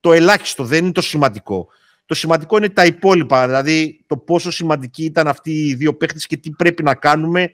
το 0.00 0.12
ελάχιστο, 0.12 0.64
δεν 0.64 0.84
είναι 0.84 0.92
το 0.92 1.02
σημαντικό. 1.02 1.68
Το 2.06 2.14
σημαντικό 2.14 2.56
είναι 2.56 2.68
τα 2.68 2.84
υπόλοιπα, 2.84 3.46
δηλαδή 3.46 4.04
το 4.06 4.16
πόσο 4.16 4.50
σημαντικοί 4.50 5.04
ήταν 5.04 5.28
αυτοί 5.28 5.50
οι 5.50 5.74
δύο 5.74 5.94
παίχτες 5.94 6.26
και 6.26 6.36
τι 6.36 6.50
πρέπει 6.50 6.82
να 6.82 6.94
κάνουμε 6.94 7.50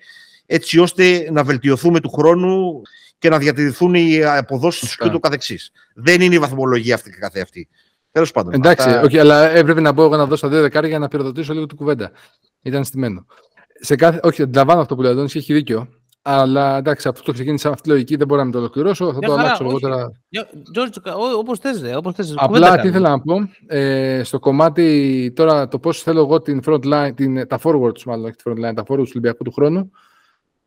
έτσι 0.47 0.79
ώστε 0.79 1.29
να 1.31 1.45
βελτιωθούμε 1.45 2.01
του 2.01 2.11
χρόνου 2.11 2.83
και 3.19 3.29
να 3.29 3.39
διατηρηθούν 3.39 3.95
οι 3.95 4.25
αποδόσεις 4.25 4.97
και 4.97 5.09
το 5.09 5.19
καθεξής. 5.19 5.71
Δεν 5.95 6.21
είναι 6.21 6.35
η 6.35 6.39
βαθμολογία 6.39 6.95
αυτή 6.95 7.11
και 7.11 7.17
καθε 7.17 7.41
αυτή. 7.41 7.69
Τέλος 8.15 8.31
πάντων. 8.31 8.53
Εντάξει, 8.53 8.89
αυτά... 8.89 9.03
okay, 9.03 9.17
αλλά 9.17 9.49
έπρεπε 9.49 9.81
να 9.81 9.95
πω 9.95 10.03
εγώ 10.03 10.17
να 10.17 10.27
δώσω 10.27 10.49
δύο 10.49 10.61
δεκάρια 10.61 10.89
για 10.89 10.99
να 10.99 11.09
πυροδοτήσω 11.09 11.53
λίγο 11.53 11.67
την 11.67 11.77
κουβέντα. 11.77 12.11
Ήταν 12.63 12.85
στημένο. 12.85 13.27
Σε 13.81 13.97
κάθε... 13.97 14.21
Όχι, 14.23 14.43
αντιλαμβάνω 14.43 14.81
αυτό 14.81 14.95
που 14.95 15.01
λέει 15.01 15.11
ο 15.11 15.15
Αντώνης, 15.15 15.35
έχει 15.35 15.53
δίκιο. 15.53 15.89
Αλλά 16.23 16.77
εντάξει, 16.77 17.09
αυτό 17.09 17.23
το 17.23 17.33
ξεκίνησα 17.33 17.69
αυτή 17.69 17.83
τη 17.83 17.89
λογική, 17.89 18.17
δεν 18.17 18.27
μπορώ 18.27 18.45
να 18.45 18.51
το 18.51 18.59
ολοκληρώσω. 18.59 19.13
Θα 19.13 19.19
το 19.19 19.33
αλλάξω 19.33 19.65
εγώ 19.65 19.79
τώρα. 19.79 20.13
Όπως 21.39 21.59
θες, 21.59 21.83
όπως 21.97 22.15
θες. 22.15 22.35
Απλά 22.37 22.79
τι 22.79 22.89
ήθελα 22.89 23.11
να 23.11 23.21
πω. 23.21 23.35
Ε, 23.67 24.23
στο 24.25 24.39
κομμάτι 24.39 25.33
τώρα 25.37 25.69
το 25.69 25.79
πώς 25.79 26.03
θέλω 26.03 26.21
εγώ 26.21 26.41
την 26.41 26.61
front 26.67 26.85
line, 26.85 27.11
την, 27.15 27.49
τα 27.49 27.59
forwards, 27.63 28.03
μάλλον 28.07 28.25
όχι 28.25 28.35
τη 28.35 28.43
front 28.45 28.69
line, 28.69 28.75
τα 28.75 28.83
forwards 28.83 29.05
του 29.05 29.11
Ολυμπιακού 29.11 29.45
του 29.45 29.53
χρόνου. 29.53 29.91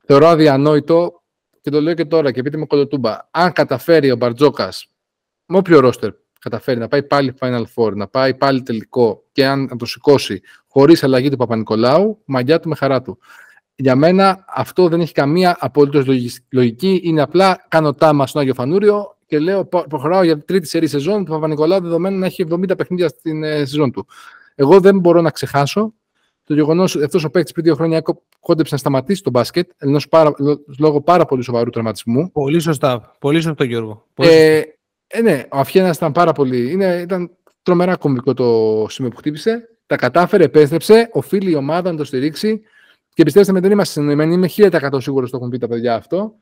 Θεωρώ 0.06 0.28
αδιανόητο 0.28 1.22
και 1.62 1.70
το 1.70 1.82
λέω 1.82 1.94
και 1.94 2.06
τώρα 2.06 2.32
και 2.32 2.42
πείτε 2.42 2.58
με 2.58 2.66
κολοτούμπα. 2.66 3.18
Αν 3.32 3.52
καταφέρει 3.52 4.12
ο 4.12 4.16
Μπαρτζόκας 4.16 4.90
με 5.46 5.58
όποιο 5.58 5.80
ρόστερ 5.80 6.12
καταφέρει 6.40 6.80
να 6.80 6.88
πάει 6.88 7.04
πάλι 7.04 7.34
Final 7.40 7.64
Four, 7.76 7.94
να 7.96 8.08
πάει 8.08 8.36
πάλι 8.36 8.62
τελικό 8.62 9.24
και 9.32 9.46
αν 9.46 9.64
να 9.64 9.76
το 9.76 9.86
σηκώσει 9.86 10.42
χωρίς 10.68 11.04
αλλαγή 11.04 11.30
του 11.30 11.38
Παπα-Νικολάου, 11.38 12.22
μαγιά 12.26 12.60
του 12.60 12.70
με 12.70 12.76
χαρά 12.76 13.02
του 13.02 13.20
για 13.80 13.96
μένα 13.96 14.46
αυτό 14.48 14.88
δεν 14.88 15.02
έχει 15.02 15.14
καμία 15.14 15.58
απολύτως 15.60 16.06
λογική. 16.50 17.02
Είναι 17.04 17.22
απλά 17.22 17.66
κάνω 17.68 17.94
τάμα 17.94 18.28
στον 18.28 18.42
Άγιο 18.42 18.54
Φανούριο 18.54 19.18
και 19.26 19.40
λέω 19.40 19.66
προχωράω 19.66 20.24
για 20.24 20.44
τρίτη 20.44 20.68
σερή 20.68 20.88
σεζόν 20.88 21.26
του 21.26 21.32
Παπα-Νικολάου 21.32 21.82
δεδομένου 21.82 22.20
να 22.20 22.26
έχει 22.26 22.46
70 22.52 22.78
παιχνίδια 22.78 23.08
στην 23.08 23.44
ε, 23.44 23.58
σεζόν 23.58 23.92
του. 23.92 24.08
Εγώ 24.56 24.80
δεν 24.80 25.00
μπορώ 25.00 25.22
να 25.22 25.30
ξεχάσω 25.30 25.94
το 26.44 26.54
γεγονός 26.54 26.96
ότι 26.96 27.04
αυτό 27.04 27.20
ο 27.26 27.30
παίκτης 27.30 27.52
πριν 27.52 27.66
δύο 27.66 27.76
χρόνια 27.76 28.04
κόντεψε 28.40 28.74
να 28.74 28.80
σταματήσει 28.80 29.24
το 29.24 29.30
μπάσκετ 29.30 29.70
ενός 29.78 30.08
πάρα, 30.08 30.34
λόγω 30.80 31.02
πάρα 31.02 31.26
πολύ 31.26 31.44
σοβαρού 31.44 31.70
τραυματισμού. 31.70 32.32
Πολύ 32.32 32.60
σωστά. 32.60 33.16
Πολύ 33.20 33.42
σωστό, 33.42 33.64
Γιώργο. 33.64 34.06
Πολύ 34.14 34.30
ε, 34.30 34.62
ε, 35.08 35.22
ναι, 35.22 35.44
ο 35.52 35.58
Αφιένας 35.58 35.96
ήταν 35.96 36.12
πάρα 36.12 36.32
πολύ. 36.32 36.72
Είναι, 36.72 37.00
ήταν 37.02 37.32
τρομερά 37.64 37.96
κομβικό 37.96 38.34
το 38.34 38.86
σημείο 38.90 39.12
που 39.12 39.18
χτύπησε. 39.18 39.70
Τα 39.86 39.96
κατάφερε, 39.96 40.44
επέστρεψε. 40.44 41.10
Οφείλει 41.12 41.52
η 41.52 41.56
ομάδα 41.56 41.92
να 41.92 41.98
το 41.98 42.04
στηρίξει. 42.04 42.62
Και 43.14 43.24
πιστέψτε 43.24 43.54
με, 43.54 43.60
δεν 43.60 43.72
είμαστε 43.72 43.92
συνεννοημένοι. 43.92 44.34
Είμαι 44.34 44.50
1000% 44.56 45.02
σίγουρος 45.02 45.30
ότι 45.30 45.32
το 45.32 45.38
έχουν 45.38 45.50
πει 45.50 45.58
τα 45.58 45.68
παιδιά 45.68 45.96
αυτό. 45.96 46.36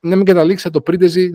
Να 0.00 0.16
μην 0.16 0.24
καταλήξει 0.24 0.70
το 0.70 0.80
Πρίντεζι 0.80 1.30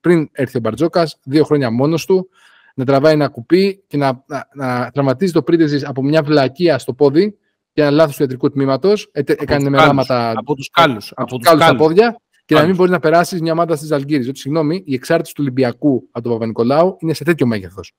πριν 0.00 0.28
έρθει 0.32 0.56
ο 0.56 0.60
Μπαρτζόκας, 0.60 1.18
δύο 1.24 1.44
χρόνια 1.44 1.70
μόνος 1.70 2.06
του, 2.06 2.28
να 2.74 2.84
τραβάει 2.84 3.12
ένα 3.12 3.28
κουπί 3.28 3.84
και 3.86 3.96
να, 3.96 4.24
να, 4.26 4.48
να 4.54 4.90
τραυματίζει 4.90 5.32
το 5.32 5.42
Πρίντεζι 5.42 5.80
από 5.84 6.02
μια 6.02 6.22
βλακεία 6.22 6.78
στο 6.78 6.92
πόδι 6.92 7.38
για 7.72 7.84
ένα 7.86 7.94
λάθος 7.94 8.16
του 8.16 8.22
ιατρικού 8.22 8.50
τμήματος. 8.50 9.10
Έκανε 9.12 9.68
μεράματα 9.68 10.32
από 10.36 10.54
τους 10.54 10.70
κάλους 10.70 11.12
από 11.16 11.38
τους 11.38 11.48
κάλους 11.48 11.64
στα 11.64 11.76
πόδια 11.76 12.20
και 12.52 12.60
να 12.60 12.66
μην 12.66 12.76
μπορείς 12.76 12.92
να 12.92 13.00
περάσεις 13.00 13.40
μια 13.40 13.52
ομάδα 13.52 13.78
τη 13.78 13.94
Αλγύρη. 13.94 14.28
Ότι 14.28 14.38
συγγνώμη, 14.38 14.82
η 14.86 14.94
εξάρτηση 14.94 15.34
του 15.34 15.40
Ολυμπιακού 15.42 16.08
από 16.10 16.22
τον 16.22 16.32
Παπα-Νικολάου 16.32 16.96
είναι 17.00 17.14
σε 17.14 17.24
τέτοιο 17.24 17.46
μέγεθος. 17.46 17.92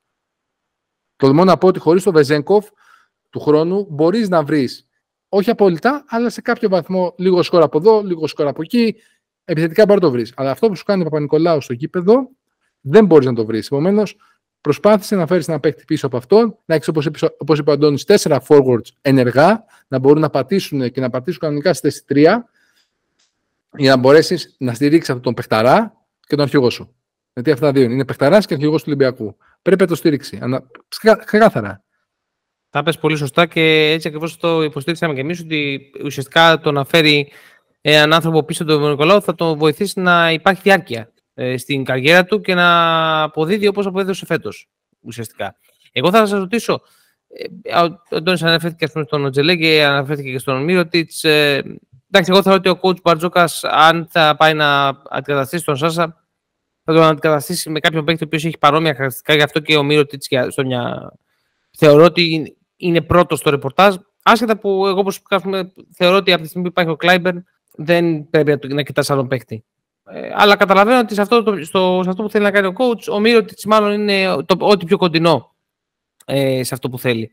Τολμώ 1.16 1.44
να 1.44 1.58
πω 1.58 1.68
ότι 1.68 1.80
χωρίς 1.80 2.04
τον 2.04 2.14
Βεζέγκοφ 2.14 2.68
του 3.30 3.40
χρόνου 3.40 3.88
μπορείς 3.90 4.30
να 4.30 4.44
βρεις 4.44 4.88
όχι 5.30 5.50
απόλυτα, 5.50 6.06
αλλά 6.08 6.30
σε 6.30 6.42
κάποιο 6.42 6.70
βαθμό 6.70 7.14
λίγο 7.18 7.44
σκορ 7.44 7.64
από 7.64 7.78
εδώ, 7.78 8.02
λίγο 8.02 8.28
σκορ 8.28 8.48
από 8.48 8.62
εκεί. 8.62 8.96
Επιθετικά 9.46 9.86
μπορεί 9.86 10.00
να 10.00 10.06
το 10.06 10.12
βρεις. 10.12 10.34
Αλλά 10.36 10.52
αυτό 10.52 10.68
που 10.68 10.76
σου 10.76 10.84
κάνει 10.84 11.02
ο 11.02 11.04
Παπα-Νικολάου 11.04 11.62
στο 11.62 11.74
γήπεδο 11.74 12.30
δεν 12.82 13.06
μπορείς 13.06 13.26
να 13.26 13.34
το 13.34 13.46
βρεις. 13.46 13.66
Επομένως, 13.66 14.16
προσπάθησε 14.62 15.16
να 15.16 15.28
φέρεις 15.28 15.48
ένα 15.48 15.60
παίκτη 15.60 15.84
πίσω 15.86 16.06
από 16.06 16.18
αυτόν, 16.18 16.58
να 16.66 16.76
έχεις 16.76 16.88
όπως 17.38 17.60
είπε 17.60 17.70
ο 17.70 17.74
Αντώνης, 17.74 18.04
τέσσερα 18.04 18.42
forwards 18.48 18.88
ενεργά, 19.02 19.66
να 19.88 20.00
μπορούν 20.00 20.22
να 20.22 20.30
πατήσουν 20.30 20.92
και 20.92 21.02
να 21.02 21.10
πατήσουν 21.10 21.40
κανονικά 21.40 21.74
στη 21.74 21.90
θέση 21.90 22.04
3, 22.08 22.44
για 23.78 23.90
να 23.90 23.98
μπορέσεις 23.98 24.56
να 24.60 24.74
στηρίξεις 24.74 25.10
αυτόν 25.10 25.24
τον 25.24 25.34
παιχταρά 25.34 25.94
και 26.20 26.36
τον 26.36 26.44
αρχηγό 26.44 26.70
σου. 26.70 26.96
Γιατί 27.34 27.52
αυτά 27.52 27.72
δύο 27.72 27.84
είναι. 27.84 27.94
Είναι 27.94 28.06
παιχταράς 28.06 28.46
και 28.46 28.54
αρχηγός 28.54 28.80
του 28.84 28.86
Ολυμπιακού. 28.88 29.38
Πρέπει 29.62 29.82
να 29.82 29.88
το 29.88 29.96
στηρίξει. 29.96 30.40
Ξεκάθαρα. 31.26 31.84
Τα 32.70 32.84
πες 32.84 32.98
πολύ 32.98 33.18
σωστά 33.18 33.46
και 33.46 33.92
έτσι 33.92 34.08
ακριβώς 34.08 34.38
το 34.38 34.64
υποστήριξαμε 34.64 35.14
και 35.14 35.20
εμείς 35.20 35.40
ότι 35.40 35.92
ουσιαστικά 36.04 36.60
το 36.60 36.72
να 36.72 36.86
φέρει 36.86 37.32
έναν 37.82 38.14
άνθρωπο 38.14 38.44
πίσω 38.44 38.66
τον 38.66 38.90
Νικολάου 38.90 39.22
θα 39.22 39.36
τον 39.36 39.58
βοηθήσει 39.58 40.00
να 40.00 40.32
υπάρχει 40.32 40.62
διάρκεια 40.62 41.12
ε, 41.34 41.58
στην 41.58 41.84
καριέρα 41.84 42.26
του 42.26 42.42
και 42.42 42.54
να 42.54 43.24
αποδίδει 43.24 43.68
όπως 43.68 43.86
αποδίδωσε 43.86 44.26
φέτος 44.26 44.70
ουσιαστικά. 45.00 45.56
Εγώ 45.92 46.12
θα 46.12 46.26
σας 46.26 46.40
ρωτήσω, 46.40 46.82
ε, 47.28 47.80
ο 47.80 48.00
Αντώνης 48.10 48.44
αναφέρθηκε 48.44 48.88
πούμε, 48.88 49.04
στον 49.04 49.26
Οτζελέ 49.26 49.56
και 49.56 49.84
αναφέρθηκε 49.84 50.32
και 50.32 50.40
στον 50.40 50.64
Μύρωτιτς. 50.64 51.24
Ε, 52.14 52.18
εντάξει, 52.18 52.32
εγώ 52.32 52.42
θεωρώ 52.42 52.58
ότι 52.58 52.70
ο 52.70 52.80
coach 52.82 53.02
Μπαρτζόκας 53.02 53.64
αν 53.64 54.08
θα 54.12 54.36
πάει 54.38 54.54
να 54.54 54.88
αντικαταστήσει 55.10 55.66
τον 55.66 55.78
Σάσα 55.78 56.24
θα 56.84 56.94
τον 56.94 57.04
αντικαταστήσει 57.04 57.70
με 57.70 57.80
κάποιον 57.80 58.06
παίκτη 58.06 58.24
ο 58.24 58.28
οποίος 58.28 58.46
έχει 58.46 58.58
παρόμοια 58.58 58.96
χαρακτηριστικά, 58.96 59.34
γι' 59.34 59.42
αυτό 59.42 59.60
και 59.60 59.76
ο 59.76 59.84
Μύρωτιτς 59.84 60.28
στο 60.50 60.66
μια... 60.66 61.14
Θεωρώ 61.78 62.04
ότι 62.04 62.56
είναι 62.76 63.02
πρώτος 63.02 63.40
στο 63.40 63.50
ρεπορτάζ. 63.50 63.96
Άσχετα 64.24 64.58
που 64.58 64.88
εγώ 64.88 65.02
προσωπικά 65.02 65.42
θεωρώ 65.96 66.16
ότι 66.16 66.34
από 66.34 66.42
τη 66.42 66.48
στιγμή 66.48 66.64
που 66.64 66.72
υπάρχει 66.72 66.92
ο 66.92 66.96
Κλάιμπερν 66.96 67.46
δεν 67.76 68.30
πρέπει 68.30 68.68
να, 68.68 68.74
να 68.76 68.82
κοιτάς 68.82 69.10
άλλον 69.10 69.28
παίχτη. 69.28 69.66
Ε, 70.06 70.32
αλλά 70.36 70.56
καταλαβαίνω 70.56 71.00
ότι 71.00 71.14
σε 71.14 71.22
αυτό, 71.22 71.44
το, 71.44 71.66
στο, 71.66 72.00
σε 72.04 72.10
αυτό 72.10 72.24
που 72.24 72.30
θέλει 72.30 72.44
να 72.44 72.52
κάνει 72.52 72.68
ο 72.68 72.74
coach, 72.78 73.14
ο 73.14 73.20
Μύρωτιτς 73.20 73.66
μάλλον 73.66 73.92
είναι 73.92 74.44
το, 74.46 74.56
ό,τι 74.60 74.86
πιο 74.86 74.98
κοντινό 74.98 75.56
ε, 76.26 76.64
σε 76.64 76.74
αυτό 76.74 76.90
που 76.90 77.00
θέλει. 77.00 77.32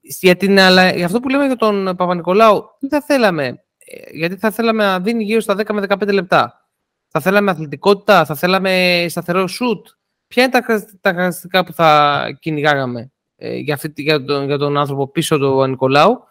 Για, 0.00 0.36
την, 0.36 0.58
αλλά, 0.58 0.92
για 0.92 1.06
αυτό 1.06 1.20
που 1.20 1.28
λέμε 1.28 1.46
για 1.46 1.56
τον 1.56 1.84
Παπα-Νικολάου, 1.84 2.64
τι 2.78 2.88
θα 2.88 3.00
θέλαμε. 3.00 3.61
Ε, 3.92 4.16
γιατί 4.16 4.36
θα 4.36 4.50
θέλαμε 4.50 4.84
να 4.84 5.00
δίνει 5.00 5.24
γύρω 5.24 5.40
στα 5.40 5.54
10 5.54 5.72
με 5.72 5.86
15 5.88 6.12
λεπτά. 6.12 6.66
Θα 7.08 7.20
θέλαμε 7.20 7.50
αθλητικότητα, 7.50 8.24
θα 8.24 8.34
θέλαμε 8.34 9.04
σταθερό 9.08 9.46
σουτ. 9.46 9.86
Ποια 10.26 10.42
είναι 10.42 10.52
τα, 10.52 10.60
τα 11.00 11.10
χαρακτηριστικά 11.10 11.64
που 11.64 11.72
θα 11.72 12.22
κυνηγάγαμε 12.40 13.12
ε, 13.36 13.56
για, 13.56 13.74
αυτή, 13.74 13.92
για, 13.96 14.24
τον, 14.24 14.44
για 14.44 14.58
τον 14.58 14.78
άνθρωπο 14.78 15.08
πίσω 15.08 15.38
του 15.38 15.66
Νικολάου; 15.66 16.24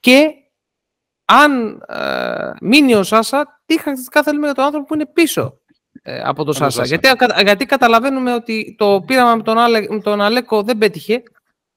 Και 0.00 0.30
αν 1.24 1.82
ε, 1.88 2.50
μείνει 2.60 2.94
ο 2.94 3.02
Σάσα, 3.02 3.60
τι 3.66 3.74
χαρακτηριστικά 3.76 4.22
θέλουμε 4.22 4.46
για 4.46 4.54
τον 4.54 4.64
άνθρωπο 4.64 4.86
που 4.86 4.94
είναι 4.94 5.06
πίσω 5.06 5.58
ε, 6.02 6.20
από 6.24 6.44
τον 6.44 6.54
Σάσα; 6.54 6.84
Γιατί, 6.84 7.08
γιατί 7.42 7.66
καταλαβαίνουμε 7.66 8.34
ότι 8.34 8.74
το 8.78 9.02
πείραμα 9.06 9.34
με 9.34 9.42
τον, 9.42 9.58
Αλε, 9.58 9.86
με 9.88 10.00
τον 10.00 10.20
Αλέκο 10.20 10.62
δεν 10.62 10.78
πέτυχε. 10.78 11.22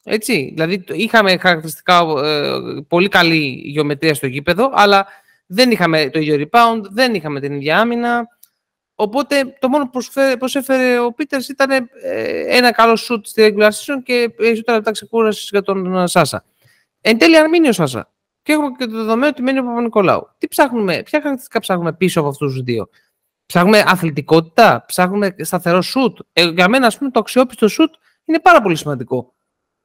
Έτσι, 0.04 0.52
δηλαδή 0.56 0.84
είχαμε 0.88 1.38
χαρακτηριστικά 1.38 2.06
ε, 2.24 2.60
πολύ 2.88 3.08
καλή 3.08 3.62
γεωμετρία 3.66 4.14
στο 4.14 4.28
γήπεδο, 4.28 4.72
αλλά 4.74 5.08
δεν 5.46 5.72
είχαμε 5.72 6.10
το 6.10 6.20
ίδιο 6.20 6.48
rebound, 6.50 6.82
δεν 6.90 7.14
είχαμε 7.14 7.40
την 7.40 7.54
ίδια 7.54 7.80
άμυνα. 7.80 8.28
Οπότε 8.96 9.56
το 9.60 9.70
μόνο 9.70 9.90
που 9.90 10.00
προσέφερε 10.40 11.00
ο 11.00 11.12
Πίτερς 11.14 11.50
ήταν 11.50 11.72
ε, 11.72 12.58
ένα 12.58 12.72
καλό 12.72 12.96
σουτ 12.96 13.26
στη 13.26 13.56
regular 13.56 13.70
season 13.70 14.02
και 14.04 14.34
περισσότερα 14.36 14.78
λεπτά 14.78 14.92
ξεκούρασης 14.92 15.50
για 15.50 15.62
τον 15.62 16.08
Σάσα. 16.08 16.46
Εν 17.02 17.18
τέλει, 17.18 17.38
αν 17.38 17.50
μείνει 17.50 17.68
ο 17.68 17.72
Σάσα 17.72 18.12
και 18.42 18.52
έχουμε 18.52 18.70
και 18.78 18.86
το 18.86 18.98
δεδομένο 18.98 19.28
ότι 19.28 19.42
μένει 19.42 19.60
ο 19.60 19.64
Παπα-Νικολάου, 19.64 20.30
τι 20.38 20.48
ψάχνουμε, 20.48 20.94
ποια 20.94 21.20
χαρακτηριστικά 21.22 21.60
ψάχνουμε 21.60 21.94
πίσω 21.94 22.20
από 22.20 22.30
αυτούς 22.30 22.54
τους 22.54 22.64
δύο; 22.64 22.90
Ψάχνουμε 23.46 23.84
αθλητικότητα, 23.88 24.84
ψάχνουμε 24.88 25.36
σταθερό 25.38 25.82
σουτ. 25.82 26.20
Ε, 26.34 26.44
για 26.50 26.70
μένα, 26.70 26.88
ας 26.88 26.98
πούμε, 26.98 27.10
το 27.12 27.20
αξιόπιστο 27.20 27.68
σουτ 27.68 27.94
είναι 28.26 28.40
πάρα 28.40 28.62
πολύ 28.62 28.76
σημαντικό. 28.76 29.34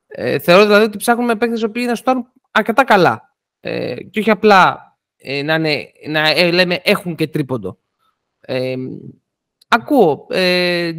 Ε, 0.09 0.39
θεωρώ 0.39 0.65
δηλαδή 0.65 0.85
ότι 0.85 0.97
ψάχνουμε 0.97 1.35
παίκτες 1.35 1.61
που 1.61 1.71
να 1.87 1.95
σουτάρουν 1.95 2.27
αρκετά 2.51 2.85
καλά. 2.85 3.35
Ε, 3.61 3.95
και 3.95 4.21
όχι 4.21 4.31
απλά 4.31 4.89
ε, 5.17 5.43
να, 5.43 5.55
είναι, 5.55 5.91
να 6.09 6.29
ε, 6.29 6.51
λέμε 6.51 6.81
έχουν 6.83 7.15
και 7.15 7.27
τρίποντο. 7.27 7.79
Ε, 8.41 8.75
ακούω. 9.69 10.27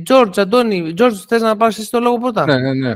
Τζόρτζ, 0.04 0.38
ε, 0.38 0.42
Αντώνη, 0.42 0.94
Τζόρτζ, 0.94 1.20
θες 1.28 1.42
να 1.42 1.56
πάρεις 1.56 1.78
εσύ 1.78 1.92
το 1.92 2.00
λόγο 2.00 2.18
πρώτα; 2.18 2.46
Ναι, 2.46 2.58
ναι, 2.60 2.74
ναι. 2.74 2.96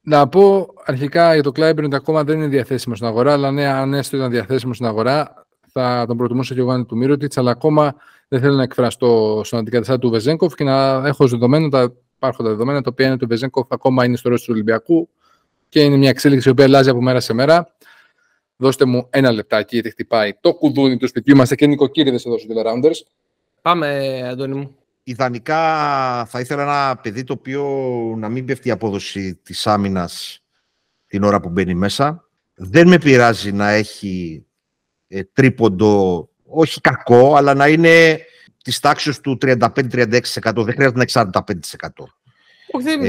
Να 0.00 0.28
πω 0.28 0.66
αρχικά 0.84 1.34
για 1.34 1.42
το 1.42 1.52
Κλάιμπερν 1.52 1.86
ότι 1.86 1.96
ακόμα 1.96 2.24
δεν 2.24 2.36
είναι 2.36 2.46
διαθέσιμο 2.46 2.94
στην 2.94 3.06
αγορά, 3.06 3.32
αλλά 3.32 3.50
ναι, 3.50 3.66
αν 3.66 3.94
έστω 3.94 4.16
ήταν 4.16 4.30
διαθέσιμο 4.30 4.74
στην 4.74 4.86
αγορά, 4.86 5.46
θα 5.72 6.04
τον 6.06 6.16
προτιμούσα 6.16 6.54
και 6.54 6.60
εγώ 6.60 6.70
αν 6.70 6.86
του 6.86 6.96
Μύρωτιτς, 6.96 7.38
αλλά 7.38 7.50
ακόμα 7.50 7.94
δεν 8.28 8.40
θέλω 8.40 8.54
να 8.54 8.62
εκφραστώ 8.62 9.40
στον 9.44 9.58
αντικαταστάτη 9.58 10.00
του 10.00 10.10
Βεζέγκοφ 10.10 10.54
και 10.54 10.64
να 10.64 11.06
έχω 11.06 11.26
δεδομένα, 11.26 11.68
τα 11.68 11.92
υπάρχοντα 12.26 12.48
δεδομένα, 12.48 12.82
τα 12.82 12.90
οποία 12.92 13.04
είναι 13.04 13.14
ότι 13.14 13.24
ο 13.24 13.28
Βεζέγκοφ 13.28 13.66
ακόμα 13.70 14.04
είναι 14.04 14.16
στο 14.16 14.28
ρόλο 14.28 14.40
του 14.40 14.48
Ολυμπιακού 14.50 15.08
και 15.68 15.82
είναι 15.82 15.96
μια 15.96 16.08
εξέλιξη 16.08 16.48
η 16.48 16.50
οποία 16.50 16.64
αλλάζει 16.64 16.88
από 16.88 17.02
μέρα 17.02 17.20
σε 17.20 17.32
μέρα. 17.32 17.74
Δώστε 18.56 18.84
μου 18.84 19.06
ένα 19.10 19.32
λεπτάκι, 19.32 19.74
γιατί 19.74 19.90
χτυπάει 19.90 20.34
το 20.40 20.54
κουδούνι 20.54 20.96
του 20.96 21.08
σπιτιού. 21.08 21.34
Είμαστε 21.34 21.54
και 21.54 21.66
νοικοκύριδες 21.66 22.24
εδώ 22.24 22.38
στου 22.38 22.48
Rounders. 22.66 23.06
Πάμε, 23.62 24.20
Αντώνη 24.30 24.54
μου. 24.54 24.76
Ιδανικά 25.02 25.60
θα 26.24 26.40
ήθελα 26.40 26.62
ένα 26.62 27.00
παιδί 27.02 27.24
το 27.24 27.32
οποίο 27.32 27.64
να 28.18 28.28
μην 28.28 28.44
πέφτει 28.44 28.68
η 28.68 28.70
απόδοση 28.70 29.34
της 29.34 29.66
άμυνας 29.66 30.42
την 31.06 31.22
ώρα 31.22 31.40
που 31.40 31.48
μπαίνει 31.48 31.74
μέσα. 31.74 32.28
Δεν 32.54 32.88
με 32.88 32.98
πειράζει 32.98 33.52
να 33.52 33.70
έχει 33.70 34.46
ε, 35.08 35.22
τρίποντο, 35.32 36.28
όχι 36.46 36.80
κακό, 36.80 37.34
αλλά 37.34 37.54
να 37.54 37.68
είναι 37.68 38.20
της 38.64 38.80
τάξης 38.80 39.20
του 39.20 39.38
35-36%. 39.40 40.20
Δεν 40.54 40.72
χρειάζεται 40.72 40.92
να 40.92 41.02
έχει 41.02 41.12
45%. 41.14 41.88
Όχι, 42.70 42.84
δεν 42.84 43.00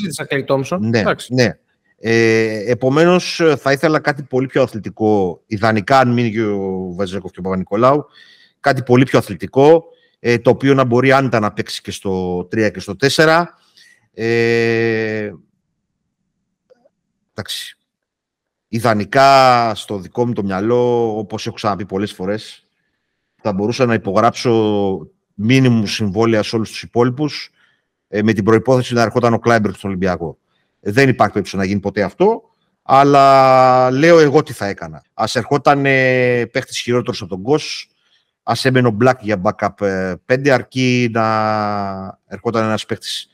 ζήτησα 0.00 0.24
Κέρι 0.26 0.44
Τόμσον. 0.44 0.88
Ναι, 0.88 1.02
ναι. 1.28 1.58
Ε, 1.98 2.70
Επομένως, 2.70 3.42
θα 3.58 3.72
ήθελα 3.72 4.00
κάτι 4.00 4.22
πολύ 4.22 4.46
πιο 4.46 4.62
αθλητικό. 4.62 5.42
Ιδανικά, 5.46 5.98
αν 5.98 6.12
μείνει 6.12 6.30
και 6.30 6.42
ο 6.42 6.92
Βαζέκοφ 6.94 7.30
και 7.30 7.38
ο 7.38 7.42
Παπα-Νικολάου, 7.42 8.06
κάτι 8.60 8.82
πολύ 8.82 9.04
πιο 9.04 9.18
αθλητικό, 9.18 9.84
ε, 10.18 10.38
το 10.38 10.50
οποίο 10.50 10.74
να 10.74 10.84
μπορεί 10.84 11.12
άνετα 11.12 11.40
να 11.40 11.52
παίξει 11.52 11.80
και 11.80 11.90
στο 11.90 12.38
3 12.52 12.70
και 12.70 12.80
στο 12.80 12.96
4. 12.96 13.44
Ε, 14.12 15.32
εντάξει. 17.30 17.76
Ιδανικά, 18.68 19.72
στο 19.74 19.98
δικό 19.98 20.26
μου 20.26 20.32
το 20.32 20.42
μυαλό, 20.42 21.18
όπως 21.18 21.46
έχω 21.46 21.54
ξαναπεί 21.54 21.86
πολλές 21.86 22.12
φορές, 22.12 22.66
θα 23.42 23.52
μπορούσα 23.52 23.86
να 23.86 23.94
υπογράψω 23.94 24.98
μήνυμου 25.34 25.86
συμβόλαια 25.86 26.42
σε 26.42 26.56
όλους 26.56 26.70
τους 26.70 26.82
υπόλοιπους, 26.82 27.50
ε, 28.08 28.22
με 28.22 28.32
την 28.32 28.44
προϋπόθεση 28.44 28.94
να 28.94 29.02
ερχόταν 29.02 29.34
ο 29.34 29.38
Κλάιμπερ 29.38 29.74
στον 29.74 29.90
Ολυμπιακό. 29.90 30.38
Δεν 30.80 31.08
υπάρχει 31.08 31.32
περίπτωση 31.32 31.56
να 31.56 31.64
γίνει 31.64 31.80
ποτέ 31.80 32.02
αυτό, 32.02 32.42
αλλά 32.82 33.90
λέω 33.90 34.18
εγώ 34.18 34.42
τι 34.42 34.52
θα 34.52 34.66
έκανα. 34.66 35.02
Α 35.14 35.24
ερχόταν 35.32 35.86
ε, 35.86 36.44
παίχτης 36.46 36.78
χειρότερος 36.78 37.20
από 37.20 37.30
τον 37.30 37.42
Κος, 37.42 37.88
ας 38.42 38.64
έμενε 38.64 38.88
ο 38.88 38.96
Black 39.02 39.18
για 39.20 39.40
backup 39.42 40.16
5, 40.26 40.46
ε, 40.46 40.50
αρκεί 40.52 41.10
να 41.12 41.24
ερχόταν 42.26 42.64
ένας 42.64 42.86
παίχτης 42.86 43.28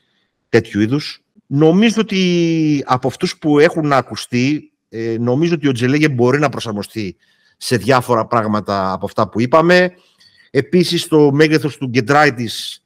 τέτοιου 0.49 0.81
είδους. 0.81 1.23
Νομίζω 1.47 1.95
ότι 2.01 2.83
από 2.85 3.07
αυτούς 3.07 3.37
που 3.37 3.59
έχουν 3.59 3.93
ακουστεί, 3.93 4.71
ε, 4.89 5.15
νομίζω 5.19 5.53
ότι 5.53 5.67
ο 5.67 5.71
Τζελέγε 5.71 6.09
μπορεί 6.09 6.39
να 6.39 6.49
προσαρμοστεί 6.49 7.15
σε 7.57 7.77
διάφορα 7.77 8.25
πράγματα 8.25 8.91
από 8.91 9.05
αυτά 9.05 9.29
που 9.29 9.41
είπαμε. 9.41 9.91
Επίσης, 10.51 11.07
το 11.07 11.31
μέγεθος 11.31 11.77
του 11.77 11.87
Γκεντράιτης 11.87 12.82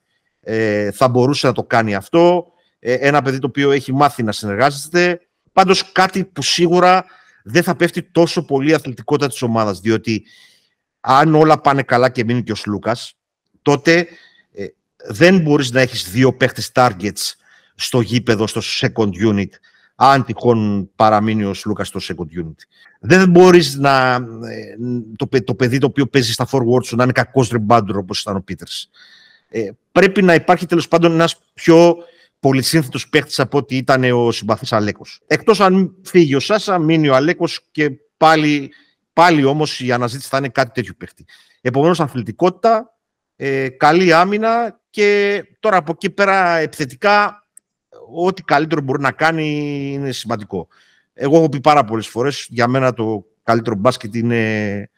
ε, 0.49 0.91
θα 0.91 1.07
μπορούσε 1.07 1.47
να 1.47 1.53
το 1.53 1.63
κάνει 1.63 1.95
αυτό. 1.95 2.47
Ε, 2.79 2.93
ένα 2.93 3.21
παιδί 3.21 3.39
το 3.39 3.47
οποίο 3.47 3.71
έχει 3.71 3.93
μάθει 3.93 4.23
να 4.23 4.31
συνεργάζεται. 4.31 5.19
Πάντως 5.51 5.91
κάτι 5.91 6.23
που 6.23 6.41
σίγουρα 6.41 7.05
δεν 7.43 7.63
θα 7.63 7.75
πέφτει 7.75 8.03
τόσο 8.03 8.45
πολύ 8.45 8.69
η 8.69 8.73
αθλητικότητα 8.73 9.27
της 9.27 9.41
ομάδας, 9.41 9.79
διότι 9.79 10.23
αν 10.99 11.35
όλα 11.35 11.61
πάνε 11.61 11.83
καλά 11.83 12.09
και 12.09 12.23
μείνει 12.23 12.43
και 12.43 12.51
ο 12.51 12.55
Σλούκας, 12.55 13.13
τότε 13.61 14.07
ε, 14.53 14.65
δεν 15.07 15.39
μπορείς 15.39 15.71
να 15.71 15.81
έχεις 15.81 16.09
δύο 16.11 16.33
παίχτες 16.33 16.71
targets 16.73 17.33
στο 17.75 18.01
γήπεδο, 18.01 18.47
στο 18.47 18.61
second 18.81 19.11
unit, 19.31 19.49
αν 19.95 20.25
τυχόν 20.25 20.89
παραμείνει 20.95 21.43
ο 21.43 21.53
Σλούκας 21.53 21.87
στο 21.87 21.99
second 22.03 22.45
unit. 22.45 22.57
Δεν 22.99 23.29
μπορείς 23.29 23.75
να. 23.75 24.13
Ε, 24.13 24.75
το, 25.15 25.27
το 25.43 25.55
παιδί 25.55 25.77
το 25.77 25.85
οποίο 25.85 26.07
παίζει 26.07 26.31
στα 26.31 26.47
forward 26.51 26.83
σου 26.83 26.95
να 26.95 27.03
είναι 27.03 27.11
κακός 27.11 27.51
rebounder 27.53 27.95
όπως 27.95 28.21
ήταν 28.21 28.35
ο 28.35 28.41
Πίτερς. 28.41 28.89
Ε, 29.47 29.69
πρέπει 29.91 30.21
να 30.21 30.33
υπάρχει 30.33 30.65
τέλος 30.65 30.87
πάντων 30.87 31.11
ένας 31.11 31.37
πιο 31.53 31.95
πολυσύνθετος 32.39 33.09
παίχτη 33.09 33.41
από 33.41 33.57
ό,τι 33.57 33.75
ήταν 33.75 34.03
ο 34.03 34.31
συμπαθής 34.31 34.73
Αλέκος. 34.73 35.21
Εκτός 35.27 35.59
αν 35.59 35.95
φύγει 36.03 36.35
ο 36.35 36.39
Σάσα, 36.39 36.79
μείνει 36.79 37.09
ο 37.09 37.15
Αλέκος 37.15 37.61
και 37.71 37.91
πάλι, 38.17 38.71
πάλι 39.13 39.43
όμως 39.43 39.79
η 39.79 39.91
αναζήτηση 39.91 40.29
θα 40.29 40.37
είναι 40.37 40.49
κάτι 40.49 40.71
τέτοιο 40.71 40.93
παίχτη. 40.97 41.25
Επομένως, 41.61 41.99
αθλητικότητα, 41.99 42.97
ε, 43.35 43.69
καλή 43.69 44.13
άμυνα 44.13 44.79
και 44.89 45.43
τώρα 45.59 45.77
από 45.77 45.91
εκεί 45.91 46.09
πέρα 46.09 46.57
επιθετικά 46.57 47.47
ό,τι 48.13 48.41
καλύτερο 48.43 48.81
μπορεί 48.81 49.01
να 49.01 49.11
κάνει 49.11 49.47
είναι 49.93 50.11
σημαντικό. 50.11 50.67
Εγώ 51.13 51.37
έχω 51.37 51.49
πει 51.49 51.59
πάρα 51.59 51.83
πολλές 51.83 52.07
φορές, 52.07 52.47
για 52.49 52.67
μένα 52.67 52.93
το 52.93 53.25
καλύτερο 53.43 53.75
μπάσκετ 53.75 54.15
είναι 54.15 54.89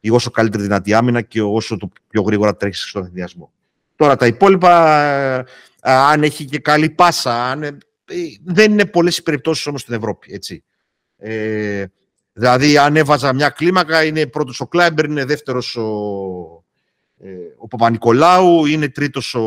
η 0.00 0.10
όσο 0.10 0.30
καλύτερη 0.30 0.62
δυνατή 0.62 0.94
άμυνα 0.94 1.20
και 1.20 1.42
όσο 1.42 1.76
το 1.76 1.90
πιο 2.08 2.22
γρήγορα 2.22 2.56
τρέχεις 2.56 2.88
στον 2.88 3.04
ενδιασμό. 3.04 3.52
Τώρα 3.96 4.16
τα 4.16 4.26
υπόλοιπα, 4.26 5.00
ε, 5.00 5.44
αν 5.80 6.22
έχει 6.22 6.44
και 6.44 6.58
καλή 6.58 6.90
πάσα, 6.90 7.50
αν, 7.50 7.62
ε, 7.62 7.70
δεν 8.44 8.72
είναι 8.72 8.84
πολλές 8.84 9.18
οι 9.18 9.22
περιπτώσεις 9.22 9.66
όμως 9.66 9.80
στην 9.80 9.94
Ευρώπη. 9.94 10.32
Έτσι. 10.32 10.64
Ε, 11.16 11.84
δηλαδή, 12.32 12.78
αν 12.78 12.96
έβαζα 12.96 13.32
μια 13.32 13.48
κλίμακα, 13.48 14.04
είναι 14.04 14.26
πρώτος 14.26 14.60
ο 14.60 14.66
Κλάιμπερ, 14.66 15.04
είναι 15.04 15.24
δεύτερος 15.24 15.76
ο, 15.76 15.88
ε, 17.18 17.28
ο 17.56 17.68
Παπα-Νικολάου, 17.68 18.66
είναι 18.66 18.88
τρίτος 18.88 19.34
ο, 19.34 19.44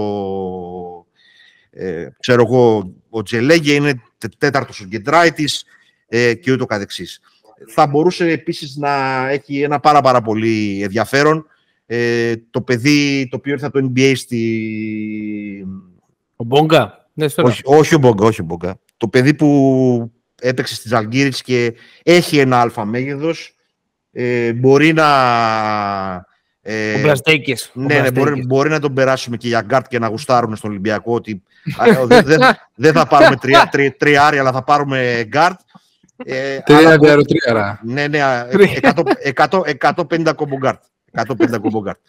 ε, 1.70 2.08
ξέρω 2.20 2.44
εγώ, 2.48 2.94
ο 3.10 3.24
Τζελέγε, 3.24 3.74
είναι 3.74 4.02
τέταρτος 4.38 4.82
ο 4.82 4.86
Γκεντράιτις 4.86 5.66
ε, 6.08 6.34
και 6.34 6.52
ούτω 6.52 6.66
καθεξής. 6.66 7.20
Θα 7.74 7.88
μπορούσε 7.88 8.30
επίσης 8.30 8.76
να 8.76 9.26
έχει 9.30 9.62
ένα 9.62 9.80
πάρα 9.80 10.02
πάρα 10.02 10.22
πολύ 10.22 10.82
ενδιαφέρον 10.84 11.46
ε, 11.90 12.34
το 12.50 12.62
παιδί 12.62 13.28
το 13.32 13.36
οποίο 13.36 13.54
ήρθε 13.54 13.66
από 13.66 13.80
το 13.80 13.92
NBA 13.96 14.14
στη... 14.16 15.68
Ο 16.36 16.44
Μπόγκα. 16.44 17.10
Ναι, 17.14 17.26
όχι, 17.38 17.62
όχι 17.64 17.96
ο 17.96 17.98
Μπόγκα, 17.98 18.26
όχι 18.26 18.42
ο 18.42 18.44
Μπόγκα. 18.44 18.80
Το 18.98 19.08
παιδί 19.08 19.34
που 19.34 20.12
έπαιξε 20.42 20.76
στη 20.76 20.92
Ζαλγκίρις 20.92 21.42
και 21.42 21.74
έχει 22.04 22.38
ένα 22.38 22.60
άλφα 22.62 22.86
μέγεθος 22.86 23.56
ε, 24.12 24.54
μπορεί 24.54 24.94
να 24.94 25.06
ε, 26.62 26.94
ο 26.94 27.00
Μπραζντέικις. 27.00 27.72
Ναι, 27.74 28.00
ναι 28.00 28.12
μπορεί, 28.12 28.46
μπορεί, 28.46 28.70
να 28.70 28.80
τον 28.80 28.94
περάσουμε 28.94 29.38
και 29.38 29.48
για 29.48 29.62
γκαρντ 29.62 29.88
και 29.88 30.00
να 30.00 30.08
γουστάρουν 30.08 30.56
στον 30.56 30.70
Ολυμπιακό 30.70 31.14
ότι 31.14 31.44
δεν 32.08 32.24
δε, 32.24 32.38
δε 32.76 32.92
θα 32.92 33.08
πάρουμε 33.08 33.36
τρία, 33.42 33.68
τρία, 33.72 33.96
τριάρια, 33.98 34.40
αλλά 34.42 34.52
θα 34.52 34.64
πάρουμε 34.64 35.24
γκαρντ. 35.28 35.60
Ε, 36.26 36.60
τρία 36.60 36.98
τριάρα. 36.98 37.80
Ναι, 37.84 38.08
ναι, 38.08 38.20
100, 39.36 39.94
150 39.94 40.34
combo 40.36 40.58
guard. 40.58 40.84
150 41.26 41.60
combo 41.62 41.79
guard. 41.79 42.00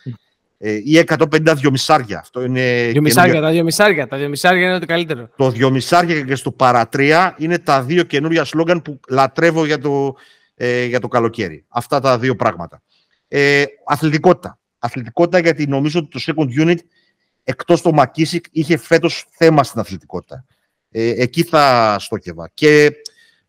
Ε, 0.59 0.73
ή 0.73 1.05
150 1.07 1.55
δυομισάρια. 1.57 2.19
Αυτό 2.19 2.45
είναι 2.45 2.89
δυομισάρια, 2.93 3.41
τα 3.41 3.51
δυομισάρια. 3.51 4.07
Τα 4.09 4.17
δυομισάρια 4.17 4.69
είναι 4.69 4.79
το 4.79 4.87
καλύτερο. 4.87 5.29
Το 5.37 5.51
δυομισάρια 5.51 6.21
και 6.21 6.35
στο 6.35 6.53
παρά 6.53 6.93
τρία 6.93 7.35
είναι 7.39 7.59
τα 7.59 7.83
δύο 7.83 8.03
καινούργια 8.03 8.45
σλόγκαν 8.45 8.83
που 8.83 9.01
λατρεύω 9.09 9.65
για 9.65 9.79
το, 9.79 10.15
ε, 10.55 10.85
για 10.85 11.01
το 11.01 11.09
καλοκαίρι. 11.09 11.65
Αυτά 11.69 12.01
τα 12.01 12.19
δύο 12.19 12.37
πράγματα. 12.37 12.83
Ε, 13.29 13.65
αθλητικότητα. 13.87 14.59
Αθλητικότητα 14.79 15.39
γιατί 15.39 15.67
νομίζω 15.67 15.99
ότι 15.99 16.09
το 16.09 16.21
second 16.27 16.67
unit 16.67 16.79
εκτός 17.45 17.83
το 17.83 17.93
Μακίσικ 17.93 18.45
είχε 18.51 18.77
φέτος 18.77 19.27
θέμα 19.31 19.65
στην 19.65 19.81
αθλητικότητα. 19.81 20.45
Ε, 20.91 21.23
εκεί 21.23 21.43
θα 21.43 21.97
στόκευα. 21.99 22.51
Και 22.55 22.93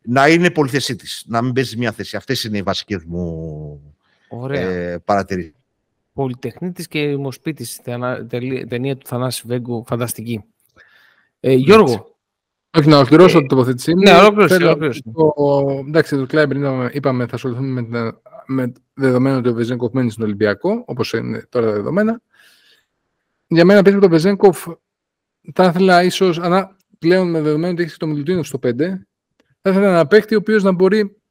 να 0.01 0.27
είναι 0.27 0.49
πολυθεσίτης, 0.49 1.23
να 1.27 1.41
μην 1.41 1.53
παίζεις 1.53 1.77
μια 1.77 1.91
θέση. 1.91 2.15
Αυτές 2.15 2.43
είναι 2.43 2.57
οι 2.57 2.61
βασικές 2.61 3.03
μου 3.03 3.88
ε, 4.49 4.97
παρατηρήσεις. 5.05 5.53
Πολυτεχνίτης 6.13 6.87
και 6.87 7.07
δημοσπίτη 7.07 7.65
ταινία 8.67 8.97
του 8.97 9.07
Θανάση 9.07 9.43
Βέγκου, 9.47 9.83
φανταστική. 9.87 10.43
Ε, 11.39 11.53
Γιώργο. 11.53 12.17
Όχι, 12.77 12.87
να 12.87 12.97
ολοκληρώσω 12.97 13.37
ε, 13.37 13.39
την 13.39 13.49
τοποθέτησή 13.49 13.95
μου. 13.95 14.01
Ναι, 14.01 14.11
ολοκληρώσω. 14.11 15.01
Εντάξει, 15.87 16.15
το 16.15 16.25
Κλάιμπ 16.25 16.51
είπαμε 16.91 17.27
θα 17.27 17.35
ασχοληθούμε 17.35 17.81
με, 17.81 18.11
με 18.45 18.71
δεδομένο 18.93 19.37
ότι 19.37 19.49
ο 19.49 19.53
Βεζέγκοφ 19.53 19.93
μένει 19.93 20.11
στον 20.11 20.25
Ολυμπιακό, 20.25 20.83
όπως 20.85 21.13
είναι 21.13 21.45
τώρα 21.49 21.65
τα 21.65 21.71
δεδομένα. 21.71 22.21
Για 23.47 23.65
μένα 23.65 23.81
πίσω 23.81 23.99
το 23.99 24.09
Βεζέγκοφ 24.09 24.65
θα 25.53 25.63
ήθελα 25.63 26.03
ίσως, 26.03 26.39
αλλά 26.39 26.75
πλέον 26.99 27.29
με 27.29 27.41
δεδομένο 27.41 27.73
ότι 27.73 27.83
έχει 27.83 27.97
το 27.97 28.07
Μιλουτίνο 28.07 28.43
στο 28.43 28.59
5, 28.63 28.77
θα 29.61 29.69
ήθελα 29.69 29.87
ένα 29.87 30.07
παίχτη 30.07 30.35
ο 30.35 30.37
οποίος 30.37 30.63
να 30.63 30.71
μπορεί 30.71 31.21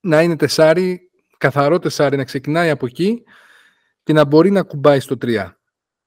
να 0.00 0.22
είναι 0.22 0.36
τεσάρι, 0.36 1.05
καθαρό 1.38 1.78
τεσάρι, 1.78 2.16
να 2.16 2.24
ξεκινάει 2.24 2.70
από 2.70 2.86
εκεί 2.86 3.22
και 4.02 4.12
να 4.12 4.24
μπορεί 4.24 4.50
να 4.50 4.62
κουμπάει 4.62 5.00
στο 5.00 5.16
3. 5.24 5.56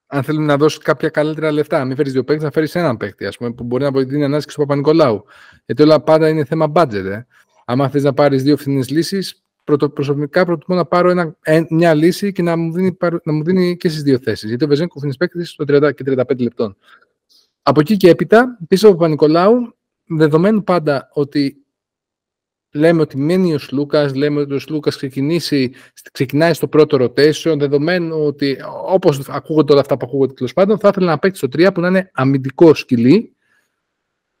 Αν 0.06 0.22
θέλει 0.22 0.38
να 0.38 0.56
δώσει 0.56 0.78
κάποια 0.78 1.08
καλύτερα 1.08 1.52
λεφτά, 1.52 1.84
μην 1.84 1.96
φέρεις 1.96 2.12
δύο 2.12 2.24
παίκτες, 2.24 2.44
να 2.44 2.50
φέρεις 2.50 2.74
έναν 2.74 2.96
παίκτη, 2.96 3.26
ας 3.26 3.36
πούμε, 3.36 3.52
που 3.52 3.64
μπορεί 3.64 3.82
να 3.82 3.90
βοηθήσει 3.90 4.14
την 4.14 4.24
ανάσκηση 4.24 4.56
του 4.56 4.62
Παπα-Νικολάου. 4.62 5.24
Γιατί 5.66 5.82
όλα 5.82 6.00
πάντα 6.00 6.28
είναι 6.28 6.44
θέμα 6.44 6.72
budget. 6.74 7.04
Ε. 7.04 7.26
Αν 7.64 7.90
θες 7.90 8.02
να 8.02 8.12
πάρεις 8.12 8.42
δύο 8.42 8.56
φθηνές 8.56 8.90
λύσεις, 8.90 9.42
προσωπικά 9.94 10.44
προτιμώ 10.44 10.76
να 10.76 10.84
πάρω 10.84 11.10
ένα, 11.10 11.36
μια 11.68 11.94
λύση 11.94 12.32
και 12.32 12.42
να 12.42 12.56
μου 12.56 12.72
δίνει, 12.72 12.96
να 13.24 13.32
μου 13.32 13.44
δίνει 13.44 13.76
και 13.76 13.88
στις 13.88 14.02
δύο 14.02 14.18
θέσεις. 14.18 14.48
Γιατί 14.48 14.64
ο 14.64 14.66
Βεζέγκο 14.66 15.00
είναι 15.04 15.14
παίκτης 15.18 15.50
στο 15.50 15.64
30 15.68 15.92
και 15.94 16.04
35 16.06 16.42
λεπτών. 16.42 16.76
Από 17.62 17.80
εκεί 17.80 17.96
και 17.96 18.10
έπειτα, 18.10 18.58
πίσω 18.68 18.86
από 18.86 18.96
Παπα-Νικολάου, 18.96 19.74
δεδομένου 20.06 20.64
πάντα 20.64 21.08
ότι 21.12 21.64
λέμε 22.72 23.00
ότι 23.00 23.16
μένει 23.16 23.54
ο 23.54 23.58
Σλούκας, 23.58 24.14
λέμε 24.14 24.40
ότι 24.40 24.54
ο 24.54 24.58
Σλούκας 24.58 24.98
ξεκινάει 26.12 26.54
στο 26.54 26.68
πρώτο 26.68 26.96
rotation, 27.00 27.56
δεδομένου 27.58 28.24
ότι 28.26 28.56
όπως 28.86 29.28
ακούγονται 29.28 29.72
όλα 29.72 29.80
αυτά 29.80 29.96
που 29.96 30.06
ακούγονται 30.08 30.32
τέλος 30.32 30.52
πάντων, 30.52 30.78
θα 30.78 30.88
ήθελα 30.88 31.06
να 31.06 31.18
παίξει 31.18 31.46
στο 31.46 31.48
3 31.60 31.74
που 31.74 31.80
να 31.80 31.88
είναι 31.88 32.10
αμυντικό 32.14 32.74
σκυλί, 32.74 33.36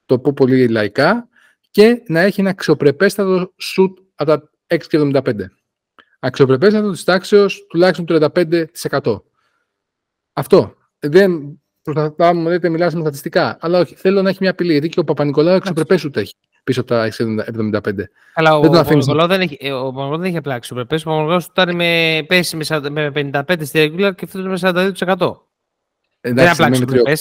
το 0.06 0.18
πω 0.18 0.32
πολύ 0.32 0.68
λαϊκά, 0.68 1.28
και 1.70 2.02
να 2.06 2.20
έχει 2.20 2.40
ένα 2.40 2.50
αξιοπρεπέστατο 2.50 3.52
σουτ 3.56 3.98
από 4.14 4.30
τα 4.30 4.50
6,75. 4.66 5.34
Αξιοπρεπέστατο 6.18 6.90
της 6.90 7.04
τάξεως 7.04 7.66
τουλάχιστον 7.66 8.06
35%. 8.08 9.22
Αυτό. 10.32 10.74
Δεν 10.98 11.60
προσπαθώ 11.82 12.32
να 12.32 12.50
δείτε, 12.50 12.68
μιλάω 12.68 12.90
με 12.92 13.00
στατιστικά. 13.00 13.58
Αλλά 13.60 13.78
όχι, 13.78 13.94
θέλω 13.94 14.22
να 14.22 14.28
έχει 14.28 14.38
μια 14.40 14.50
απειλή. 14.50 14.72
Γιατί 14.72 14.88
και 14.88 15.00
ο 15.00 15.04
Παπα-Νικολάου 15.04 15.54
αξιοπρεπές 15.54 16.04
έχει 16.14 16.34
πίσω 16.64 16.80
από 16.80 16.88
τα 16.88 17.08
75. 17.82 17.90
Αλλά 18.34 18.56
ο 18.56 18.60
Παπα-Νικολάου 18.60 19.26
δεν 19.26 19.40
έχει, 19.40 19.56
ε, 19.60 19.72
ο 19.72 20.08
δεν 20.10 20.22
έχει 20.22 20.36
απλά 20.36 20.54
αξιοπρεπέ. 20.54 20.94
Ο 20.94 20.98
Παπα-Νικολάου 20.98 21.40
ήταν 21.50 21.74
με, 21.74 22.22
πέσει 22.26 22.56
με 22.90 23.12
55 23.14 23.42
στη 23.60 23.94
regular 23.94 24.12
και 24.14 24.24
αυτό 24.24 24.38
με 24.38 24.58
42%. 24.60 25.36
Εντάξει, 26.20 26.20
δεν 26.20 26.32
είναι 26.32 26.50
απλά 26.50 26.66
αξιοπρεπέ. 26.66 27.12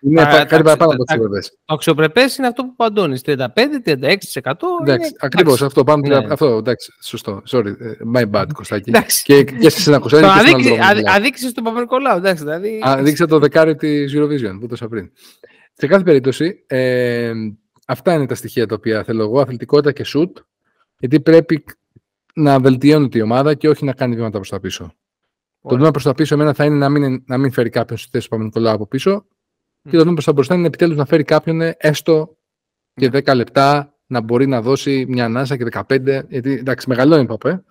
Είναι 0.00 0.22
α, 0.22 0.44
κάτι 0.44 0.62
παραπάνω 0.62 0.92
από 0.92 1.02
αξιοπρεπέ. 1.02 1.40
Το 1.64 1.74
αξιοπρεπέ 1.74 2.20
είναι 2.38 2.46
αυτό 2.46 2.62
που 2.64 2.74
παντώνεις. 2.76 3.20
35-36%. 3.24 3.36
Εντάξει, 4.80 5.12
ακριβώς 5.18 5.62
αυτό. 5.62 5.84
Πάμε 5.84 6.08
ναι. 6.08 6.26
αυτό. 6.30 6.46
Εντάξει, 6.46 6.92
σωστό. 7.02 7.42
Sorry. 7.50 7.66
Ε, 7.80 7.92
my 8.14 8.30
bad, 8.30 8.46
Κωστάκη. 8.52 8.92
και, 9.22 9.44
και 9.44 9.66
εσύ 9.66 9.90
να 9.90 9.96
ακούσατε. 9.96 10.26
Αδείξε 11.14 11.52
τον 11.52 11.64
Παπα-Νικολάου. 11.64 12.20
Δηλαδή... 12.20 12.80
Αδείξε 12.82 13.26
το 13.26 13.38
δεκάρι 13.38 13.76
της 13.76 14.14
Eurovision 14.16 14.56
που 14.58 14.64
έδωσα 14.64 14.88
πριν. 14.88 15.10
Σε 15.74 15.86
κάθε 15.86 16.02
περίπτωση, 16.02 16.64
ε, 16.66 17.32
αυτά 17.88 18.14
είναι 18.14 18.26
τα 18.26 18.34
στοιχεία 18.34 18.66
τα 18.66 18.74
οποία 18.74 19.04
θέλω 19.04 19.22
εγώ. 19.22 19.40
Αθλητικότητα 19.40 19.92
και 19.92 20.04
shoot. 20.06 20.42
Γιατί 20.98 21.20
πρέπει 21.20 21.64
να 22.34 22.60
βελτιώνεται 22.60 23.18
η 23.18 23.20
ομάδα 23.20 23.54
και 23.54 23.68
όχι 23.68 23.84
να 23.84 23.92
κάνει 23.92 24.14
βήματα 24.14 24.36
προς 24.36 24.48
τα 24.48 24.60
πίσω. 24.60 24.92
Το 25.62 25.76
βήμα 25.76 25.90
προς 25.90 26.02
τα 26.02 26.14
πίσω 26.14 26.34
εμένα 26.34 26.54
θα 26.54 26.64
είναι 26.64 26.74
να 26.74 26.88
μην, 26.88 27.22
να 27.26 27.38
μην 27.38 27.52
φέρει 27.52 27.70
κάποιον 27.70 27.98
στη 27.98 28.08
θέση 28.10 28.24
του 28.24 28.30
Παπα-Νικολάου 28.30 28.74
από 28.74 28.86
πίσω 28.86 29.26
και 29.82 29.96
το 29.96 29.98
βήμα 29.98 30.12
προς 30.12 30.24
τα 30.24 30.32
μπροστά 30.32 30.54
είναι 30.54 30.66
επιτέλους 30.66 30.96
να 30.96 31.04
φέρει 31.04 31.24
κάποιον 31.24 31.60
έστω 31.76 32.36
και 32.94 33.10
10 33.12 33.34
λεπτά 33.34 33.94
να 34.06 34.20
μπορεί 34.20 34.46
να 34.46 34.62
δώσει 34.62 35.06
μια 35.08 35.24
ανάσα 35.24 35.56
και 35.56 35.66
15. 35.88 36.28
Γιατί 36.28 36.52
εντάξει, 36.52 36.88
μεγαλώνει 36.88 37.26
παπέ. 37.26 37.64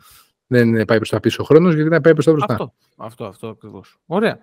Δεν 0.47 0.86
πάει 0.86 0.97
προς 0.97 1.09
τα 1.09 1.20
πίσω 1.20 1.43
ο 1.43 1.45
χρόνος, 1.45 1.74
γιατί 1.74 1.89
να 1.89 2.01
πάει 2.01 2.13
προς 2.13 2.26
τα 2.26 2.32
μπροστά. 2.32 2.53
Αυτό, 2.53 2.74
αυτό, 2.97 3.26
αυτό 3.26 3.47
ακριβώς. 3.47 3.99
Ωραία. 4.05 4.39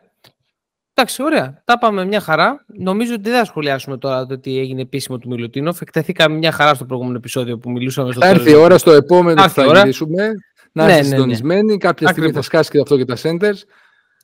Εντάξει, 0.97 1.23
ωραία. 1.23 1.63
Τα 1.65 1.79
πάμε 1.79 2.05
μια 2.05 2.21
χαρά. 2.21 2.65
Νομίζω 2.67 3.15
ότι 3.15 3.23
δεν 3.23 3.39
θα 3.39 3.45
σχολιάσουμε 3.45 3.97
τώρα 3.97 4.27
το 4.27 4.39
τι 4.39 4.59
έγινε 4.59 4.81
επίσημο 4.81 5.19
του 5.19 5.29
Μιλουτίνοφ. 5.29 5.81
Εκτεθήκαμε 5.81 6.37
μια 6.37 6.53
χαρά 6.53 6.75
στο 6.75 6.85
προηγούμενο 6.85 7.17
επεισόδιο 7.17 7.59
που 7.59 7.71
μιλούσαμε 7.71 8.13
στο 8.13 8.21
Θα 8.21 8.27
έρθει 8.27 8.51
η 8.51 8.55
ώρα 8.55 8.79
στο 8.79 8.93
επόμενο 8.93 9.43
που 9.43 9.49
θα 9.49 9.65
μιλήσουμε. 9.65 10.31
Να 10.73 10.85
ναι, 10.85 10.91
είστε 10.91 11.03
ναι, 11.03 11.09
ναι. 11.09 11.15
συντονισμένοι. 11.15 11.79
Κάποια 11.79 12.09
στιγμή 12.09 12.33
θα 12.33 12.43
σκάσει 12.43 12.71
και 12.71 12.79
αυτό 12.81 12.97
και 12.97 13.05
τα 13.05 13.17
centers. 13.23 13.59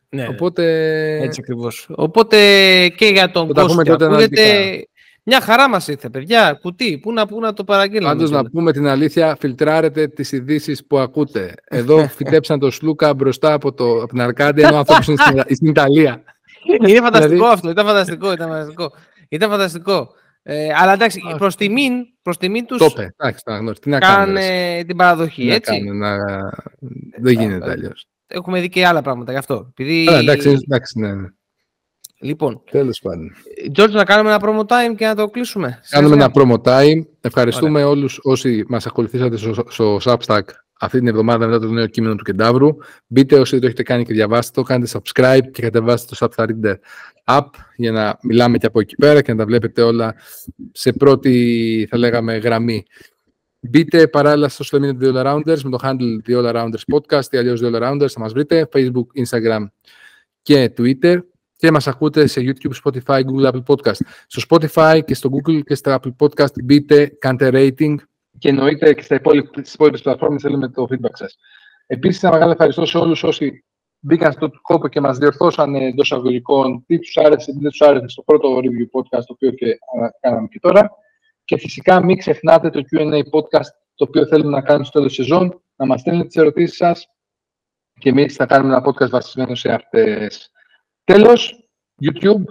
Ναι, 0.09 0.29
Οπότε... 0.29 0.65
Έτσι 1.23 1.41
ακριβώς. 1.43 1.89
Οπότε 1.95 2.37
και 2.89 3.07
για 3.07 3.31
τον 3.31 3.53
κόσμο 3.53 3.83
που 3.83 3.93
ακούγεται, 3.93 4.87
μια 5.23 5.41
χαρά 5.41 5.69
μας 5.69 5.89
ήρθε, 5.89 6.09
παιδιά. 6.09 6.59
Κουτί, 6.63 6.99
πού 6.99 7.13
να, 7.13 7.27
πού 7.27 7.41
να 7.41 7.53
το 7.53 7.65
παραγγείλουμε. 7.65 8.09
Πάντως 8.09 8.31
να 8.31 8.45
πούμε 8.45 8.73
την 8.73 8.87
αλήθεια, 8.87 9.37
φιλτράρετε 9.41 10.07
τις 10.07 10.33
ειδήσεις 10.33 10.87
που 10.87 10.99
ακούτε. 10.99 11.55
Εδώ 11.65 12.07
φυτέψαν 12.17 12.59
τον 12.59 12.71
Σλούκα 12.71 13.15
μπροστά 13.15 13.53
από, 13.53 13.73
το, 13.73 13.85
από 13.85 14.07
την 14.07 14.21
Αρκάντια, 14.21 14.67
ενώ 14.67 14.77
ο 14.77 14.79
άνθρωπος 14.79 15.07
είναι 15.07 15.45
στην, 15.49 15.69
Ιταλία. 15.75 16.23
Είναι 16.65 17.01
φανταστικό 17.01 17.29
δηλαδή- 17.29 17.53
αυτό. 17.53 17.71
Ήταν 17.71 17.87
φανταστικό. 17.87 18.33
Ήταν 18.33 18.49
φανταστικό. 18.49 18.93
Ήταν 19.29 19.51
φανταστικό. 19.51 20.09
Ε, 20.43 20.69
αλλά 20.75 20.93
εντάξει, 20.93 21.21
προς 21.39 21.57
τιμήν, 21.57 21.93
προς 22.23 22.37
τιμήν 22.37 22.67
τους 22.67 22.79
το 22.79 22.93
εντάξει, 23.17 23.45
τι 23.81 23.89
να 23.89 23.99
κάνε 23.99 24.83
την 24.87 24.97
παραδοχή, 24.97 25.43
τι 25.43 25.53
έτσι. 25.53 25.81
Να 25.81 26.17
να... 26.17 26.51
Δεν 27.21 27.33
γίνεται 27.33 27.71
αλλιώς 27.71 28.07
έχουμε 28.31 28.61
δει 28.61 28.69
και 28.69 28.87
άλλα 28.87 29.03
πράγματα 29.03 29.33
γι' 29.33 29.39
αυτό. 29.39 29.67
Επειδή... 29.71 30.09
Α, 30.09 30.19
εντάξει, 30.19 30.49
εντάξει, 30.51 30.99
ναι, 30.99 31.15
ναι. 31.15 31.29
Λοιπόν, 32.23 32.63
τέλος 32.71 33.01
πάντων. 33.03 33.33
George, 33.77 33.91
να 33.91 34.05
κάνουμε 34.05 34.35
ένα 34.35 34.41
promo 34.43 34.61
time 34.61 34.95
και 34.97 35.07
να 35.07 35.15
το 35.15 35.29
κλείσουμε. 35.29 35.81
Κάνουμε 35.91 36.15
ένα 36.15 36.31
promo 36.35 36.55
time. 36.63 37.07
Ευχαριστούμε 37.21 37.79
Ωραία. 37.79 37.89
όλους 37.89 38.19
όσοι 38.23 38.65
μας 38.69 38.87
ακολουθήσατε 38.87 39.37
στο, 39.37 39.65
στο 39.69 39.99
Substack 40.05 40.41
αυτή 40.81 40.99
την 40.99 41.09
εβδομάδα 41.09 41.47
μετά 41.47 41.59
το 41.59 41.67
νέο 41.67 41.87
κείμενο 41.87 42.15
του 42.15 42.25
Κεντάβρου. 42.25 42.77
Μπείτε 43.07 43.39
όσοι 43.39 43.51
δεν 43.51 43.61
το 43.61 43.67
έχετε 43.67 43.83
κάνει 43.83 44.05
και 44.05 44.13
διαβάστε 44.13 44.61
το, 44.61 44.67
κάντε 44.67 44.87
subscribe 44.91 45.51
και 45.53 45.63
κατεβάστε 45.63 46.15
το 46.17 46.27
Substack 46.37 46.47
Reader 46.47 46.75
app 47.25 47.47
για 47.77 47.93
να 47.93 48.19
μιλάμε 48.23 48.59
και 48.59 48.67
από 48.67 48.81
εκεί 48.81 48.97
πέρα 48.97 49.23
και 49.23 49.33
να 49.33 49.39
τα 49.39 49.45
βλέπετε 49.45 49.83
όλα 49.83 50.15
σε 50.73 50.93
πρώτη, 50.93 51.87
θα 51.91 51.99
λέγαμε, 51.99 52.37
γραμμή. 52.37 52.85
Μπείτε 53.61 54.09
παράλληλα 54.09 54.49
στο 54.49 54.65
social 54.65 54.85
media 54.85 55.03
The 55.03 55.15
All 55.15 55.25
Arounders 55.25 55.61
με 55.63 55.71
το 55.71 55.79
handle 55.83 56.29
The 56.29 56.37
All 56.37 56.55
Arounders 56.55 56.95
Podcast 56.95 57.25
ή 57.31 57.37
αλλιώς 57.37 57.61
The 57.63 57.75
All 57.75 57.83
Arounders 57.83 58.11
θα 58.11 58.21
μας 58.21 58.33
βρείτε, 58.33 58.69
Facebook, 58.73 59.25
Instagram 59.25 59.67
και 60.43 60.73
Twitter 60.77 61.19
και 61.57 61.71
μας 61.71 61.87
ακούτε 61.87 62.27
σε 62.27 62.41
YouTube, 62.45 62.73
Spotify, 62.85 63.21
Google, 63.25 63.53
Apple 63.53 63.63
Podcast. 63.67 64.01
Στο 64.27 64.43
Spotify 64.49 65.01
και 65.05 65.15
στο 65.15 65.31
Google 65.33 65.61
και 65.65 65.75
στο 65.75 65.99
Apple 66.01 66.13
Podcast 66.19 66.63
μπείτε, 66.65 67.07
κάντε 67.19 67.51
rating 67.53 67.95
και 68.41 68.49
εννοείται 68.49 68.95
και 68.95 69.03
στις 69.03 69.75
υπόλοιπες 69.75 70.03
πλατφόρμες 70.03 70.43
θέλουμε 70.43 70.69
το 70.69 70.87
feedback 70.91 71.13
σας. 71.13 71.37
Επίσης, 71.87 72.23
ένα 72.23 72.33
μεγάλο 72.33 72.51
ευχαριστώ 72.51 72.87
σε 72.87 72.99
όλους 72.99 73.23
όσοι 73.23 73.65
μπήκαν 73.99 74.33
στον 74.33 74.51
κόπο 74.63 74.89
και 74.89 75.01
μας 75.01 75.19
διορθώσαν 75.19 75.75
εντός 75.75 76.13
αγωγικών 76.13 76.85
τι 76.87 76.99
τους 76.99 77.17
άρεσε, 77.17 77.53
τι 77.53 77.59
δεν 77.59 77.71
τους 77.71 77.81
άρεσε 77.81 78.09
στο 78.09 78.23
πρώτο 78.23 78.59
review 78.59 79.01
podcast 79.01 79.25
το 79.27 79.33
οποίο 79.33 79.51
και 79.51 79.79
κάναμε 80.21 80.49
και 80.51 80.59
τώρα. 80.61 80.91
Και 81.45 81.59
φυσικά 81.59 82.05
μην 82.05 82.17
ξεχνάτε 82.17 82.71
το 82.71 82.83
Q&A 82.91 83.19
podcast 83.19 83.71
το 83.95 84.05
οποίο 84.09 84.27
θέλουμε 84.27 84.51
να 84.51 84.63
κάνουμε 84.63 84.85
στο 84.85 84.99
τέλος 84.99 85.15
σεζόν, 85.15 85.63
να 85.77 85.87
μας 85.87 86.01
στέλνετε 86.01 86.27
τις 86.27 86.37
ερωτήσεις 86.37 86.77
σας 86.77 87.07
και 87.99 88.09
εμείς 88.09 88.35
θα 88.35 88.47
κάνουμε 88.47 88.75
ένα 88.75 88.85
podcast 88.87 89.11
βασισμένο 89.11 89.55
σε 89.55 89.73
αυτές. 89.73 90.51
Τέλος, 91.05 91.69
YouTube, 92.03 92.43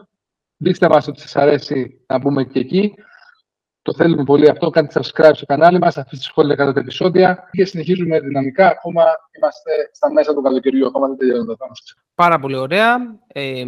δείξτε 0.58 0.90
μας 0.90 1.08
ότι 1.08 1.20
σας 1.20 1.36
αρέσει 1.36 2.06
να 2.08 2.18
μπούμε 2.18 2.44
και 2.44 2.60
εκεί. 2.60 2.94
Το 3.90 3.96
θέλουμε 3.96 4.24
πολύ 4.24 4.50
αυτό. 4.50 4.70
Κάντε 4.70 4.92
subscribe 4.94 5.32
στο 5.34 5.46
κανάλι 5.46 5.80
μας, 5.80 5.98
αφήστε 5.98 6.24
σχόλια 6.24 6.56
κατά 6.56 6.74
τα 6.74 6.80
επεισόδια 6.80 7.50
και 7.52 7.66
συνεχίζουμε 7.66 8.20
δυναμικά. 8.20 8.68
Ακόμα 8.68 9.04
είμαστε 9.38 9.72
στα 9.92 10.12
μέσα 10.12 10.34
του 10.34 10.42
καλοκαιριού, 10.42 10.88
ακόμα 10.88 11.08
δεν 11.08 11.18
τελειώνουμε 11.18 11.56
τα 11.56 11.66
Πάρα 12.16 12.40
πολύ 12.40 12.56
ωραία. 12.56 12.98
Ε, 13.28 13.64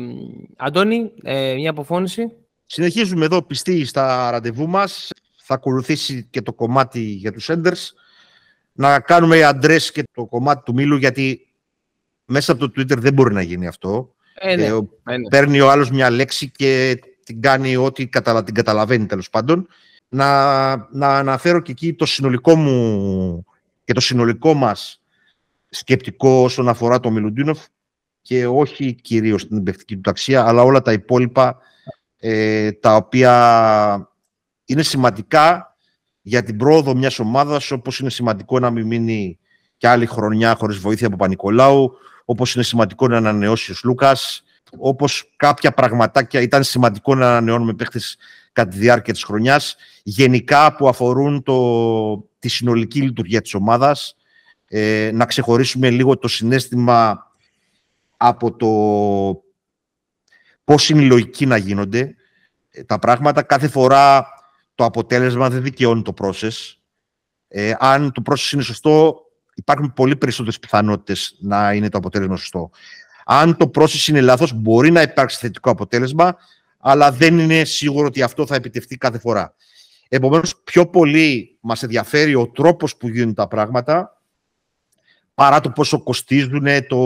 Αντώνη, 0.58 1.12
ε, 1.24 1.54
μια 1.54 1.70
αποφώνηση. 1.70 2.32
Συνεχίζουμε 2.66 3.26
εδώ 3.26 3.44
πιστοί 3.44 3.86
στα 3.86 4.32
ραντεβού 4.32 4.68
μας. 4.68 5.10
Θα 5.44 5.54
ακολουθήσει 5.54 6.28
και 6.32 6.42
το 6.42 6.54
κομμάτι 6.54 7.00
για 7.00 7.32
τους 7.32 7.50
senders. 7.52 7.90
Να 8.72 9.00
κάνουμε 9.00 9.44
αντρές 9.44 9.92
και 9.92 10.04
το 10.14 10.26
κομμάτι 10.26 10.64
του 10.64 10.74
Μήλου, 10.74 10.96
γιατί 10.96 11.54
μέσα 12.26 12.52
από 12.52 12.70
το 12.70 12.82
Twitter 12.82 12.98
δεν 12.98 13.14
μπορεί 13.14 13.34
να 13.34 13.42
γίνει 13.42 13.68
αυτό. 13.68 14.16
Ε, 14.34 14.56
ναι. 14.56 14.64
Ε, 14.64 14.68
ε 14.68 15.18
ναι. 15.18 15.28
Παίρνει 15.30 15.60
ο 15.60 15.70
άλλος 15.72 15.92
μια 15.92 16.10
λέξη 16.10 16.52
και 16.52 17.00
την 17.26 17.42
κάνει 17.42 17.76
ό,τι 17.76 18.10
την 18.44 18.54
καταλαβαίνει 18.54 19.06
τέλος 19.06 19.30
πάντων. 19.30 19.68
Να, 20.14 20.76
να 20.92 21.18
αναφέρω 21.18 21.60
και 21.60 21.72
εκεί 21.72 21.94
το 21.94 22.06
συνολικό 22.06 22.56
μου 22.56 23.46
και 23.84 23.94
το 23.94 24.00
συνολικό 24.00 24.54
μας 24.54 25.02
σκεπτικό 25.70 26.44
όσον 26.44 26.70
αφορά 26.70 27.00
το 27.00 27.12
Μιλουντίνοφ 27.12 27.66
και 28.22 28.48
όχι 28.48 28.94
κυρίως 28.94 29.48
την 29.48 29.58
εμπευτική 29.58 29.96
του 29.96 30.02
ταξία, 30.02 30.48
αλλά 30.48 30.62
όλα 30.62 30.82
τα 30.82 30.92
υπόλοιπα 30.92 31.58
ε, 32.18 32.72
τα 32.72 32.96
οποία 32.96 34.10
είναι 34.66 34.84
σημαντικά 34.84 35.76
για 36.22 36.44
την 36.44 36.58
πρόοδο 36.58 36.96
μιας 36.96 37.20
ομάδας, 37.20 37.72
όπως 37.72 38.00
είναι 38.00 38.10
σημαντικό 38.10 38.60
να 38.60 38.70
μην 38.70 38.88
μείνει 38.88 39.40
και 39.78 39.88
άλλη 39.88 40.06
χρονιά 40.06 40.56
χωρίς 40.56 40.78
βοήθεια 40.78 41.08
από 41.08 41.16
Πανικολάου, 41.16 41.92
όπως 42.26 42.56
είναι 42.56 42.64
σημαντικό 42.64 43.08
να 43.08 43.18
ανανεώσει 43.18 43.72
ο 43.72 43.76
Λούκας, 43.84 44.44
όπως 44.78 45.32
κάποια 45.36 45.72
πραγματάκια 45.72 46.42
ήταν 46.42 46.64
σημαντικό 46.64 47.16
να 47.16 47.28
ανανεώνουμε 47.30 47.74
παίχτες 47.74 48.18
κατά 48.52 48.70
τη 48.70 48.78
διάρκεια 48.78 49.14
της 49.14 49.24
χρονιάς, 49.24 49.76
γενικά 50.04 50.76
που 50.76 50.88
αφορούν 50.88 51.44
το, 51.44 52.30
τη 52.40 52.50
συνολική 52.50 53.02
λειτουργία 53.02 53.42
της 53.42 53.54
ομάδας, 53.54 54.16
ε, 54.68 55.12
να 55.14 55.26
ξεχωρίσουμε 55.26 55.90
λίγο 55.90 56.18
το 56.18 56.28
συνέστημα 56.28 57.32
από 58.18 58.56
το 58.56 58.70
πώς 60.64 60.90
είναι 60.90 61.02
λογική 61.02 61.46
να 61.46 61.58
γίνονται 61.58 62.16
ε, 62.70 62.84
τα 62.84 63.00
πράγματα. 63.00 63.42
Κάθε 63.42 63.68
φορά 63.68 64.28
το 64.76 64.86
αποτέλεσμα 64.86 65.50
δεν 65.50 65.64
δικαιώνει 65.64 66.02
το 66.02 66.14
process. 66.22 66.76
Ε, 67.48 67.74
αν 67.80 68.12
το 68.12 68.22
process 68.30 68.52
είναι 68.52 68.62
σωστό, 68.62 69.22
υπάρχουν 69.54 69.94
πολύ 69.94 70.16
περισσότερες 70.16 70.60
πιθανότητες 70.60 71.36
να 71.40 71.74
είναι 71.74 71.90
το 71.90 71.98
αποτέλεσμα 71.98 72.36
σωστό. 72.36 72.70
Αν 73.26 73.58
το 73.58 73.72
process 73.76 74.08
είναι 74.08 74.22
λάθος, 74.22 74.54
μπορεί 74.54 74.92
να 74.92 75.02
υπάρξει 75.02 75.38
θετικό 75.38 75.70
αποτέλεσμα, 75.70 76.38
αλλά 76.82 77.12
δεν 77.12 77.40
είναι 77.40 77.64
σίγουρο 77.64 78.08
ότι 78.08 78.22
αυτό 78.22 78.46
θα 78.46 78.56
επιτευχθεί 78.56 78.98
κάθε 78.98 79.20
φορά. 79.20 79.56
Επομένως, 80.10 80.62
πιο 80.64 80.88
πολύ 80.88 81.58
μας 81.62 81.84
ενδιαφέρει 81.84 82.36
ο 82.36 82.48
τρόπος 82.48 82.98
που 82.98 83.08
γίνουν 83.08 83.34
τα 83.34 83.48
πράγματα, 83.48 84.22
παρά 85.34 85.60
το 85.60 85.70
πόσο 85.70 86.04
κοστίζουν, 86.04 86.66
το 86.88 87.00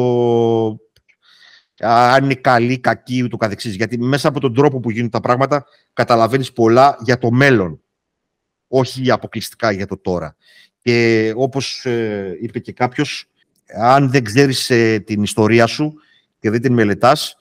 αν 1.80 2.24
είναι 2.24 2.36
καλή, 2.36 2.80
κακή, 2.80 3.24
ούτω 3.24 3.38
καθεξής. 3.38 3.76
Γιατί 3.76 3.98
μέσα 3.98 4.28
από 4.28 4.40
τον 4.40 4.54
τρόπο 4.54 4.80
που 4.80 4.92
γίνουν 4.92 5.10
τα 5.10 5.20
πράγματα 5.20 5.66
καταλαβαίνεις 5.94 6.52
πολλά 6.52 6.98
για 7.02 7.18
το 7.18 7.32
μέλλον, 7.32 7.82
όχι 8.68 9.12
αποκλειστικά 9.12 9.72
για 9.72 9.88
το 9.88 9.98
τώρα. 9.98 10.36
Και 10.80 11.34
όπως 11.36 11.86
ε, 11.86 12.38
είπε 12.42 12.60
και 12.60 12.72
κάποιος, 12.72 13.30
αν 13.78 14.12
δεν 14.12 14.24
ξέρεις 14.24 14.70
ε, 14.70 15.00
την 15.00 15.24
ιστορία 15.24 15.66
σου 15.68 15.94
και 16.40 16.50
δεν 16.50 16.62
την 16.62 16.74
μελετάς, 16.74 17.38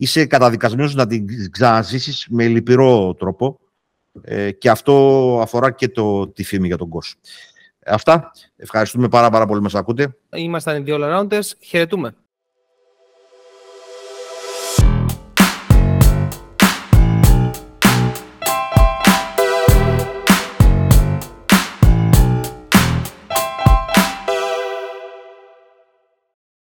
είσαι 0.00 0.26
καταδικασμένος 0.26 0.94
να 0.94 1.06
την 1.06 1.50
ξαναζήσεις 1.50 2.26
με 2.30 2.46
λυπηρό 2.46 3.14
τρόπο 3.14 3.58
ε, 4.22 4.50
και 4.50 4.70
αυτό 4.70 5.38
αφορά 5.42 5.70
και 5.70 5.88
το, 5.88 6.28
τη 6.28 6.44
φήμη 6.44 6.66
για 6.66 6.76
τον 6.76 6.88
κόσμο. 6.88 7.20
Αυτά. 7.86 8.30
Ευχαριστούμε 8.56 9.08
πάρα, 9.08 9.30
πάρα 9.30 9.46
πολύ 9.46 9.58
που 9.58 9.64
μας 9.64 9.74
ακούτε. 9.74 10.16
Ήμασταν 10.34 10.76
οι 10.76 10.80
δύο 10.80 10.98
Rounders. 11.00 11.50
Χαιρετούμε. 11.60 12.14